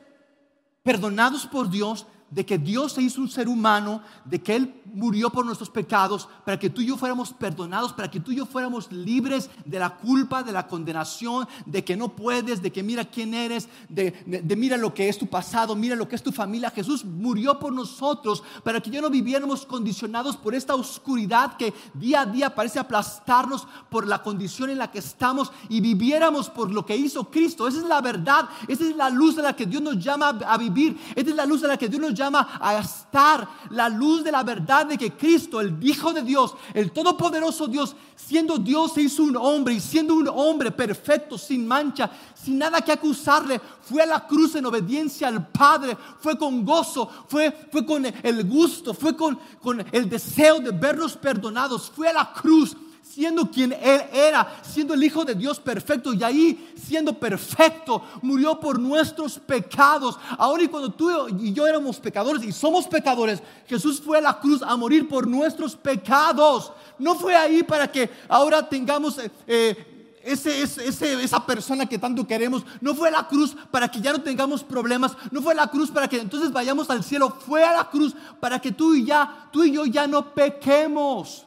perdonados 0.84 1.48
por 1.48 1.70
Dios, 1.70 2.06
de 2.30 2.46
que 2.46 2.58
Dios 2.58 2.94
se 2.94 3.02
hizo 3.02 3.22
un 3.22 3.30
ser 3.30 3.48
humano, 3.48 4.02
de 4.26 4.42
que 4.42 4.56
Él 4.56 4.82
murió 4.94 5.30
por 5.30 5.46
nuestros 5.46 5.70
pecados, 5.70 6.28
para 6.44 6.58
que 6.58 6.70
tú 6.70 6.82
y 6.82 6.88
yo 6.88 6.98
fuéramos 6.98 7.34
perdonados, 7.34 7.94
para 7.94 8.10
que 8.10 8.20
tú 8.20 8.32
y 8.32 8.38
yo 8.38 8.46
fuéramos 8.46 8.92
libres 8.92 9.50
de 9.66 9.80
la 9.80 9.96
culpa, 9.98 10.42
de 10.42 10.52
la 10.52 10.68
condenación, 10.68 11.48
de 11.66 11.84
que 11.84 11.96
no 11.96 12.16
puedes, 12.16 12.62
de 12.62 12.72
que 12.72 12.82
mira 12.82 13.06
quién 13.06 13.34
eres, 13.34 13.70
de, 13.90 14.14
mira 14.58 14.78
lo 14.78 14.94
que 14.94 15.08
es 15.08 15.18
tu 15.18 15.28
pasado, 15.28 15.76
mira 15.76 15.96
lo 15.96 16.08
que 16.08 16.16
es 16.16 16.24
tu 16.24 16.32
familia. 16.32 16.72
Jesús 16.72 17.06
murió 17.06 17.60
por 17.60 17.74
nosotros 17.74 18.44
para 18.64 18.82
que 18.82 18.90
yo 18.90 19.02
no 19.02 19.10
viviéramos 19.10 19.66
condicionados 19.66 20.36
por 20.38 20.56
esta 20.56 20.76
oscuridad 20.76 21.58
que 21.58 21.74
día 21.94 22.22
a 22.22 22.26
día 22.26 22.56
parece 22.56 22.80
aplastarnos 22.80 23.68
por 23.90 24.08
la 24.08 24.24
condición 24.24 24.70
en 24.70 24.80
la 24.80 24.90
que 24.90 25.00
estamos 25.00 25.52
y 25.70 25.82
viviéramos 25.82 26.50
por 26.50 26.72
lo 26.72 26.86
que 26.86 26.96
hizo 26.96 27.30
Cristo. 27.30 27.68
Esa 27.68 27.80
es 27.80 27.86
la 27.86 28.02
verdad, 28.02 28.50
esa 28.68 28.84
es 28.84 28.96
la 28.96 29.10
luz 29.10 29.36
de 29.36 29.44
la 29.44 29.56
que 29.56 29.66
Dios 29.66 29.82
nos 29.82 30.00
llama 30.00 30.30
a 30.30 30.58
vivir, 30.58 30.98
esa 31.16 31.30
es 31.30 31.36
la 31.36 31.46
luz 31.46 31.62
de 31.62 31.68
la 31.68 31.78
que 31.78 31.90
Dios 31.90 32.02
nos 32.02 32.15
llama 32.16 32.58
a 32.60 32.80
estar, 32.80 33.48
la 33.70 33.90
luz 33.90 34.24
de 34.24 34.32
la 34.32 34.44
verdad 34.44 34.86
de 34.86 34.98
que 34.98 35.12
Cristo, 35.12 35.62
el 35.62 35.78
Hijo 35.82 36.14
de 36.14 36.22
Dios, 36.22 36.56
el 36.74 36.92
Todopoderoso 36.92 37.68
Dios, 37.68 37.96
siendo 38.16 38.58
Dios 38.58 38.94
se 38.94 39.02
hizo 39.02 39.24
un 39.24 39.36
hombre 39.36 39.76
y 39.76 39.80
siendo 39.80 40.16
un 40.16 40.28
hombre 40.28 40.72
perfecto, 40.72 41.38
sin 41.38 41.68
mancha, 41.68 42.10
sin 42.34 42.58
nada 42.58 42.82
que 42.82 42.92
acusarle, 42.92 43.62
fue 43.82 44.02
a 44.02 44.06
la 44.06 44.26
cruz 44.26 44.56
en 44.56 44.66
obediencia 44.66 45.28
al 45.28 45.48
Padre, 45.48 45.98
fue 46.20 46.38
con 46.38 46.66
gozo, 46.66 47.10
fue, 47.28 47.52
fue 47.72 47.86
con 47.86 48.06
el 48.06 48.44
gusto, 48.48 48.94
fue 48.94 49.16
con, 49.16 49.38
con 49.62 49.86
el 49.92 50.10
deseo 50.10 50.60
de 50.60 50.72
vernos 50.72 51.16
perdonados, 51.18 51.92
fue 51.94 52.08
a 52.08 52.14
la 52.14 52.34
cruz 52.34 52.76
siendo 53.16 53.50
quien 53.50 53.72
Él 53.72 54.04
era, 54.12 54.60
siendo 54.62 54.94
el 54.94 55.02
Hijo 55.02 55.24
de 55.24 55.36
Dios 55.36 55.58
perfecto 55.58 56.14
y 56.14 56.22
ahí 56.22 56.74
siendo 56.76 57.18
perfecto, 57.18 58.04
murió 58.22 58.60
por 58.60 58.78
nuestros 58.78 59.40
pecados. 59.40 60.20
Ahora 60.38 60.64
y 60.64 60.68
cuando 60.68 60.92
tú 60.92 61.10
y 61.40 61.54
yo 61.54 61.66
éramos 61.66 61.98
pecadores 61.98 62.44
y 62.44 62.52
somos 62.52 62.88
pecadores, 62.88 63.42
Jesús 63.68 64.02
fue 64.02 64.18
a 64.18 64.22
la 64.22 64.38
cruz 64.38 64.62
a 64.62 64.76
morir 64.76 65.08
por 65.08 65.28
nuestros 65.28 65.78
pecados. 65.78 66.74
No 67.00 67.16
fue 67.16 67.34
ahí 67.34 67.64
para 67.64 67.90
que 67.90 68.10
ahora 68.28 68.68
tengamos... 68.68 69.18
Eh, 69.18 69.32
eh, 69.48 69.92
ese, 70.22 70.64
ese, 70.64 71.24
esa 71.24 71.46
persona 71.46 71.86
que 71.86 72.00
tanto 72.00 72.26
queremos, 72.26 72.66
no 72.82 72.96
fue 72.96 73.10
a 73.10 73.12
la 73.12 73.28
cruz 73.28 73.56
para 73.70 73.88
que 73.90 74.02
ya 74.02 74.12
no 74.12 74.24
tengamos 74.24 74.64
problemas, 74.64 75.16
no 75.30 75.40
fue 75.40 75.54
a 75.54 75.58
la 75.58 75.68
cruz 75.68 75.92
para 75.92 76.08
que 76.08 76.20
entonces 76.20 76.52
vayamos 76.52 76.90
al 76.90 77.04
cielo, 77.04 77.38
fue 77.46 77.64
a 77.64 77.74
la 77.74 77.90
cruz 77.92 78.16
para 78.40 78.60
que 78.60 78.72
tú 78.72 78.96
y 78.96 79.06
ya, 79.06 79.48
tú 79.54 79.64
y 79.64 79.72
yo 79.72 79.86
ya 79.86 80.08
no 80.08 80.34
pequemos. 80.34 81.46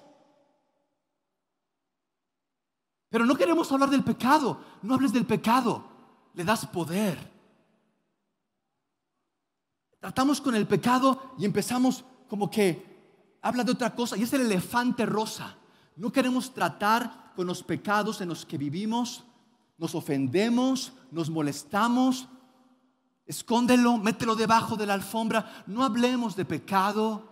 Pero 3.09 3.25
no 3.25 3.37
queremos 3.37 3.71
hablar 3.73 3.91
del 3.91 4.05
pecado. 4.05 4.61
No 4.83 4.95
hables 4.95 5.13
del 5.13 5.27
pecado. 5.27 5.85
Le 6.35 6.45
das 6.45 6.67
poder. 6.67 7.19
Tratamos 10.01 10.41
con 10.41 10.55
el 10.55 10.67
pecado 10.67 11.35
y 11.39 11.45
empezamos 11.45 12.05
como 12.29 12.51
que 12.51 13.39
habla 13.43 13.65
de 13.65 13.73
otra 13.73 13.95
cosa. 13.95 14.17
Y 14.17 14.23
es 14.23 14.33
el 14.33 14.43
elefante 14.43 15.07
rosa. 15.07 15.57
No 15.97 16.13
queremos 16.13 16.53
tratar 16.53 17.33
con 17.35 17.47
los 17.47 17.63
pecados 17.63 18.21
en 18.21 18.29
los 18.29 18.45
que 18.45 18.59
vivimos. 18.59 19.25
Nos 19.79 19.95
ofendemos, 19.95 20.93
nos 21.11 21.31
molestamos. 21.31 22.29
Escóndelo, 23.27 23.97
mételo 23.97 24.37
debajo 24.37 24.77
de 24.77 24.87
la 24.87 24.95
alfombra. 24.95 25.65
No 25.67 25.83
hablemos 25.83 26.37
de 26.37 26.45
pecado. 26.45 27.29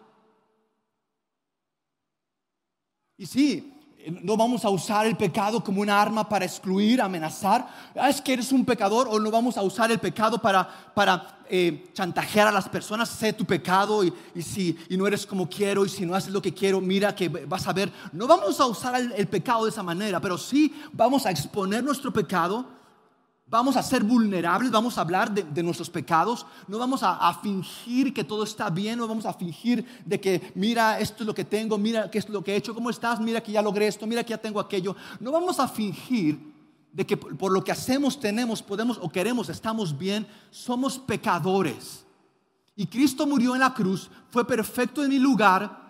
Y 3.17 3.27
sí, 3.27 3.76
no 4.07 4.37
vamos 4.37 4.65
a 4.65 4.71
usar 4.71 5.07
el 5.07 5.17
pecado 5.17 5.63
como 5.63 5.81
una 5.81 6.01
arma 6.01 6.29
para 6.29 6.45
excluir, 6.45 7.01
amenazar. 7.01 7.67
Ah, 7.97 8.09
es 8.09 8.21
que 8.21 8.35
eres 8.35 8.53
un 8.53 8.65
pecador 8.65 9.09
o 9.11 9.19
no 9.19 9.31
vamos 9.31 9.57
a 9.57 9.63
usar 9.63 9.91
el 9.91 9.99
pecado 9.99 10.39
para, 10.39 10.69
para 10.95 11.39
eh, 11.49 11.91
chantajear 11.93 12.47
a 12.47 12.53
las 12.53 12.69
personas. 12.69 13.09
Sé 13.09 13.33
tu 13.33 13.45
pecado 13.45 14.05
y, 14.05 14.13
si 14.41 14.79
y 14.89 14.97
no 14.97 15.07
eres 15.07 15.27
como 15.27 15.49
quiero 15.49 15.85
y 15.85 15.89
si 15.89 16.07
no 16.07 16.15
haces 16.15 16.33
lo 16.33 16.41
que 16.41 16.55
quiero, 16.55 16.81
mira 16.81 17.15
que 17.15 17.29
vas 17.29 17.67
a 17.67 17.73
ver. 17.73 17.93
No 18.13 18.27
vamos 18.27 18.61
a 18.61 18.67
usar 18.67 19.01
el 19.01 19.27
pecado 19.27 19.65
de 19.65 19.71
esa 19.71 19.83
manera, 19.83 20.21
pero 20.21 20.39
sí 20.39 20.75
vamos 20.93 21.27
a 21.27 21.31
exponer 21.31 21.83
nuestro 21.83 22.13
pecado 22.13 22.76
Vamos 23.49 23.77
a 23.77 23.83
ser 23.83 24.03
vulnerables, 24.03 24.73
vamos 24.73 24.99
a 24.99 25.03
hablar 25.03 25.33
de, 25.33 25.63
nuestros 25.63 25.89
pecados, 25.89 26.45
no 26.67 26.81
vamos 26.81 27.05
a, 27.05 27.33
fingir 27.41 28.13
que 28.13 28.25
todo 28.25 28.43
está 28.43 28.71
bien, 28.71 28.99
no 28.99 29.07
vamos 29.07 29.25
a 29.25 29.33
fingir 29.33 29.87
de 30.05 30.21
que 30.21 30.51
mira 30.57 30.99
esto 30.99 31.23
es 31.23 31.29
lo 31.29 31.35
que 31.35 31.45
tengo, 31.45 31.79
mira 31.79 32.11
qué 32.11 32.19
es 32.19 32.29
lo 32.29 32.43
que 32.43 32.53
he 32.53 32.57
hecho, 32.57 32.75
cómo 32.75 32.91
estás, 32.91 33.21
mira 33.21 33.41
que 33.41 33.53
ya 33.53 33.63
logré 33.63 33.87
esto, 33.87 34.05
mira 34.05 34.25
que 34.25 34.31
ya 34.31 34.39
tengo 34.39 34.59
aquello. 34.59 34.97
No 35.21 35.31
vamos 35.31 35.61
a 35.61 35.69
fingir 35.69 36.41
de 36.93 37.07
que 37.07 37.17
por 37.17 37.53
lo 37.53 37.63
que 37.63 37.71
hacemos, 37.71 38.19
tenemos, 38.19 38.65
podemos 38.65 38.99
o 39.01 39.09
queremos, 39.09 39.49
estamos 39.49 39.97
bien, 39.97 40.27
somos 40.51 40.99
pecadores. 40.99 42.05
Y 42.75 42.89
Cristo 42.89 43.29
murió 43.29 43.55
en 43.55 43.61
la 43.61 43.73
cruz, 43.73 44.11
fue 44.29 44.45
perfecto 44.45 45.05
en 45.05 45.11
mi 45.11 45.21
lugar 45.21 45.86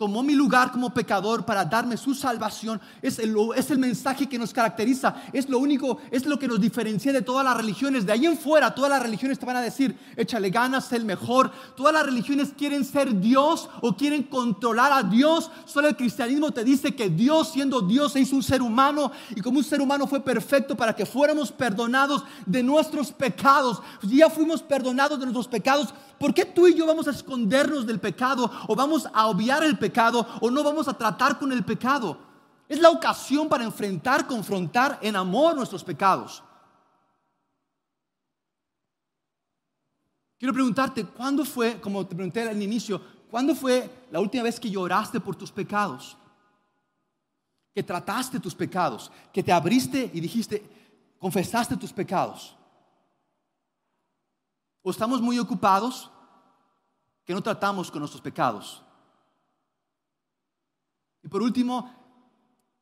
tomó 0.00 0.22
mi 0.22 0.34
lugar 0.34 0.72
como 0.72 0.94
pecador 0.94 1.44
para 1.44 1.62
darme 1.62 1.94
su 1.98 2.14
salvación. 2.14 2.80
Es 3.02 3.18
el, 3.18 3.36
es 3.54 3.70
el, 3.70 3.78
mensaje 3.78 4.26
que 4.26 4.38
nos 4.38 4.50
caracteriza, 4.50 5.14
es 5.30 5.46
lo 5.46 5.58
único, 5.58 5.98
es 6.10 6.24
lo 6.24 6.38
que 6.38 6.48
nos 6.48 6.58
diferencia 6.58 7.12
de 7.12 7.20
todas 7.20 7.44
las 7.44 7.54
religiones. 7.54 8.06
De 8.06 8.12
ahí 8.12 8.24
en 8.24 8.38
fuera, 8.38 8.74
todas 8.74 8.90
las 8.90 9.02
religiones 9.02 9.38
te 9.38 9.44
van 9.44 9.56
a 9.56 9.60
decir, 9.60 9.94
échale 10.16 10.48
ganas, 10.48 10.86
sé 10.86 10.96
el 10.96 11.04
mejor. 11.04 11.52
Todas 11.76 11.92
las 11.92 12.06
religiones 12.06 12.54
quieren 12.56 12.82
ser 12.82 13.20
Dios 13.20 13.68
o 13.82 13.94
quieren 13.94 14.22
controlar 14.22 14.90
a 14.90 15.02
Dios. 15.02 15.50
Solo 15.66 15.88
el 15.88 15.96
cristianismo 15.96 16.50
te 16.50 16.64
dice 16.64 16.96
que 16.96 17.10
Dios, 17.10 17.52
siendo 17.52 17.82
Dios, 17.82 18.14
se 18.14 18.20
hizo 18.20 18.36
un 18.36 18.42
ser 18.42 18.62
humano 18.62 19.12
y 19.36 19.42
como 19.42 19.58
un 19.58 19.64
ser 19.64 19.82
humano 19.82 20.06
fue 20.06 20.20
perfecto 20.20 20.78
para 20.78 20.96
que 20.96 21.04
fuéramos 21.04 21.52
perdonados 21.52 22.24
de 22.46 22.62
nuestros 22.62 23.12
pecados. 23.12 23.82
Ya 24.00 24.30
fuimos 24.30 24.62
perdonados 24.62 25.18
de 25.18 25.26
nuestros 25.26 25.46
pecados. 25.46 25.92
¿Por 26.20 26.34
qué 26.34 26.44
tú 26.44 26.68
y 26.68 26.74
yo 26.74 26.84
vamos 26.84 27.08
a 27.08 27.12
escondernos 27.12 27.86
del 27.86 27.98
pecado 27.98 28.50
o 28.68 28.76
vamos 28.76 29.08
a 29.10 29.26
obviar 29.28 29.64
el 29.64 29.78
pecado? 29.78 30.26
o 30.42 30.50
no 30.50 30.62
vamos 30.62 30.86
a 30.86 30.92
tratar 30.92 31.38
con 31.38 31.50
el 31.50 31.64
pecado. 31.64 32.18
Es 32.68 32.78
la 32.78 32.90
ocasión 32.90 33.48
para 33.48 33.64
enfrentar, 33.64 34.26
confrontar 34.26 34.98
en 35.00 35.16
amor 35.16 35.56
nuestros 35.56 35.82
pecados. 35.82 36.42
Quiero 40.38 40.52
preguntarte, 40.52 41.06
¿cuándo 41.06 41.42
fue, 41.42 41.80
como 41.80 42.06
te 42.06 42.14
pregunté 42.14 42.46
al 42.46 42.62
inicio, 42.62 43.00
cuándo 43.30 43.54
fue 43.54 43.88
la 44.10 44.20
última 44.20 44.42
vez 44.42 44.60
que 44.60 44.70
lloraste 44.70 45.20
por 45.20 45.36
tus 45.36 45.50
pecados? 45.50 46.18
Que 47.74 47.82
trataste 47.82 48.38
tus 48.38 48.54
pecados, 48.54 49.10
que 49.32 49.42
te 49.42 49.52
abriste 49.52 50.10
y 50.12 50.20
dijiste, 50.20 51.16
confesaste 51.18 51.78
tus 51.78 51.94
pecados. 51.94 52.59
¿O 54.82 54.90
estamos 54.90 55.20
muy 55.20 55.38
ocupados 55.38 56.10
que 57.24 57.34
no 57.34 57.42
tratamos 57.42 57.90
con 57.90 58.00
nuestros 58.00 58.22
pecados? 58.22 58.82
Y 61.22 61.28
por 61.28 61.42
último, 61.42 61.90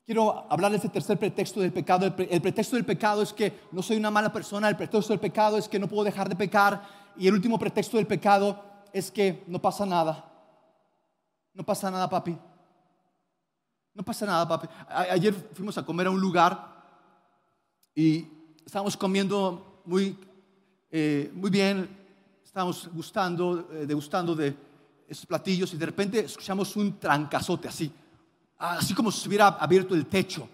quiero 0.06 0.46
hablar 0.50 0.70
de 0.70 0.76
este 0.76 0.88
tercer 0.88 1.18
pretexto 1.18 1.60
del 1.60 1.72
pecado. 1.72 2.06
El, 2.06 2.40
pretexto 2.40 2.76
del 2.76 2.84
pecado 2.84 3.22
es 3.22 3.32
que 3.32 3.68
no 3.72 3.82
soy 3.82 3.96
una 3.96 4.10
mala 4.10 4.32
persona, 4.32 4.68
el 4.68 4.76
pretexto 4.76 5.12
del 5.12 5.20
pecado 5.20 5.58
es 5.58 5.68
que 5.68 5.78
no 5.78 5.88
puedo 5.88 6.04
dejar 6.04 6.28
de 6.28 6.36
pecar 6.36 6.82
y 7.16 7.26
el 7.26 7.34
último 7.34 7.58
pretexto 7.58 7.96
del 7.96 8.06
pecado 8.06 8.62
es 8.92 9.10
que 9.10 9.44
no 9.48 9.60
pasa 9.60 9.84
nada. 9.84 10.24
No 11.52 11.64
pasa 11.64 11.90
nada, 11.90 12.08
papi. 12.08 12.38
No 13.92 14.04
pasa 14.04 14.24
nada, 14.24 14.46
papi. 14.46 14.68
ayer 14.88 15.34
fuimos 15.52 15.76
a 15.76 15.84
comer 15.84 16.06
a 16.06 16.10
un 16.10 16.20
lugar 16.20 16.78
y 17.92 18.28
estábamos 18.64 18.96
comiendo 18.96 19.82
muy, 19.84 20.16
eh, 20.90 21.30
muy 21.34 21.50
bien, 21.50 21.88
estábamos 22.44 22.88
gustando, 22.92 23.68
eh, 23.72 23.86
degustando 23.86 24.34
de 24.34 24.54
esos 25.08 25.26
platillos 25.26 25.72
y 25.74 25.76
de 25.76 25.86
repente 25.86 26.20
escuchamos 26.20 26.74
un 26.76 26.98
trancazote 26.98 27.68
así 27.68 27.92
así 28.58 28.94
como 28.94 29.10
si 29.10 29.20
se 29.20 29.28
hubiera 29.28 29.48
abierto 29.48 29.94
el 29.94 30.06
techo. 30.06 30.48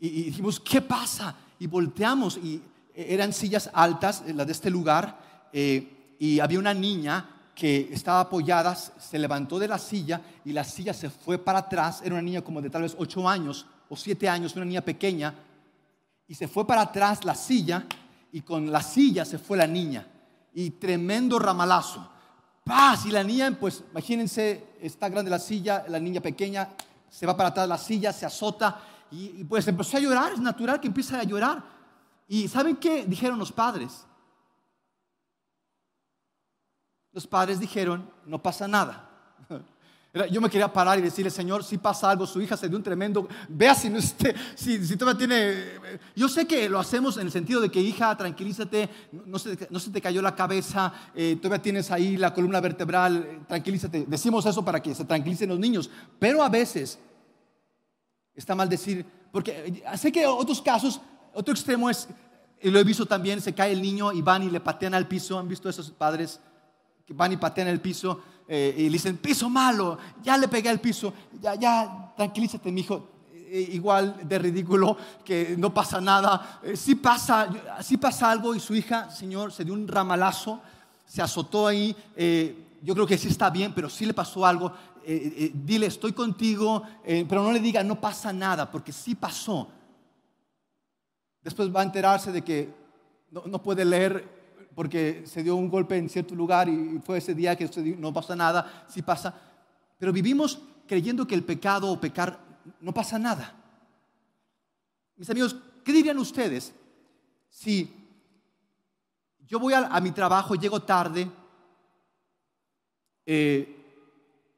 Y, 0.00 0.24
dijimos, 0.24 0.58
¿qué 0.58 0.80
pasa? 0.80 1.34
Y 1.58 1.66
volteamos 1.66 2.36
y 2.38 2.60
eran 2.94 3.32
sillas 3.32 3.70
altas, 3.72 4.24
las 4.34 4.46
de 4.46 4.52
este 4.52 4.70
lugar, 4.70 5.48
eh, 5.52 6.16
y 6.18 6.40
había 6.40 6.58
una 6.58 6.74
niña 6.74 7.28
que 7.54 7.88
estaba 7.92 8.20
apoyada, 8.20 8.74
se 8.74 9.18
levantó 9.18 9.58
de 9.58 9.68
la 9.68 9.78
silla 9.78 10.20
y 10.44 10.52
la 10.52 10.64
silla 10.64 10.92
se 10.92 11.10
fue 11.10 11.38
para 11.38 11.60
atrás, 11.60 12.00
era 12.02 12.14
una 12.14 12.22
niña 12.22 12.42
como 12.42 12.60
de 12.60 12.70
tal 12.70 12.82
vez 12.82 12.96
8 12.98 13.28
años 13.28 13.66
o 13.88 13.96
7 13.96 14.28
años, 14.28 14.56
una 14.56 14.64
niña 14.64 14.80
pequeña, 14.80 15.34
y 16.26 16.34
se 16.34 16.48
fue 16.48 16.66
para 16.66 16.82
atrás 16.82 17.24
la 17.24 17.34
silla 17.34 17.84
y 18.32 18.40
con 18.40 18.72
la 18.72 18.82
silla 18.82 19.24
se 19.24 19.38
fue 19.38 19.58
la 19.58 19.66
niña. 19.66 20.06
Y 20.54 20.70
tremendo 20.70 21.38
ramalazo. 21.38 22.10
Paz, 22.64 23.06
y 23.06 23.10
la 23.10 23.22
niña, 23.22 23.56
pues 23.58 23.84
imagínense, 23.90 24.74
está 24.80 25.08
grande 25.08 25.30
la 25.30 25.38
silla, 25.38 25.84
la 25.88 25.98
niña 25.98 26.20
pequeña, 26.20 26.68
se 27.10 27.26
va 27.26 27.36
para 27.36 27.50
atrás 27.50 27.64
de 27.64 27.68
la 27.68 27.78
silla, 27.78 28.12
se 28.12 28.24
azota 28.24 28.80
y, 29.10 29.44
pues 29.44 29.68
empezó 29.68 29.98
a 29.98 30.00
llorar, 30.00 30.32
es 30.32 30.40
natural 30.40 30.80
que 30.80 30.86
empiece 30.86 31.14
a 31.14 31.22
llorar. 31.22 31.62
¿Y 32.28 32.48
saben 32.48 32.76
qué 32.76 33.04
dijeron 33.04 33.38
los 33.38 33.52
padres? 33.52 34.06
Los 37.12 37.26
padres 37.26 37.60
dijeron, 37.60 38.10
no 38.24 38.42
pasa 38.42 38.66
nada. 38.66 39.10
Yo 40.30 40.42
me 40.42 40.50
quería 40.50 40.70
parar 40.70 40.98
y 40.98 41.02
decirle, 41.02 41.30
Señor, 41.30 41.64
si 41.64 41.78
pasa 41.78 42.10
algo, 42.10 42.26
su 42.26 42.38
hija 42.42 42.54
se 42.54 42.68
dio 42.68 42.76
un 42.76 42.82
tremendo, 42.82 43.26
vea 43.48 43.74
si, 43.74 43.88
esté, 43.88 44.34
si, 44.54 44.94
todavía 44.94 45.18
tiene... 45.18 45.64
Yo 46.14 46.28
sé 46.28 46.46
que 46.46 46.68
lo 46.68 46.78
hacemos 46.78 47.16
en 47.16 47.22
el 47.22 47.32
sentido 47.32 47.62
de 47.62 47.70
que, 47.70 47.80
hija, 47.80 48.14
tranquilízate, 48.14 48.90
no 49.24 49.38
se, 49.38 49.56
no 49.70 49.80
se 49.80 49.90
te 49.90 50.02
cayó 50.02 50.20
la 50.20 50.36
cabeza, 50.36 50.92
eh, 51.14 51.38
todavía 51.40 51.62
tienes 51.62 51.90
ahí 51.90 52.18
la 52.18 52.34
columna 52.34 52.60
vertebral, 52.60 53.16
eh, 53.26 53.40
tranquilízate. 53.48 54.04
Decimos 54.06 54.44
eso 54.44 54.62
para 54.62 54.82
que 54.82 54.94
se 54.94 55.06
tranquilicen 55.06 55.48
los 55.48 55.58
niños, 55.58 55.88
pero 56.18 56.42
a 56.42 56.50
veces 56.50 56.98
está 58.34 58.54
mal 58.54 58.68
decir, 58.68 59.06
porque 59.32 59.82
eh, 59.82 59.96
sé 59.96 60.12
que 60.12 60.26
otros 60.26 60.60
casos, 60.60 61.00
otro 61.32 61.54
extremo 61.54 61.88
es, 61.88 62.06
y 62.60 62.70
lo 62.70 62.78
he 62.78 62.84
visto 62.84 63.06
también, 63.06 63.40
se 63.40 63.54
cae 63.54 63.72
el 63.72 63.80
niño 63.80 64.12
y 64.12 64.20
van 64.20 64.42
y 64.42 64.50
le 64.50 64.60
patean 64.60 64.92
al 64.92 65.08
piso, 65.08 65.38
¿han 65.38 65.48
visto 65.48 65.70
esos 65.70 65.90
padres 65.90 66.38
que 67.06 67.14
van 67.14 67.32
y 67.32 67.38
patean 67.38 67.68
el 67.68 67.80
piso? 67.80 68.20
Eh, 68.48 68.74
y 68.76 68.82
le 68.84 68.90
dicen, 68.90 69.16
piso 69.16 69.48
malo, 69.48 69.98
ya 70.22 70.36
le 70.36 70.48
pegué 70.48 70.68
al 70.68 70.80
piso, 70.80 71.12
ya, 71.40 71.54
ya, 71.54 72.12
tranquilízate, 72.16 72.70
mi 72.70 72.80
hijo. 72.80 73.08
Eh, 73.34 73.70
igual 73.72 74.16
de 74.26 74.38
ridículo 74.38 74.96
que 75.24 75.54
no 75.58 75.72
pasa 75.72 76.00
nada. 76.00 76.60
Eh, 76.62 76.76
si 76.76 76.94
pasa, 76.94 77.48
si 77.82 77.96
pasa 77.96 78.30
algo 78.30 78.54
y 78.54 78.60
su 78.60 78.74
hija, 78.74 79.10
Señor, 79.10 79.52
se 79.52 79.64
dio 79.64 79.74
un 79.74 79.86
ramalazo, 79.86 80.60
se 81.06 81.22
azotó 81.22 81.66
ahí. 81.66 81.94
yo 82.82 82.94
creo 82.94 83.06
que 83.06 83.18
sí 83.18 83.28
está 83.28 83.50
bien, 83.50 83.72
pero 83.74 83.88
si 83.88 84.06
le 84.06 84.14
pasó 84.14 84.44
algo. 84.46 84.72
dile, 85.54 85.86
estoy 85.86 86.12
contigo, 86.12 86.82
pero 87.04 87.42
no 87.42 87.52
le 87.52 87.60
diga, 87.60 87.82
no 87.82 88.00
pasa 88.00 88.32
nada, 88.32 88.70
porque 88.70 88.92
sí 88.92 89.14
pasó. 89.14 89.68
Después 91.42 91.74
va 91.74 91.80
a 91.80 91.84
enterarse 91.84 92.32
de 92.32 92.42
que 92.42 92.72
no, 93.30 93.42
no 93.46 93.62
puede 93.62 93.84
leer 93.84 94.41
porque 94.74 95.22
se 95.26 95.42
dio 95.42 95.56
un 95.56 95.68
golpe 95.68 95.96
en 95.96 96.08
cierto 96.08 96.34
lugar 96.34 96.68
y 96.68 97.00
fue 97.04 97.18
ese 97.18 97.34
día 97.34 97.56
que 97.56 97.68
no 97.98 98.12
pasa 98.12 98.34
nada, 98.34 98.86
sí 98.88 99.02
pasa. 99.02 99.34
Pero 99.98 100.12
vivimos 100.12 100.60
creyendo 100.86 101.26
que 101.26 101.34
el 101.34 101.44
pecado 101.44 101.90
o 101.90 102.00
pecar 102.00 102.38
no 102.80 102.92
pasa 102.92 103.18
nada. 103.18 103.54
Mis 105.16 105.28
amigos, 105.30 105.56
¿qué 105.84 105.92
dirían 105.92 106.18
ustedes 106.18 106.74
si 107.48 107.92
yo 109.46 109.58
voy 109.58 109.74
a, 109.74 110.00
mi 110.00 110.12
trabajo, 110.12 110.54
llego 110.54 110.80
tarde, 110.80 111.30
eh, 113.26 113.76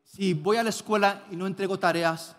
si 0.05 0.33
voy 0.33 0.57
a 0.57 0.63
la 0.63 0.71
escuela 0.71 1.25
y 1.31 1.37
no 1.37 1.47
entrego 1.47 1.79
tareas? 1.79 2.37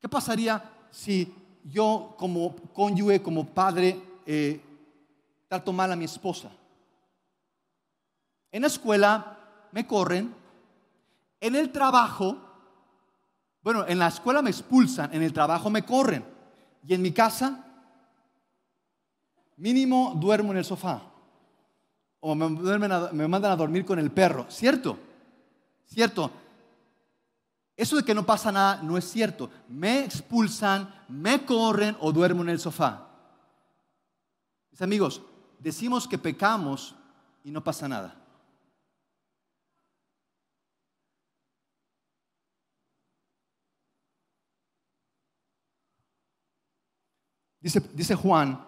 ¿Qué 0.00 0.08
pasaría 0.08 0.88
si 0.90 1.32
yo 1.64 2.14
como 2.18 2.56
cónyuge, 2.72 3.22
como 3.22 3.46
padre, 3.46 4.00
eh, 4.26 4.60
trato 5.48 5.72
mal 5.72 5.92
a 5.92 5.96
mi 5.96 6.04
esposa. 6.04 6.50
En 8.50 8.62
la 8.62 8.68
escuela 8.68 9.38
me 9.72 9.86
corren, 9.86 10.34
en 11.40 11.54
el 11.54 11.70
trabajo, 11.70 12.38
bueno, 13.62 13.86
en 13.86 13.98
la 13.98 14.08
escuela 14.08 14.42
me 14.42 14.50
expulsan, 14.50 15.12
en 15.14 15.22
el 15.22 15.32
trabajo 15.32 15.70
me 15.70 15.84
corren. 15.84 16.24
Y 16.86 16.94
en 16.94 17.02
mi 17.02 17.12
casa, 17.12 17.64
mínimo 19.56 20.14
duermo 20.16 20.52
en 20.52 20.58
el 20.58 20.64
sofá. 20.64 21.02
O 22.20 22.34
me, 22.34 22.48
me 22.48 23.28
mandan 23.28 23.52
a 23.52 23.56
dormir 23.56 23.84
con 23.84 23.98
el 23.98 24.10
perro. 24.10 24.46
¿Cierto? 24.48 24.98
¿Cierto? 25.84 26.30
Eso 27.76 27.96
de 27.96 28.04
que 28.04 28.14
no 28.14 28.24
pasa 28.24 28.50
nada 28.50 28.80
no 28.82 28.96
es 28.96 29.04
cierto. 29.04 29.50
Me 29.68 30.04
expulsan, 30.04 30.92
me 31.08 31.44
corren 31.44 31.96
o 32.00 32.12
duermo 32.12 32.42
en 32.42 32.48
el 32.48 32.60
sofá. 32.60 33.06
Mis 34.70 34.80
amigos, 34.80 35.22
decimos 35.58 36.06
que 36.06 36.18
pecamos 36.18 36.94
y 37.44 37.50
no 37.50 37.62
pasa 37.62 37.88
nada. 37.88 38.22
Dice, 47.60 47.80
dice 47.94 48.14
Juan 48.14 48.64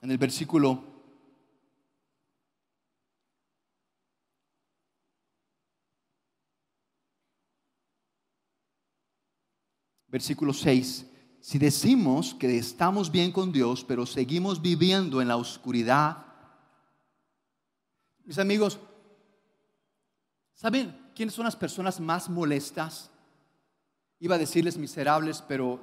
en 0.00 0.10
el 0.10 0.16
versículo 0.16 0.82
versículo 10.06 10.54
6 10.54 11.17
si 11.48 11.58
decimos 11.58 12.34
que 12.34 12.58
estamos 12.58 13.10
bien 13.10 13.32
con 13.32 13.52
Dios, 13.52 13.82
pero 13.82 14.04
seguimos 14.04 14.60
viviendo 14.60 15.22
en 15.22 15.28
la 15.28 15.38
oscuridad, 15.38 16.26
mis 18.26 18.38
amigos, 18.38 18.78
¿saben 20.52 20.94
quiénes 21.16 21.34
son 21.34 21.46
las 21.46 21.56
personas 21.56 22.00
más 22.00 22.28
molestas? 22.28 23.10
Iba 24.20 24.34
a 24.34 24.38
decirles 24.38 24.76
miserables, 24.76 25.40
pero 25.40 25.80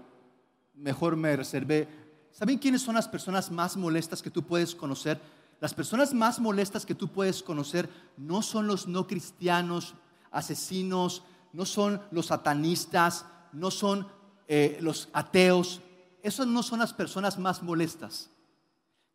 mejor 0.75 1.15
me 1.15 1.35
reservé. 1.35 1.87
¿Saben 2.29 2.59
quiénes 2.59 2.83
son 2.83 2.93
las 2.93 3.07
personas 3.07 3.49
más 3.49 3.75
molestas 3.75 4.21
que 4.21 4.29
tú 4.29 4.43
puedes 4.43 4.75
conocer? 4.75 5.19
Las 5.59 5.73
personas 5.73 6.13
más 6.13 6.39
molestas 6.39 6.85
que 6.85 6.93
tú 6.93 7.07
puedes 7.07 7.41
conocer 7.41 7.89
no 8.17 8.43
son 8.43 8.67
los 8.67 8.87
no 8.87 9.07
cristianos, 9.07 9.95
asesinos, 10.29 11.23
no 11.53 11.65
son 11.65 12.03
los 12.11 12.27
satanistas, 12.27 13.25
no 13.51 13.71
son 13.71 14.07
eh, 14.47 14.77
los 14.81 15.09
ateos, 15.13 15.81
esos 16.21 16.47
no 16.47 16.63
son 16.63 16.79
las 16.79 16.93
personas 16.93 17.37
más 17.37 17.61
molestas. 17.61 18.29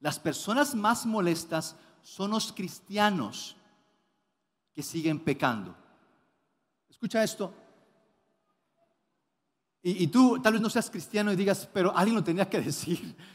Las 0.00 0.18
personas 0.18 0.74
más 0.74 1.06
molestas 1.06 1.76
son 2.02 2.30
los 2.30 2.52
cristianos 2.52 3.56
que 4.74 4.82
siguen 4.82 5.20
pecando. 5.20 5.76
Escucha 6.88 7.22
esto. 7.22 7.54
Y, 9.82 10.08
tú 10.08 10.38
tal 10.42 10.52
vez 10.54 10.62
no 10.62 10.68
seas 10.68 10.90
cristiano 10.90 11.32
y 11.32 11.36
digas, 11.36 11.66
pero 11.72 11.96
alguien 11.96 12.16
lo 12.16 12.24
tenía 12.24 12.48
que 12.48 12.60
decir. 12.60 13.16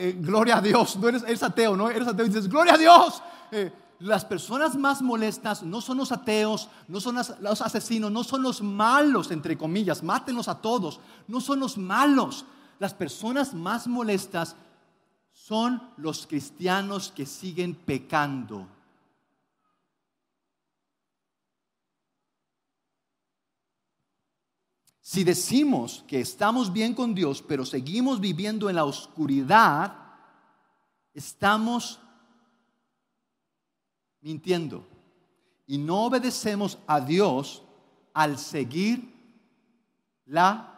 Eh, 0.00 0.14
gloria 0.16 0.58
a 0.58 0.60
Dios, 0.60 0.96
no 0.96 1.08
eres, 1.08 1.42
ateo, 1.42 1.76
¿no? 1.76 1.90
Eres 1.90 2.06
ateo 2.06 2.24
y 2.24 2.28
dices, 2.28 2.48
gloria 2.48 2.74
a 2.74 2.78
Dios. 2.78 3.20
Eh, 3.50 3.72
las 4.00 4.24
personas 4.24 4.76
más 4.76 5.02
molestas 5.02 5.62
no 5.62 5.80
son 5.80 5.98
los 5.98 6.12
ateos, 6.12 6.68
no 6.86 7.00
son 7.00 7.16
los 7.40 7.60
asesinos, 7.60 8.12
no 8.12 8.22
son 8.22 8.42
los 8.42 8.62
malos, 8.62 9.30
entre 9.30 9.58
comillas, 9.58 10.02
mátenlos 10.02 10.46
a 10.46 10.60
todos, 10.60 11.00
no 11.26 11.40
son 11.40 11.60
los 11.60 11.76
malos. 11.76 12.44
Las 12.78 12.94
personas 12.94 13.54
más 13.54 13.88
molestas 13.88 14.54
son 15.32 15.82
los 15.96 16.26
cristianos 16.26 17.12
que 17.14 17.26
siguen 17.26 17.74
pecando. 17.74 18.68
Si 25.00 25.24
decimos 25.24 26.04
que 26.06 26.20
estamos 26.20 26.72
bien 26.72 26.94
con 26.94 27.14
Dios, 27.14 27.42
pero 27.42 27.64
seguimos 27.64 28.20
viviendo 28.20 28.68
en 28.68 28.76
la 28.76 28.84
oscuridad, 28.84 29.96
estamos 31.14 31.98
mintiendo. 34.20 34.86
Y 35.66 35.78
no 35.78 36.04
obedecemos 36.04 36.78
a 36.86 37.00
Dios 37.00 37.62
al 38.14 38.38
seguir 38.38 39.14
la... 40.26 40.74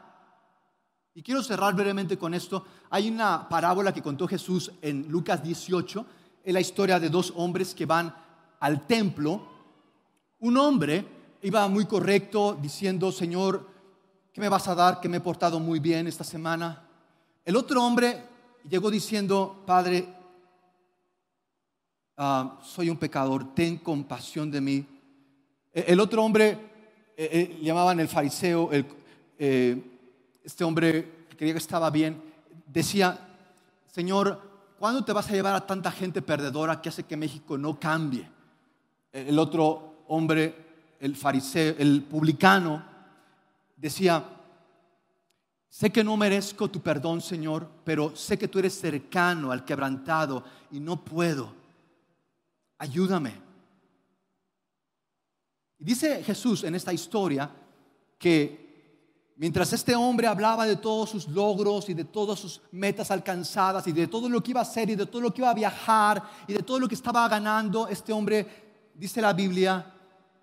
Y 1.15 1.23
quiero 1.23 1.43
cerrar 1.43 1.75
brevemente 1.75 2.17
con 2.17 2.35
esto. 2.35 2.65
Hay 2.91 3.09
una 3.09 3.49
parábola 3.49 3.93
que 3.93 4.03
contó 4.03 4.27
Jesús 4.27 4.71
en 4.81 5.09
Lucas 5.09 5.43
18, 5.43 6.07
en 6.45 6.55
la 6.55 6.61
historia 6.61 7.01
de 7.01 7.09
dos 7.09 7.33
hombres 7.37 7.75
que 7.75 7.87
van 7.87 8.15
al 8.61 8.87
templo. 8.87 9.43
Un 10.39 10.57
hombre 10.57 11.07
iba 11.43 11.67
muy 11.69 11.87
correcto 11.87 12.57
diciendo, 12.61 13.11
Señor, 13.11 13.69
¿qué 14.33 14.41
me 14.41 14.49
vas 14.49 14.69
a 14.69 14.75
dar? 14.75 15.01
Que 15.01 15.09
me 15.09 15.19
he 15.19 15.21
portado 15.21 15.59
muy 15.59 15.81
bien 15.81 16.07
esta 16.07 16.25
semana. 16.25 16.87
El 17.45 17.57
otro 17.57 17.83
hombre 17.83 18.25
llegó 18.69 18.91
diciendo, 18.91 19.63
Padre, 19.67 20.07
Ah, 22.23 22.59
soy 22.63 22.91
un 22.91 22.99
pecador, 22.99 23.55
ten 23.55 23.79
compasión 23.79 24.51
de 24.51 24.61
mí. 24.61 24.85
E, 25.73 25.87
el 25.89 25.99
otro 26.01 26.23
hombre, 26.23 26.49
eh, 27.17 27.31
eh, 27.33 27.59
llamaban 27.63 27.99
el 27.99 28.09
fariseo, 28.09 28.69
eh, 29.39 29.83
este 30.45 30.63
hombre 30.63 31.25
que 31.31 31.37
creía 31.39 31.55
que 31.55 31.59
estaba 31.59 31.89
bien, 31.89 32.23
decía, 32.67 33.19
Señor, 33.87 34.39
¿cuándo 34.79 35.03
te 35.03 35.15
vas 35.15 35.31
a 35.31 35.33
llevar 35.33 35.55
a 35.55 35.67
tanta 35.67 35.91
gente 35.91 36.21
perdedora 36.21 36.83
que 36.83 36.91
hace 36.91 37.05
que 37.05 37.17
México 37.17 37.57
no 37.57 37.81
cambie? 37.81 38.29
El 39.11 39.39
otro 39.39 40.05
hombre, 40.09 40.55
el 41.01 41.17
fariseo, 41.17 41.77
el 41.79 42.03
publicano, 42.03 42.85
decía, 43.79 44.23
sé 45.71 45.89
que 45.89 46.05
no 46.05 46.19
merezco 46.19 46.69
tu 46.69 46.83
perdón, 46.83 47.23
Señor, 47.23 47.67
pero 47.83 48.15
sé 48.15 48.39
que 48.39 48.49
tú 48.49 48.59
eres 48.59 48.79
cercano 48.79 49.51
al 49.51 49.65
quebrantado 49.65 50.45
y 50.71 50.81
no 50.81 51.03
puedo 51.03 51.60
ayúdame. 52.81 53.35
Dice 55.79 56.25
Jesús 56.25 56.65
en 56.65 56.75
esta 56.75 56.93
historia 56.93 57.51
que 58.19 59.33
mientras 59.37 59.73
este 59.73 59.95
hombre 59.95 60.27
hablaba 60.27 60.67
de 60.67 60.77
todos 60.77 61.11
sus 61.11 61.29
logros 61.29 61.89
y 61.91 61.95
de 61.95 62.05
todas 62.05 62.39
sus 62.39 62.63
metas 62.73 63.11
alcanzadas 63.11 63.87
y 63.87 63.93
de 63.93 64.07
todo 64.07 64.29
lo 64.29 64.43
que 64.43 64.51
iba 64.53 64.61
a 64.61 64.65
hacer 64.65 64.91
y 64.91 64.97
de 64.97 65.07
todo 65.07 65.23
lo 65.23 65.33
que 65.33 65.43
iba 65.43 65.51
a 65.51 65.55
viajar 65.55 66.23
y 66.49 66.55
de 66.55 66.63
todo 66.63 66.79
lo 66.79 66.89
que 66.89 66.95
estaba 66.95 67.29
ganando, 67.29 67.87
este 67.87 68.13
hombre 68.13 68.91
dice 68.95 69.21
la 69.21 69.35
Biblia, 69.35 69.95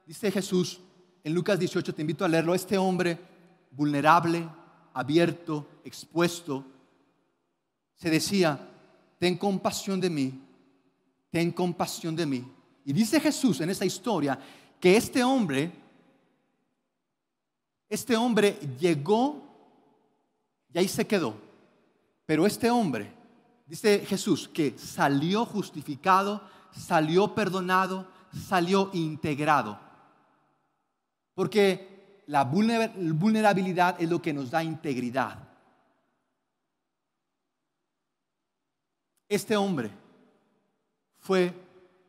dice 0.06 0.32
Jesús 0.32 0.80
en 1.24 1.34
Lucas 1.34 1.60
18, 1.60 1.94
te 1.94 2.02
invito 2.02 2.24
a 2.24 2.28
leerlo, 2.28 2.54
este 2.54 2.78
hombre 2.78 3.20
vulnerable, 3.72 4.48
abierto, 4.94 5.68
expuesto, 5.84 6.64
se 7.96 8.12
decía, 8.12 8.60
ten 9.20 9.38
compasión 9.38 10.00
de 10.00 10.10
mí, 10.10 10.47
ten 11.38 11.52
compasión 11.52 12.16
de 12.16 12.26
mí. 12.26 12.44
Y 12.84 12.92
dice 12.92 13.20
Jesús 13.20 13.62
en 13.62 13.70
esta 13.70 13.86
historia 13.86 14.40
que 14.80 14.98
este 14.98 15.24
hombre, 15.24 15.72
este 17.88 18.18
hombre 18.18 18.58
llegó 18.80 19.44
y 20.74 20.80
ahí 20.80 20.88
se 20.88 21.06
quedó. 21.06 21.36
Pero 22.26 22.48
este 22.48 22.72
hombre, 22.72 23.14
dice 23.68 24.00
Jesús, 24.00 24.50
que 24.52 24.80
salió 24.80 25.46
justificado, 25.46 26.42
salió 26.72 27.36
perdonado, 27.36 28.08
salió 28.48 28.90
integrado. 28.94 29.80
Porque 31.36 32.24
la 32.26 32.46
vulnerabilidad 32.46 34.02
es 34.02 34.10
lo 34.10 34.20
que 34.24 34.34
nos 34.34 34.50
da 34.50 34.64
integridad. 34.64 35.48
Este 39.30 39.56
hombre 39.56 40.07
fue 41.28 41.54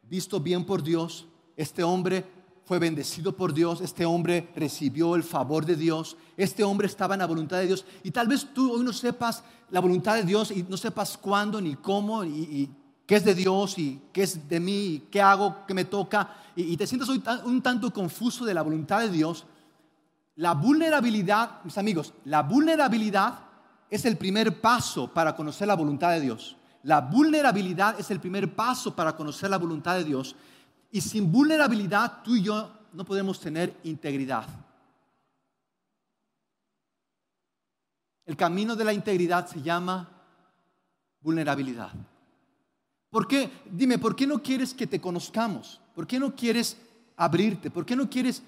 visto 0.09 0.39
bien 0.39 0.65
por 0.65 0.81
Dios, 0.81 1.27
este 1.57 1.83
hombre 1.83 2.25
fue 2.65 2.79
bendecido 2.79 3.37
por 3.37 3.53
Dios, 3.53 3.81
este 3.81 4.07
hombre 4.07 4.49
recibió 4.55 5.17
el 5.17 5.25
favor 5.25 5.67
de 5.67 5.75
Dios, 5.75 6.17
este 6.37 6.63
hombre 6.63 6.87
estaba 6.87 7.17
en 7.17 7.19
la 7.19 7.27
voluntad 7.27 7.59
de 7.59 7.67
Dios. 7.67 7.85
Y 8.05 8.13
tal 8.13 8.29
vez 8.29 8.47
tú 8.55 8.73
hoy 8.73 8.85
no 8.85 8.93
sepas 8.93 9.43
la 9.71 9.81
voluntad 9.81 10.15
de 10.15 10.23
Dios 10.23 10.53
y 10.53 10.63
no 10.63 10.77
sepas 10.77 11.19
cuándo 11.19 11.61
ni 11.61 11.75
cómo 11.75 12.25
y, 12.25 12.71
qué 13.07 13.17
es 13.17 13.25
de 13.25 13.35
Dios 13.35 13.77
y 13.77 14.01
qué 14.13 14.23
es 14.23 14.49
de 14.49 14.61
mí 14.61 14.87
y 14.87 14.99
qué 15.11 15.21
hago, 15.21 15.67
qué 15.67 15.75
me 15.75 15.85
toca. 15.85 16.33
Y, 16.55 16.77
te 16.77 16.87
sientes 16.87 17.09
hoy 17.09 17.21
un 17.45 17.61
tanto 17.61 17.93
confuso 17.93 18.45
de 18.45 18.55
la 18.55 18.63
voluntad 18.63 19.01
de 19.01 19.11
Dios. 19.11 19.47
La 20.37 20.55
vulnerabilidad, 20.55 21.65
mis 21.65 21.77
amigos, 21.77 22.15
la 22.25 22.45
vulnerabilidad 22.45 23.41
es 23.91 24.05
el 24.05 24.17
primer 24.17 24.61
paso 24.61 25.13
para 25.13 25.35
conocer 25.35 25.67
la 25.67 25.75
voluntad 25.75 26.13
de 26.13 26.21
Dios. 26.21 26.58
La 26.89 27.03
vulnerabilidad 27.03 28.01
es 28.01 28.11
el 28.11 28.19
primer 28.19 28.57
paso 28.57 28.97
para 28.97 29.15
conocer 29.15 29.51
la 29.51 29.59
voluntad 29.59 29.97
de 29.97 30.05
Dios. 30.05 30.35
Y 30.91 31.03
sin 31.03 31.31
vulnerabilidad 31.31 32.23
tú 32.25 32.35
y 32.35 32.43
yo 32.43 32.73
no 32.95 33.05
podemos 33.05 33.39
tener 33.39 33.77
integridad. 33.85 34.47
El 38.25 38.39
camino 38.39 38.75
de 38.75 38.87
la 38.87 38.95
integridad 38.95 39.47
se 39.47 39.61
llama 39.61 40.09
vulnerabilidad. 41.21 41.91
¿Por 43.11 43.29
qué? 43.29 43.51
Dime, 43.71 43.99
¿por 43.99 44.17
qué 44.17 44.27
no 44.27 44.43
quieres 44.43 44.73
que 44.73 44.87
te 44.87 44.99
conozcamos? 44.99 45.83
¿Por 45.95 46.07
qué 46.07 46.19
no 46.19 46.35
quieres 46.35 46.79
abrirte? 47.19 47.71
¿Por 47.71 47.85
qué 47.85 47.95
no 47.97 48.09
quieres... 48.09 48.43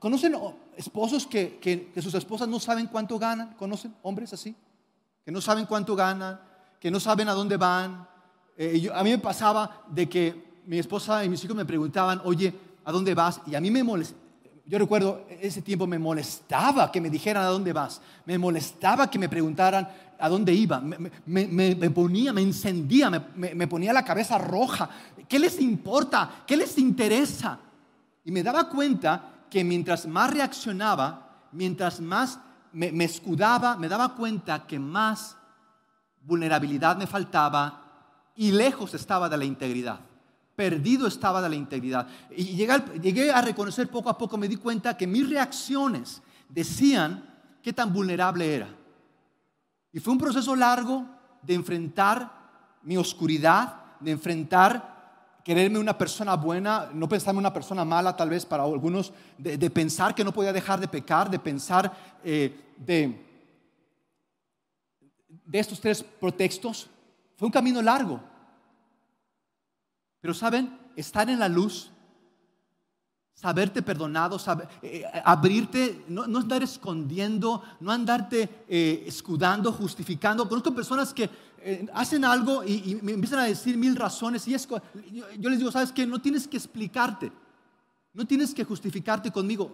¿Conocen 0.00 0.34
esposos 0.76 1.28
que, 1.28 1.60
que 1.60 2.02
sus 2.02 2.14
esposas 2.14 2.48
no 2.48 2.58
saben 2.58 2.88
cuánto 2.88 3.20
ganan? 3.20 3.54
¿Conocen 3.54 3.94
hombres 4.02 4.32
así? 4.32 4.56
Que 5.24 5.30
no 5.30 5.40
saben 5.40 5.64
cuánto 5.64 5.94
ganan, 5.94 6.40
que 6.84 6.90
no 6.90 7.00
saben 7.00 7.30
a 7.30 7.32
dónde 7.32 7.56
van. 7.56 8.06
Eh, 8.58 8.90
a 8.94 9.02
mí 9.02 9.08
me 9.08 9.16
pasaba 9.16 9.84
de 9.88 10.06
que 10.06 10.60
mi 10.66 10.78
esposa 10.78 11.24
y 11.24 11.30
mis 11.30 11.42
hijos 11.42 11.56
me 11.56 11.64
preguntaban, 11.64 12.20
oye, 12.24 12.52
¿a 12.84 12.92
dónde 12.92 13.14
vas? 13.14 13.40
Y 13.46 13.54
a 13.54 13.60
mí 13.62 13.70
me 13.70 13.82
molestaba. 13.82 14.20
Yo 14.66 14.78
recuerdo 14.78 15.24
ese 15.40 15.62
tiempo 15.62 15.86
me 15.86 15.98
molestaba 15.98 16.92
que 16.92 17.00
me 17.00 17.08
dijeran 17.08 17.42
a 17.42 17.46
dónde 17.46 17.72
vas. 17.72 18.02
Me 18.26 18.36
molestaba 18.36 19.08
que 19.08 19.18
me 19.18 19.30
preguntaran 19.30 19.88
a 20.18 20.28
dónde 20.28 20.52
iba. 20.52 20.78
Me, 21.24 21.90
ponía, 21.90 22.34
me 22.34 22.42
encendía, 22.42 23.08
me, 23.08 23.66
ponía 23.66 23.94
la 23.94 24.04
cabeza 24.04 24.36
roja. 24.36 24.90
¿Qué 25.26 25.38
les 25.38 25.58
importa? 25.62 26.44
¿Qué 26.46 26.54
les 26.54 26.76
interesa? 26.76 27.60
Y 28.26 28.30
me 28.30 28.42
daba 28.42 28.68
cuenta 28.68 29.46
que 29.48 29.64
mientras 29.64 30.06
más 30.06 30.30
reaccionaba, 30.30 31.46
mientras 31.52 31.98
más 32.02 32.38
me 32.74 33.04
escudaba, 33.04 33.74
me 33.76 33.88
daba 33.88 34.14
cuenta 34.14 34.66
que 34.66 34.78
más 34.78 35.38
vulnerabilidad 36.24 36.96
me 36.96 37.06
faltaba 37.06 37.84
y 38.36 38.52
lejos 38.52 38.94
estaba 38.94 39.28
de 39.28 39.36
la 39.36 39.44
integridad. 39.44 40.00
Perdido 40.56 41.06
estaba 41.06 41.42
de 41.42 41.48
la 41.48 41.56
integridad. 41.56 42.06
Y 42.30 42.44
llegué, 42.56 43.30
a 43.30 43.40
reconocer 43.40 43.88
poco 43.88 44.08
a 44.08 44.18
poco, 44.18 44.36
me 44.36 44.48
di 44.48 44.56
cuenta 44.56 44.96
que 44.96 45.06
mis 45.06 45.28
reacciones 45.28 46.22
decían 46.48 47.24
qué 47.62 47.72
tan 47.72 47.92
vulnerable 47.92 48.54
era. 48.54 48.68
Y 49.92 50.00
fue 50.00 50.12
un 50.12 50.18
proceso 50.18 50.54
largo 50.54 51.06
de 51.42 51.54
enfrentar 51.54 52.30
mi 52.82 52.96
oscuridad, 52.96 53.76
de 54.00 54.12
enfrentar 54.12 54.94
quererme 55.44 55.78
una 55.78 55.96
persona 55.96 56.36
buena, 56.36 56.88
no 56.92 57.08
pensarme 57.08 57.38
una 57.38 57.52
persona 57.52 57.84
mala 57.84 58.16
tal 58.16 58.30
vez 58.30 58.46
para 58.46 58.64
algunos, 58.64 59.12
de, 59.36 59.70
pensar 59.70 60.14
que 60.14 60.24
no 60.24 60.32
podía 60.32 60.54
dejar 60.54 60.80
de 60.80 60.88
pecar, 60.88 61.30
de 61.30 61.38
pensar 61.38 61.92
eh, 62.24 62.72
de 62.78 63.33
de 65.44 65.58
estos 65.58 65.80
tres 65.80 66.02
pretextos 66.02 66.88
fue 67.36 67.46
un 67.46 67.52
camino 67.52 67.82
largo. 67.82 68.20
Pero 70.20 70.34
saben, 70.34 70.78
estar 70.96 71.28
en 71.28 71.38
la 71.38 71.48
luz, 71.48 71.90
saberte 73.34 73.82
perdonado, 73.82 74.38
eh, 74.38 74.68
eh, 74.82 75.22
abrirte, 75.24 76.04
no, 76.08 76.22
andar 76.22 76.62
escondiendo, 76.62 77.62
no 77.80 77.90
andarte 77.90 78.64
eh, 78.68 79.04
escudando, 79.06 79.72
justificando. 79.72 80.48
Conozco 80.48 80.74
personas 80.74 81.12
que 81.12 81.28
hacen 81.94 82.24
algo 82.24 82.62
y, 82.62 82.98
me 83.02 83.12
empiezan 83.12 83.38
a 83.40 83.44
decir 83.44 83.76
mil 83.78 83.96
razones 83.96 84.46
y 84.46 84.52
yo, 84.52 85.24
yo 85.38 85.48
les 85.48 85.58
digo, 85.58 85.72
¿sabes 85.72 85.92
qué? 85.92 86.06
No 86.06 86.20
tienes 86.20 86.46
que 86.46 86.58
explicarte, 86.58 87.32
no 88.12 88.26
tienes 88.26 88.54
que 88.54 88.64
justificarte 88.64 89.30
conmigo. 89.30 89.70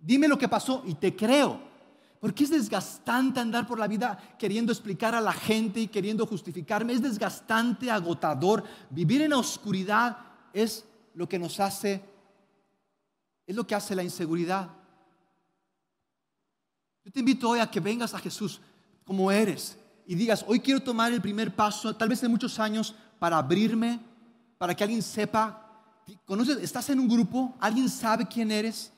Dime 0.00 0.26
lo 0.26 0.38
que 0.38 0.48
pasó 0.48 0.82
y 0.86 0.94
te 0.94 1.14
creo. 1.14 1.71
Porque 2.22 2.44
es 2.44 2.50
desgastante 2.50 3.40
andar 3.40 3.66
por 3.66 3.80
la 3.80 3.88
vida 3.88 4.16
queriendo 4.38 4.70
explicar 4.70 5.12
a 5.12 5.20
la 5.20 5.32
gente 5.32 5.80
y 5.80 5.88
queriendo 5.88 6.24
justificarme. 6.24 6.92
Es 6.92 7.02
desgastante, 7.02 7.90
agotador. 7.90 8.62
Vivir 8.90 9.22
en 9.22 9.30
la 9.30 9.38
oscuridad 9.38 10.18
es 10.52 10.84
lo 11.14 11.28
que 11.28 11.36
nos 11.36 11.58
hace, 11.58 12.00
es 13.44 13.56
lo 13.56 13.66
que 13.66 13.74
hace 13.74 13.96
la 13.96 14.04
inseguridad. 14.04 14.70
Yo 17.04 17.10
te 17.10 17.18
invito 17.18 17.48
hoy 17.48 17.58
a 17.58 17.68
que 17.68 17.80
vengas 17.80 18.14
a 18.14 18.20
Jesús 18.20 18.60
como 19.04 19.32
eres 19.32 19.76
y 20.06 20.14
digas, 20.14 20.44
hoy 20.46 20.60
quiero 20.60 20.80
tomar 20.80 21.12
el 21.12 21.20
primer 21.20 21.52
paso, 21.52 21.96
tal 21.96 22.08
vez 22.08 22.20
de 22.20 22.28
muchos 22.28 22.60
años, 22.60 22.94
para 23.18 23.36
abrirme, 23.36 23.98
para 24.58 24.76
que 24.76 24.84
alguien 24.84 25.02
sepa. 25.02 25.58
¿Conoces? 26.24 26.58
Estás 26.58 26.88
en 26.90 27.00
un 27.00 27.08
grupo, 27.08 27.56
alguien 27.58 27.88
sabe 27.88 28.28
quién 28.28 28.52
eres, 28.52 28.92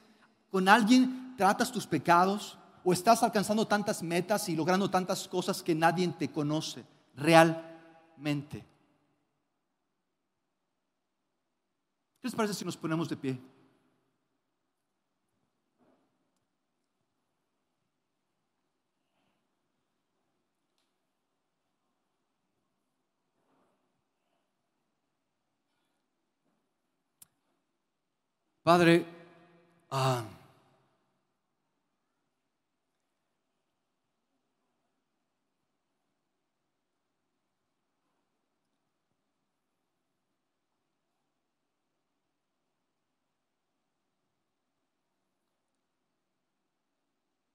con 0.51 0.69
alguien 0.69 1.35
tratas 1.39 1.73
tus 1.73 1.87
pecados 1.87 2.59
o 2.85 2.93
estás 2.93 3.23
alcanzando 3.23 3.67
tantas 3.67 4.03
metas 4.03 4.49
y 4.49 4.55
logrando 4.55 4.91
tantas 4.91 5.27
cosas 5.27 5.63
que 5.63 5.75
nadie 5.75 6.07
te 6.09 6.31
conoce 6.31 6.85
realmente. 7.17 8.65
¿Qué 12.21 12.29
les 12.29 12.35
parece 12.35 12.55
si 12.55 12.65
nos 12.65 12.77
ponemos 12.77 13.09
de 13.09 13.17
pie? 13.17 13.41
Padre, 28.63 29.05
ah, 29.91 30.25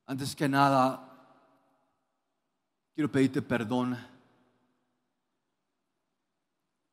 Antes 0.10 0.36
que 0.36 0.50
nada, 0.50 1.08
quiero 2.96 3.12
pedirte 3.12 3.44
perdón 3.44 3.96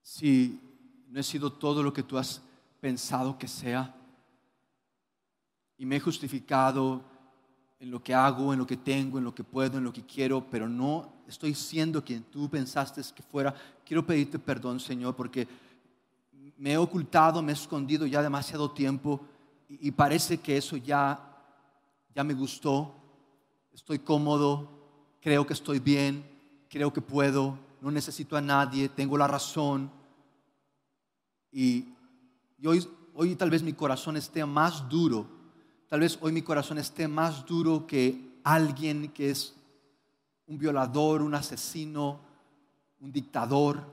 si 0.02 0.60
no 1.08 1.18
he 1.18 1.22
sido 1.22 1.50
todo 1.50 1.82
lo 1.82 1.94
que 1.94 2.02
tú 2.02 2.18
has 2.18 2.42
pensado 2.78 3.38
que 3.38 3.48
sea 3.48 3.96
y 5.78 5.86
me 5.86 5.96
he 5.96 6.00
justificado 6.00 7.02
en 7.80 7.90
lo 7.90 8.02
que 8.02 8.12
hago, 8.12 8.52
en 8.52 8.58
lo 8.58 8.66
que 8.66 8.76
tengo, 8.76 9.16
en 9.16 9.24
lo 9.24 9.34
que 9.34 9.44
puedo, 9.44 9.78
en 9.78 9.84
lo 9.84 9.94
que 9.94 10.04
quiero, 10.04 10.44
pero 10.50 10.68
no 10.68 11.10
estoy 11.26 11.54
siendo 11.54 12.04
quien 12.04 12.22
tú 12.24 12.50
pensaste 12.50 13.00
que 13.14 13.22
fuera. 13.22 13.54
Quiero 13.82 14.04
pedirte 14.04 14.38
perdón, 14.38 14.78
Señor, 14.78 15.16
porque 15.16 15.48
me 16.58 16.72
he 16.74 16.76
ocultado, 16.76 17.40
me 17.40 17.52
he 17.52 17.54
escondido 17.54 18.04
ya 18.04 18.20
demasiado 18.20 18.72
tiempo 18.72 19.26
y, 19.70 19.90
parece 19.90 20.36
que 20.36 20.58
eso 20.58 20.76
ya, 20.76 21.18
ya 22.14 22.22
me 22.22 22.34
gustó 22.34 23.04
estoy 23.76 23.98
cómodo, 23.98 24.70
creo 25.20 25.46
que 25.46 25.52
estoy 25.52 25.80
bien, 25.80 26.24
creo 26.70 26.94
que 26.94 27.02
puedo, 27.02 27.58
no 27.82 27.90
necesito 27.90 28.34
a 28.34 28.40
nadie, 28.40 28.88
tengo 28.88 29.18
la 29.18 29.28
razón. 29.28 29.90
Y 31.52 31.92
Y 32.58 32.66
hoy, 32.66 32.88
hoy 33.14 33.36
tal 33.36 33.50
vez 33.50 33.62
mi 33.62 33.74
corazón 33.74 34.16
esté 34.16 34.44
más 34.46 34.88
duro, 34.88 35.26
tal 35.88 36.00
vez 36.00 36.18
hoy 36.22 36.32
mi 36.32 36.40
corazón 36.40 36.78
esté 36.78 37.06
más 37.06 37.44
duro 37.44 37.86
que 37.86 38.40
alguien 38.44 39.12
que 39.12 39.30
es 39.30 39.54
un 40.46 40.56
violador, 40.56 41.20
un 41.20 41.34
asesino, 41.34 42.18
un 43.00 43.12
dictador. 43.12 43.84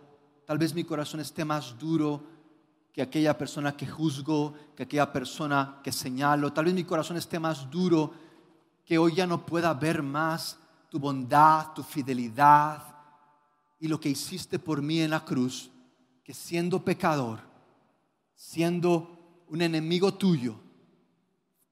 Tal 0.45 0.57
vez 0.57 0.73
mi 0.73 0.85
corazón 0.85 1.19
esté 1.19 1.43
más 1.43 1.77
duro 1.77 2.23
que 2.93 3.01
aquella 3.01 3.37
persona 3.37 3.75
que 3.75 3.85
juzgo, 3.85 4.53
que 4.77 4.83
aquella 4.83 5.11
persona 5.11 5.81
que 5.83 5.91
señalo. 5.91 6.53
Tal 6.53 6.65
vez 6.65 6.73
mi 6.73 6.85
corazón 6.85 7.17
esté 7.17 7.37
más 7.37 7.69
duro 7.69 8.22
que 8.85 8.97
hoy 8.97 9.15
ya 9.15 9.25
no 9.27 9.45
pueda 9.45 9.73
ver 9.73 10.03
más 10.03 10.57
tu 10.89 10.99
bondad, 10.99 11.73
tu 11.73 11.83
fidelidad 11.83 12.83
y 13.79 13.87
lo 13.87 13.99
que 13.99 14.09
hiciste 14.09 14.59
por 14.59 14.81
mí 14.81 14.99
en 14.99 15.09
la 15.09 15.25
cruz, 15.25 15.69
que 16.23 16.33
siendo 16.33 16.83
pecador, 16.83 17.39
siendo 18.35 19.43
un 19.47 19.61
enemigo 19.61 20.13
tuyo, 20.13 20.55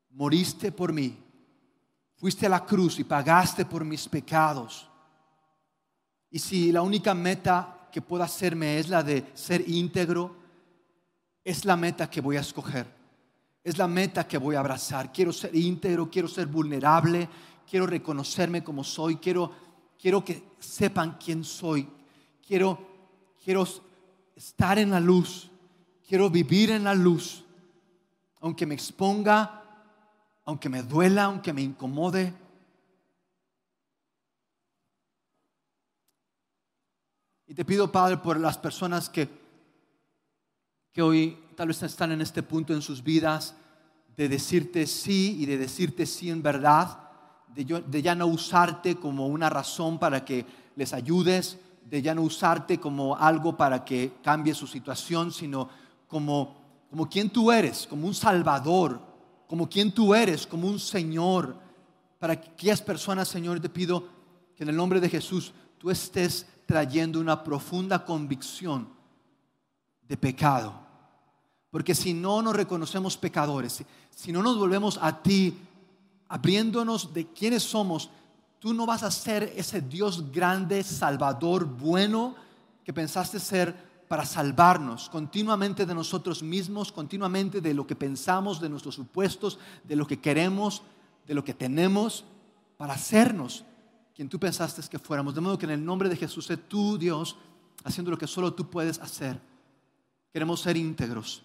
moriste 0.10 0.72
por 0.72 0.92
mí, 0.92 1.18
fuiste 2.16 2.46
a 2.46 2.50
la 2.50 2.66
cruz 2.66 3.00
y 3.00 3.04
pagaste 3.04 3.66
por 3.66 3.86
mis 3.86 4.08
pecados. 4.08 4.90
Y 6.30 6.40
si 6.40 6.72
la 6.72 6.82
única 6.82 7.14
meta 7.14 7.90
que 7.92 8.02
puedo 8.02 8.24
hacerme 8.24 8.78
es 8.78 8.90
la 8.90 9.04
de 9.04 9.32
ser 9.34 9.68
íntegro, 9.68 10.36
es 11.44 11.66
la 11.66 11.76
meta 11.76 12.10
que 12.10 12.22
voy 12.22 12.38
a 12.38 12.42
escoger. 12.42 13.01
Es 13.64 13.78
la 13.78 13.88
meta 13.88 14.28
que 14.28 14.38
voy 14.38 14.56
a 14.56 14.60
abrazar. 14.60 15.12
Quiero 15.12 15.32
ser 15.32 15.56
íntegro, 15.56 16.10
quiero 16.10 16.28
ser 16.28 16.48
vulnerable, 16.48 17.28
quiero 17.70 17.86
reconocerme 17.86 18.64
como 18.64 18.84
soy, 18.84 19.18
quiero, 19.18 19.52
quiero 20.00 20.24
que 20.24 20.52
sepan 20.60 21.18
quién 21.24 21.44
soy. 21.44 21.88
Quiero, 22.46 22.80
quiero 23.44 23.68
estar 24.36 24.80
en 24.80 24.92
la 24.92 25.00
luz, 25.00 25.50
quiero 26.08 26.30
vivir 26.30 26.72
en 26.72 26.84
la 26.84 26.96
luz, 26.96 27.46
aunque 28.40 28.66
me 28.66 28.74
exponga, 28.74 29.64
aunque 30.46 30.70
me 30.70 30.82
duela, 30.82 31.26
aunque 31.26 31.54
me 31.54 31.62
incomode. 31.62 32.34
Y 37.48 37.54
te 37.54 37.66
pido, 37.66 37.92
Padre, 37.92 38.18
por 38.18 38.40
las 38.40 38.58
personas 38.58 39.10
que 39.10 39.42
que 40.92 41.02
hoy 41.02 41.38
tal 41.62 41.68
vez 41.68 41.84
están 41.84 42.12
en 42.12 42.22
este 42.22 42.42
punto 42.42 42.74
en 42.74 42.82
sus 42.82 43.04
vidas 43.04 43.54
de 44.18 44.28
decirte 44.28 44.88
sí 44.88 45.38
y 45.42 45.46
de 45.46 45.60
decirte 45.60 46.08
sí 46.08 46.32
en 46.32 46.42
verdad, 46.42 46.98
de, 47.54 48.02
ya 48.02 48.16
no 48.16 48.26
usarte 48.26 48.96
como 48.96 49.28
una 49.28 49.48
razón 49.48 50.00
para 50.00 50.26
que 50.26 50.44
les 50.76 50.92
ayudes, 50.92 51.60
de 51.86 52.02
ya 52.02 52.16
no 52.16 52.24
usarte 52.24 52.80
como 52.80 53.16
algo 53.16 53.56
para 53.56 53.86
que 53.86 54.14
cambie 54.24 54.56
su 54.56 54.66
situación, 54.66 55.32
sino 55.32 55.70
como, 56.08 56.56
como 56.90 57.08
quien 57.08 57.30
tú 57.30 57.52
eres, 57.52 57.86
como 57.86 58.08
un 58.08 58.16
salvador, 58.16 59.00
como 59.46 59.70
quien 59.70 59.92
tú 59.92 60.16
eres, 60.16 60.48
como 60.48 60.68
un 60.68 60.80
Señor. 60.80 61.56
Para 62.18 62.34
aquellas 62.34 62.82
personas, 62.82 63.28
Señor, 63.28 63.60
te 63.60 63.70
pido 63.70 64.08
que 64.56 64.64
en 64.64 64.70
el 64.70 64.76
nombre 64.76 65.00
de 65.00 65.10
Jesús 65.10 65.54
tú 65.78 65.92
estés 65.92 66.48
trayendo 66.66 67.20
una 67.20 67.44
profunda 67.44 68.04
convicción 68.04 68.90
de 70.08 70.18
pecado. 70.18 70.90
Porque 71.72 71.96
si 71.96 72.14
no 72.14 72.42
nos 72.42 72.56
reconocemos 72.56 73.18
pecadores, 73.18 73.84
si 74.14 74.32
no 74.32 74.44
nos 74.44 74.60
volvemos 74.60 75.00
a 75.02 75.24
ti, 75.24 75.58
abriéndonos 76.28 77.14
de 77.14 77.28
quiénes 77.28 77.64
somos, 77.64 78.10
tú 78.60 78.74
no 78.74 78.86
vas 78.86 79.04
a 79.04 79.10
ser 79.10 79.54
ese 79.56 79.82
Dios 79.82 80.32
grande, 80.32 80.84
salvador, 80.84 81.66
bueno, 81.66 82.36
que 82.84 82.94
pensaste 82.94 83.40
ser 83.40 83.90
para 84.08 84.26
salvarnos 84.26 85.08
continuamente 85.10 85.86
de 85.86 85.96
nosotros 85.96 86.44
mismos, 86.44 86.92
continuamente 86.92 87.62
de 87.62 87.74
lo 87.74 87.88
que 87.88 87.96
pensamos, 87.96 88.60
de 88.60 88.68
nuestros 88.68 88.96
supuestos, 88.96 89.58
de 89.86 89.96
lo 89.96 90.06
que 90.06 90.20
queremos, 90.20 90.84
de 91.26 91.34
lo 91.34 91.46
que 91.46 91.54
tenemos, 91.54 92.26
para 92.76 92.94
hacernos 92.94 93.64
quien 94.14 94.28
tú 94.28 94.38
pensaste 94.38 94.82
que 94.90 95.00
fuéramos. 95.00 95.34
De 95.34 95.40
modo 95.40 95.58
que 95.58 95.66
en 95.66 95.72
el 95.72 95.86
nombre 95.86 96.10
de 96.10 96.18
Jesús, 96.18 96.46
sé 96.46 96.58
tú, 96.58 96.98
Dios, 96.98 97.38
haciendo 97.86 98.12
lo 98.12 98.18
que 98.18 98.28
solo 98.28 98.54
tú 98.54 98.70
puedes 98.70 99.00
hacer. 99.00 99.40
Queremos 100.34 100.60
ser 100.60 100.76
íntegros. 100.76 101.44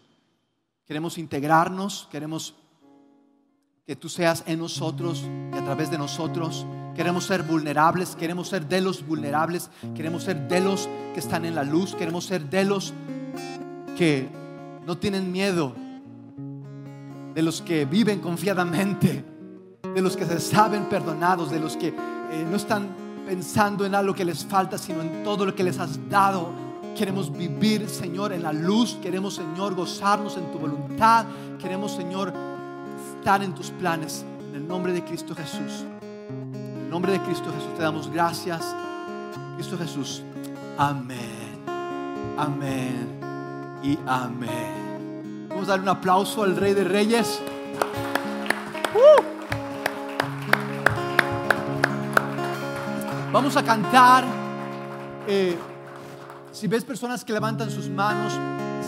Queremos 0.87 1.19
integrarnos, 1.19 2.09
queremos 2.13 2.55
que 3.85 3.97
tú 3.97 4.09
seas 4.09 4.45
en 4.47 4.61
nosotros 4.61 5.25
y 5.53 5.57
a 5.57 5.65
través 5.65 5.91
de 5.91 5.99
nosotros. 5.99 6.65
Queremos 6.95 7.25
ser 7.25 7.43
vulnerables, 7.43 8.15
queremos 8.15 8.49
ser 8.49 8.69
de 8.69 8.81
los 8.81 9.05
vulnerables, 9.05 9.69
queremos 9.97 10.23
ser 10.23 10.47
de 10.47 10.61
los 10.61 10.89
que 11.13 11.19
están 11.19 11.45
en 11.45 11.57
la 11.57 11.65
luz, 11.65 11.97
queremos 11.97 12.25
ser 12.25 12.49
de 12.49 12.65
los 12.65 12.95
que 13.99 14.29
no 14.87 14.97
tienen 14.97 15.33
miedo, 15.33 15.75
de 17.35 17.43
los 17.43 17.63
que 17.63 17.85
viven 17.85 18.21
confiadamente, 18.21 19.25
de 19.93 20.01
los 20.01 20.17
que 20.17 20.25
se 20.25 20.39
saben 20.39 20.85
perdonados, 20.85 21.51
de 21.51 21.59
los 21.59 21.77
que 21.77 21.89
eh, 21.89 22.47
no 22.49 22.57
están 22.57 22.95
pensando 23.27 23.85
en 23.85 23.97
algo 23.97 24.15
que 24.15 24.25
les 24.25 24.45
falta, 24.45 24.79
sino 24.79 25.03
en 25.03 25.25
todo 25.25 25.47
lo 25.47 25.55
que 25.55 25.65
les 25.65 25.81
has 25.81 26.09
dado 26.09 26.66
Queremos 26.97 27.31
vivir, 27.31 27.89
Señor, 27.91 28.33
en 28.33 28.43
la 28.43 28.55
luz. 28.55 28.97
Queremos, 29.03 29.35
Señor, 29.35 29.75
gozarnos 29.75 30.39
en 30.39 30.51
tu 30.51 30.59
voluntad. 30.59 31.27
Queremos, 31.61 31.93
Señor, 31.93 32.33
estar 33.19 33.43
en 33.43 33.55
tus 33.55 33.71
planes. 33.71 34.25
En 34.49 34.55
el 34.55 34.67
nombre 34.67 34.95
de 34.95 35.05
Cristo 35.05 35.35
Jesús. 35.35 35.85
En 36.31 36.85
el 36.85 36.91
nombre 36.91 37.13
de 37.13 37.21
Cristo 37.21 37.53
Jesús 37.55 37.75
te 37.77 37.83
damos 37.83 38.11
gracias. 38.11 38.75
Cristo 39.57 39.77
Jesús. 39.77 40.23
Amén. 40.79 41.61
Amén. 42.39 43.21
Y 43.83 43.99
amén. 44.07 45.49
Vamos 45.51 45.69
a 45.69 45.73
dar 45.73 45.81
un 45.81 45.89
aplauso 45.91 46.45
al 46.45 46.57
Rey 46.57 46.73
de 46.73 46.85
Reyes. 46.85 47.41
Uh. 48.95 49.23
Vamos 53.33 53.55
a 53.55 53.63
cantar. 53.63 54.25
Eh, 55.29 55.59
si 56.57 56.69
ves 56.69 56.85
personas 56.85 57.23
que 57.23 57.35
levantan 57.35 57.71
sus 57.71 57.91
manos, 57.91 58.33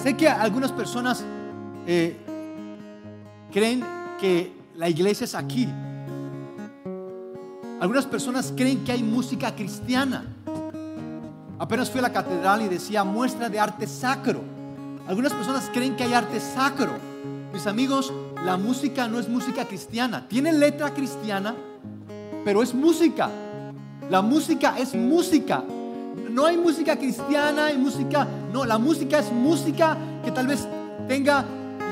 sé 0.02 0.16
que 0.16 0.26
algunas 0.26 0.72
personas 0.72 1.22
eh, 1.86 2.16
creen 3.52 3.84
que 4.18 4.50
la 4.74 4.88
iglesia 4.88 5.24
es 5.24 5.34
aquí. 5.34 5.68
Algunas 7.78 8.06
personas 8.06 8.54
creen 8.56 8.84
que 8.84 8.92
hay 8.92 9.02
música 9.02 9.54
cristiana. 9.54 10.24
Apenas 11.58 11.90
fui 11.90 11.98
a 11.98 12.02
la 12.04 12.12
catedral 12.12 12.62
y 12.62 12.68
decía 12.68 13.04
muestra 13.04 13.50
de 13.50 13.60
arte 13.60 13.86
sacro. 13.86 14.40
Algunas 15.06 15.34
personas 15.34 15.68
creen 15.70 15.94
que 15.94 16.04
hay 16.04 16.14
arte 16.14 16.40
sacro. 16.40 16.92
Mis 17.52 17.66
amigos, 17.66 18.10
la 18.46 18.56
música 18.56 19.06
no 19.08 19.18
es 19.18 19.28
música 19.28 19.66
cristiana. 19.66 20.26
Tiene 20.26 20.54
letra 20.54 20.94
cristiana, 20.94 21.54
pero 22.46 22.62
es 22.62 22.72
música. 22.72 23.28
La 24.08 24.22
música 24.22 24.78
es 24.78 24.94
música 24.94 25.62
no 26.30 26.46
hay 26.46 26.56
música 26.56 26.96
cristiana, 26.96 27.66
hay 27.66 27.78
música, 27.78 28.26
no, 28.52 28.64
la 28.64 28.78
música 28.78 29.18
es 29.18 29.32
música 29.32 29.96
que 30.24 30.30
tal 30.30 30.46
vez 30.46 30.66
tenga 31.06 31.44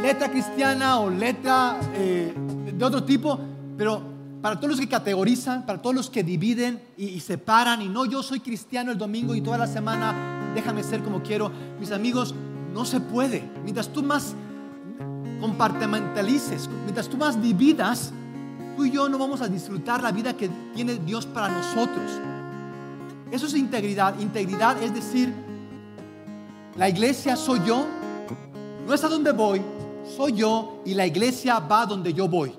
letra 0.03 0.31
cristiana 0.31 1.01
o 1.01 1.11
letra 1.11 1.77
eh, 1.95 2.33
de 2.72 2.85
otro 2.85 3.03
tipo, 3.05 3.39
pero 3.77 4.03
para 4.43 4.57
todos 4.57 4.70
los 4.70 4.81
que 4.81 4.89
categorizan, 4.89 5.66
para 5.66 5.81
todos 5.81 5.97
los 5.97 6.11
que 6.11 6.22
dividen 6.22 6.81
y, 6.97 7.18
separan, 7.20 7.83
y 7.83 7.89
no, 7.89 8.05
yo 8.05 8.22
soy 8.22 8.41
cristiano 8.41 8.93
el 8.93 8.99
domingo 8.99 9.35
y 9.35 9.41
toda 9.41 9.59
la 9.59 9.66
semana 9.66 10.53
déjame 10.55 10.83
ser 10.83 11.03
como 11.03 11.22
quiero, 11.22 11.51
mis 11.81 11.91
amigos, 11.91 12.35
no 12.72 12.85
se 12.85 13.01
puede. 13.01 13.43
Mientras 13.64 13.89
tú 13.89 14.03
más 14.03 14.35
compartimentalices, 15.41 16.68
mientras 16.85 17.09
tú 17.09 17.16
más 17.16 17.41
dividas, 17.43 18.12
tú 18.77 18.85
y 18.85 18.91
yo 18.91 19.09
no 19.09 19.18
vamos 19.18 19.41
a 19.41 19.49
disfrutar 19.49 20.03
la 20.03 20.12
vida 20.12 20.37
que 20.37 20.49
tiene 20.74 20.97
Dios 20.97 21.27
para 21.27 21.49
nosotros. 21.49 22.05
Eso 23.31 23.47
es 23.47 23.55
integridad. 23.55 24.18
Integridad 24.20 24.83
es 24.83 24.95
decir, 24.95 25.33
la 26.77 26.89
iglesia 26.89 27.37
soy 27.37 27.61
yo, 27.66 27.87
no 28.87 28.95
es 28.95 29.03
a 29.03 29.09
donde 29.09 29.33
voy, 29.33 29.61
soy 30.16 30.35
yo 30.35 30.83
y 30.85 30.95
la 30.95 31.07
iglesia 31.07 31.59
va 31.59 31.87
donde 31.87 32.12
yo 32.12 32.29
voy. 32.29 32.53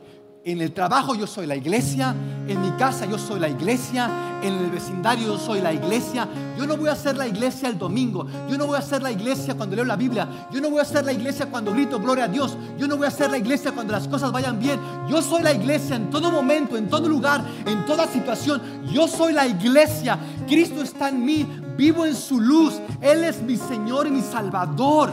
En 0.47 0.61
el 0.61 0.71
trabajo 0.71 1.13
yo 1.13 1.27
soy 1.27 1.45
la 1.45 1.57
iglesia, 1.57 2.15
en 2.47 2.61
mi 2.61 2.71
casa 2.77 3.05
yo 3.05 3.17
soy 3.17 3.37
la 3.37 3.49
iglesia, 3.49 4.39
en 4.41 4.53
el 4.53 4.71
vecindario 4.71 5.27
yo 5.27 5.37
soy 5.37 5.59
la 5.59 5.73
iglesia. 5.73 6.25
Yo 6.57 6.65
no 6.65 6.77
voy 6.77 6.87
a 6.87 6.95
ser 6.95 7.17
la 7.17 7.27
iglesia 7.27 7.67
el 7.67 7.77
domingo, 7.77 8.25
yo 8.49 8.57
no 8.57 8.65
voy 8.65 8.77
a 8.77 8.81
ser 8.81 9.03
la 9.03 9.11
iglesia 9.11 9.55
cuando 9.55 9.75
leo 9.75 9.83
la 9.83 9.97
Biblia, 9.97 10.47
yo 10.49 10.61
no 10.61 10.69
voy 10.69 10.79
a 10.79 10.85
ser 10.85 11.03
la 11.03 11.11
iglesia 11.11 11.47
cuando 11.47 11.73
grito 11.73 11.99
gloria 11.99 12.23
a 12.23 12.27
Dios, 12.29 12.57
yo 12.77 12.87
no 12.87 12.95
voy 12.95 13.07
a 13.07 13.11
ser 13.11 13.29
la 13.29 13.37
iglesia 13.37 13.73
cuando 13.73 13.91
las 13.91 14.07
cosas 14.07 14.31
vayan 14.31 14.57
bien. 14.57 14.79
Yo 15.09 15.21
soy 15.21 15.43
la 15.43 15.51
iglesia 15.51 15.97
en 15.97 16.09
todo 16.09 16.31
momento, 16.31 16.77
en 16.77 16.87
todo 16.87 17.09
lugar, 17.09 17.43
en 17.65 17.85
toda 17.85 18.07
situación. 18.07 18.61
Yo 18.89 19.09
soy 19.09 19.33
la 19.33 19.45
iglesia. 19.45 20.17
Cristo 20.47 20.81
está 20.81 21.09
en 21.09 21.25
mí, 21.25 21.45
vivo 21.75 22.05
en 22.05 22.15
su 22.15 22.39
luz. 22.39 22.79
Él 23.01 23.25
es 23.25 23.41
mi 23.41 23.57
Señor 23.57 24.07
y 24.07 24.11
mi 24.11 24.21
Salvador. 24.21 25.11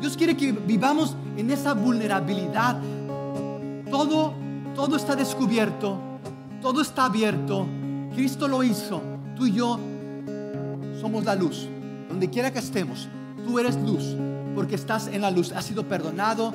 Dios 0.00 0.16
quiere 0.16 0.36
que 0.36 0.50
vivamos 0.50 1.14
en 1.36 1.52
esa 1.52 1.74
vulnerabilidad 1.74 2.76
todo, 3.92 4.32
todo 4.74 4.96
está 4.96 5.14
descubierto, 5.14 5.98
todo 6.62 6.80
está 6.80 7.04
abierto. 7.04 7.66
Cristo 8.14 8.48
lo 8.48 8.64
hizo. 8.64 9.02
Tú 9.36 9.46
y 9.46 9.52
yo 9.52 9.78
somos 11.00 11.24
la 11.24 11.34
luz. 11.34 11.68
Donde 12.08 12.28
quiera 12.30 12.50
que 12.50 12.58
estemos, 12.58 13.08
tú 13.44 13.58
eres 13.58 13.76
luz. 13.76 14.16
porque 14.54 14.74
estás 14.74 15.06
en 15.06 15.22
la 15.22 15.30
luz, 15.30 15.50
has 15.52 15.64
sido 15.64 15.88
perdonado, 15.88 16.52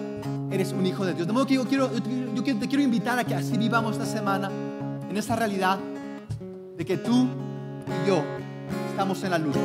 eres 0.51 0.71
un 0.71 0.85
hijo 0.85 1.03
de 1.03 1.15
Dios. 1.15 1.25
De 1.25 1.33
modo 1.33 1.47
que 1.47 1.55
yo, 1.55 1.65
quiero, 1.65 1.89
yo 2.35 2.43
te 2.43 2.67
quiero 2.67 2.83
invitar 2.83 3.17
a 3.17 3.23
que 3.23 3.33
así 3.33 3.57
vivamos 3.57 3.93
esta 3.93 4.05
semana 4.05 4.51
en 5.09 5.17
esta 5.17 5.35
realidad 5.35 5.79
de 6.77 6.85
que 6.85 6.97
tú 6.97 7.27
y 7.87 8.07
yo 8.07 8.21
estamos 8.91 9.23
en 9.23 9.31
la 9.31 9.39
luz. 9.39 9.57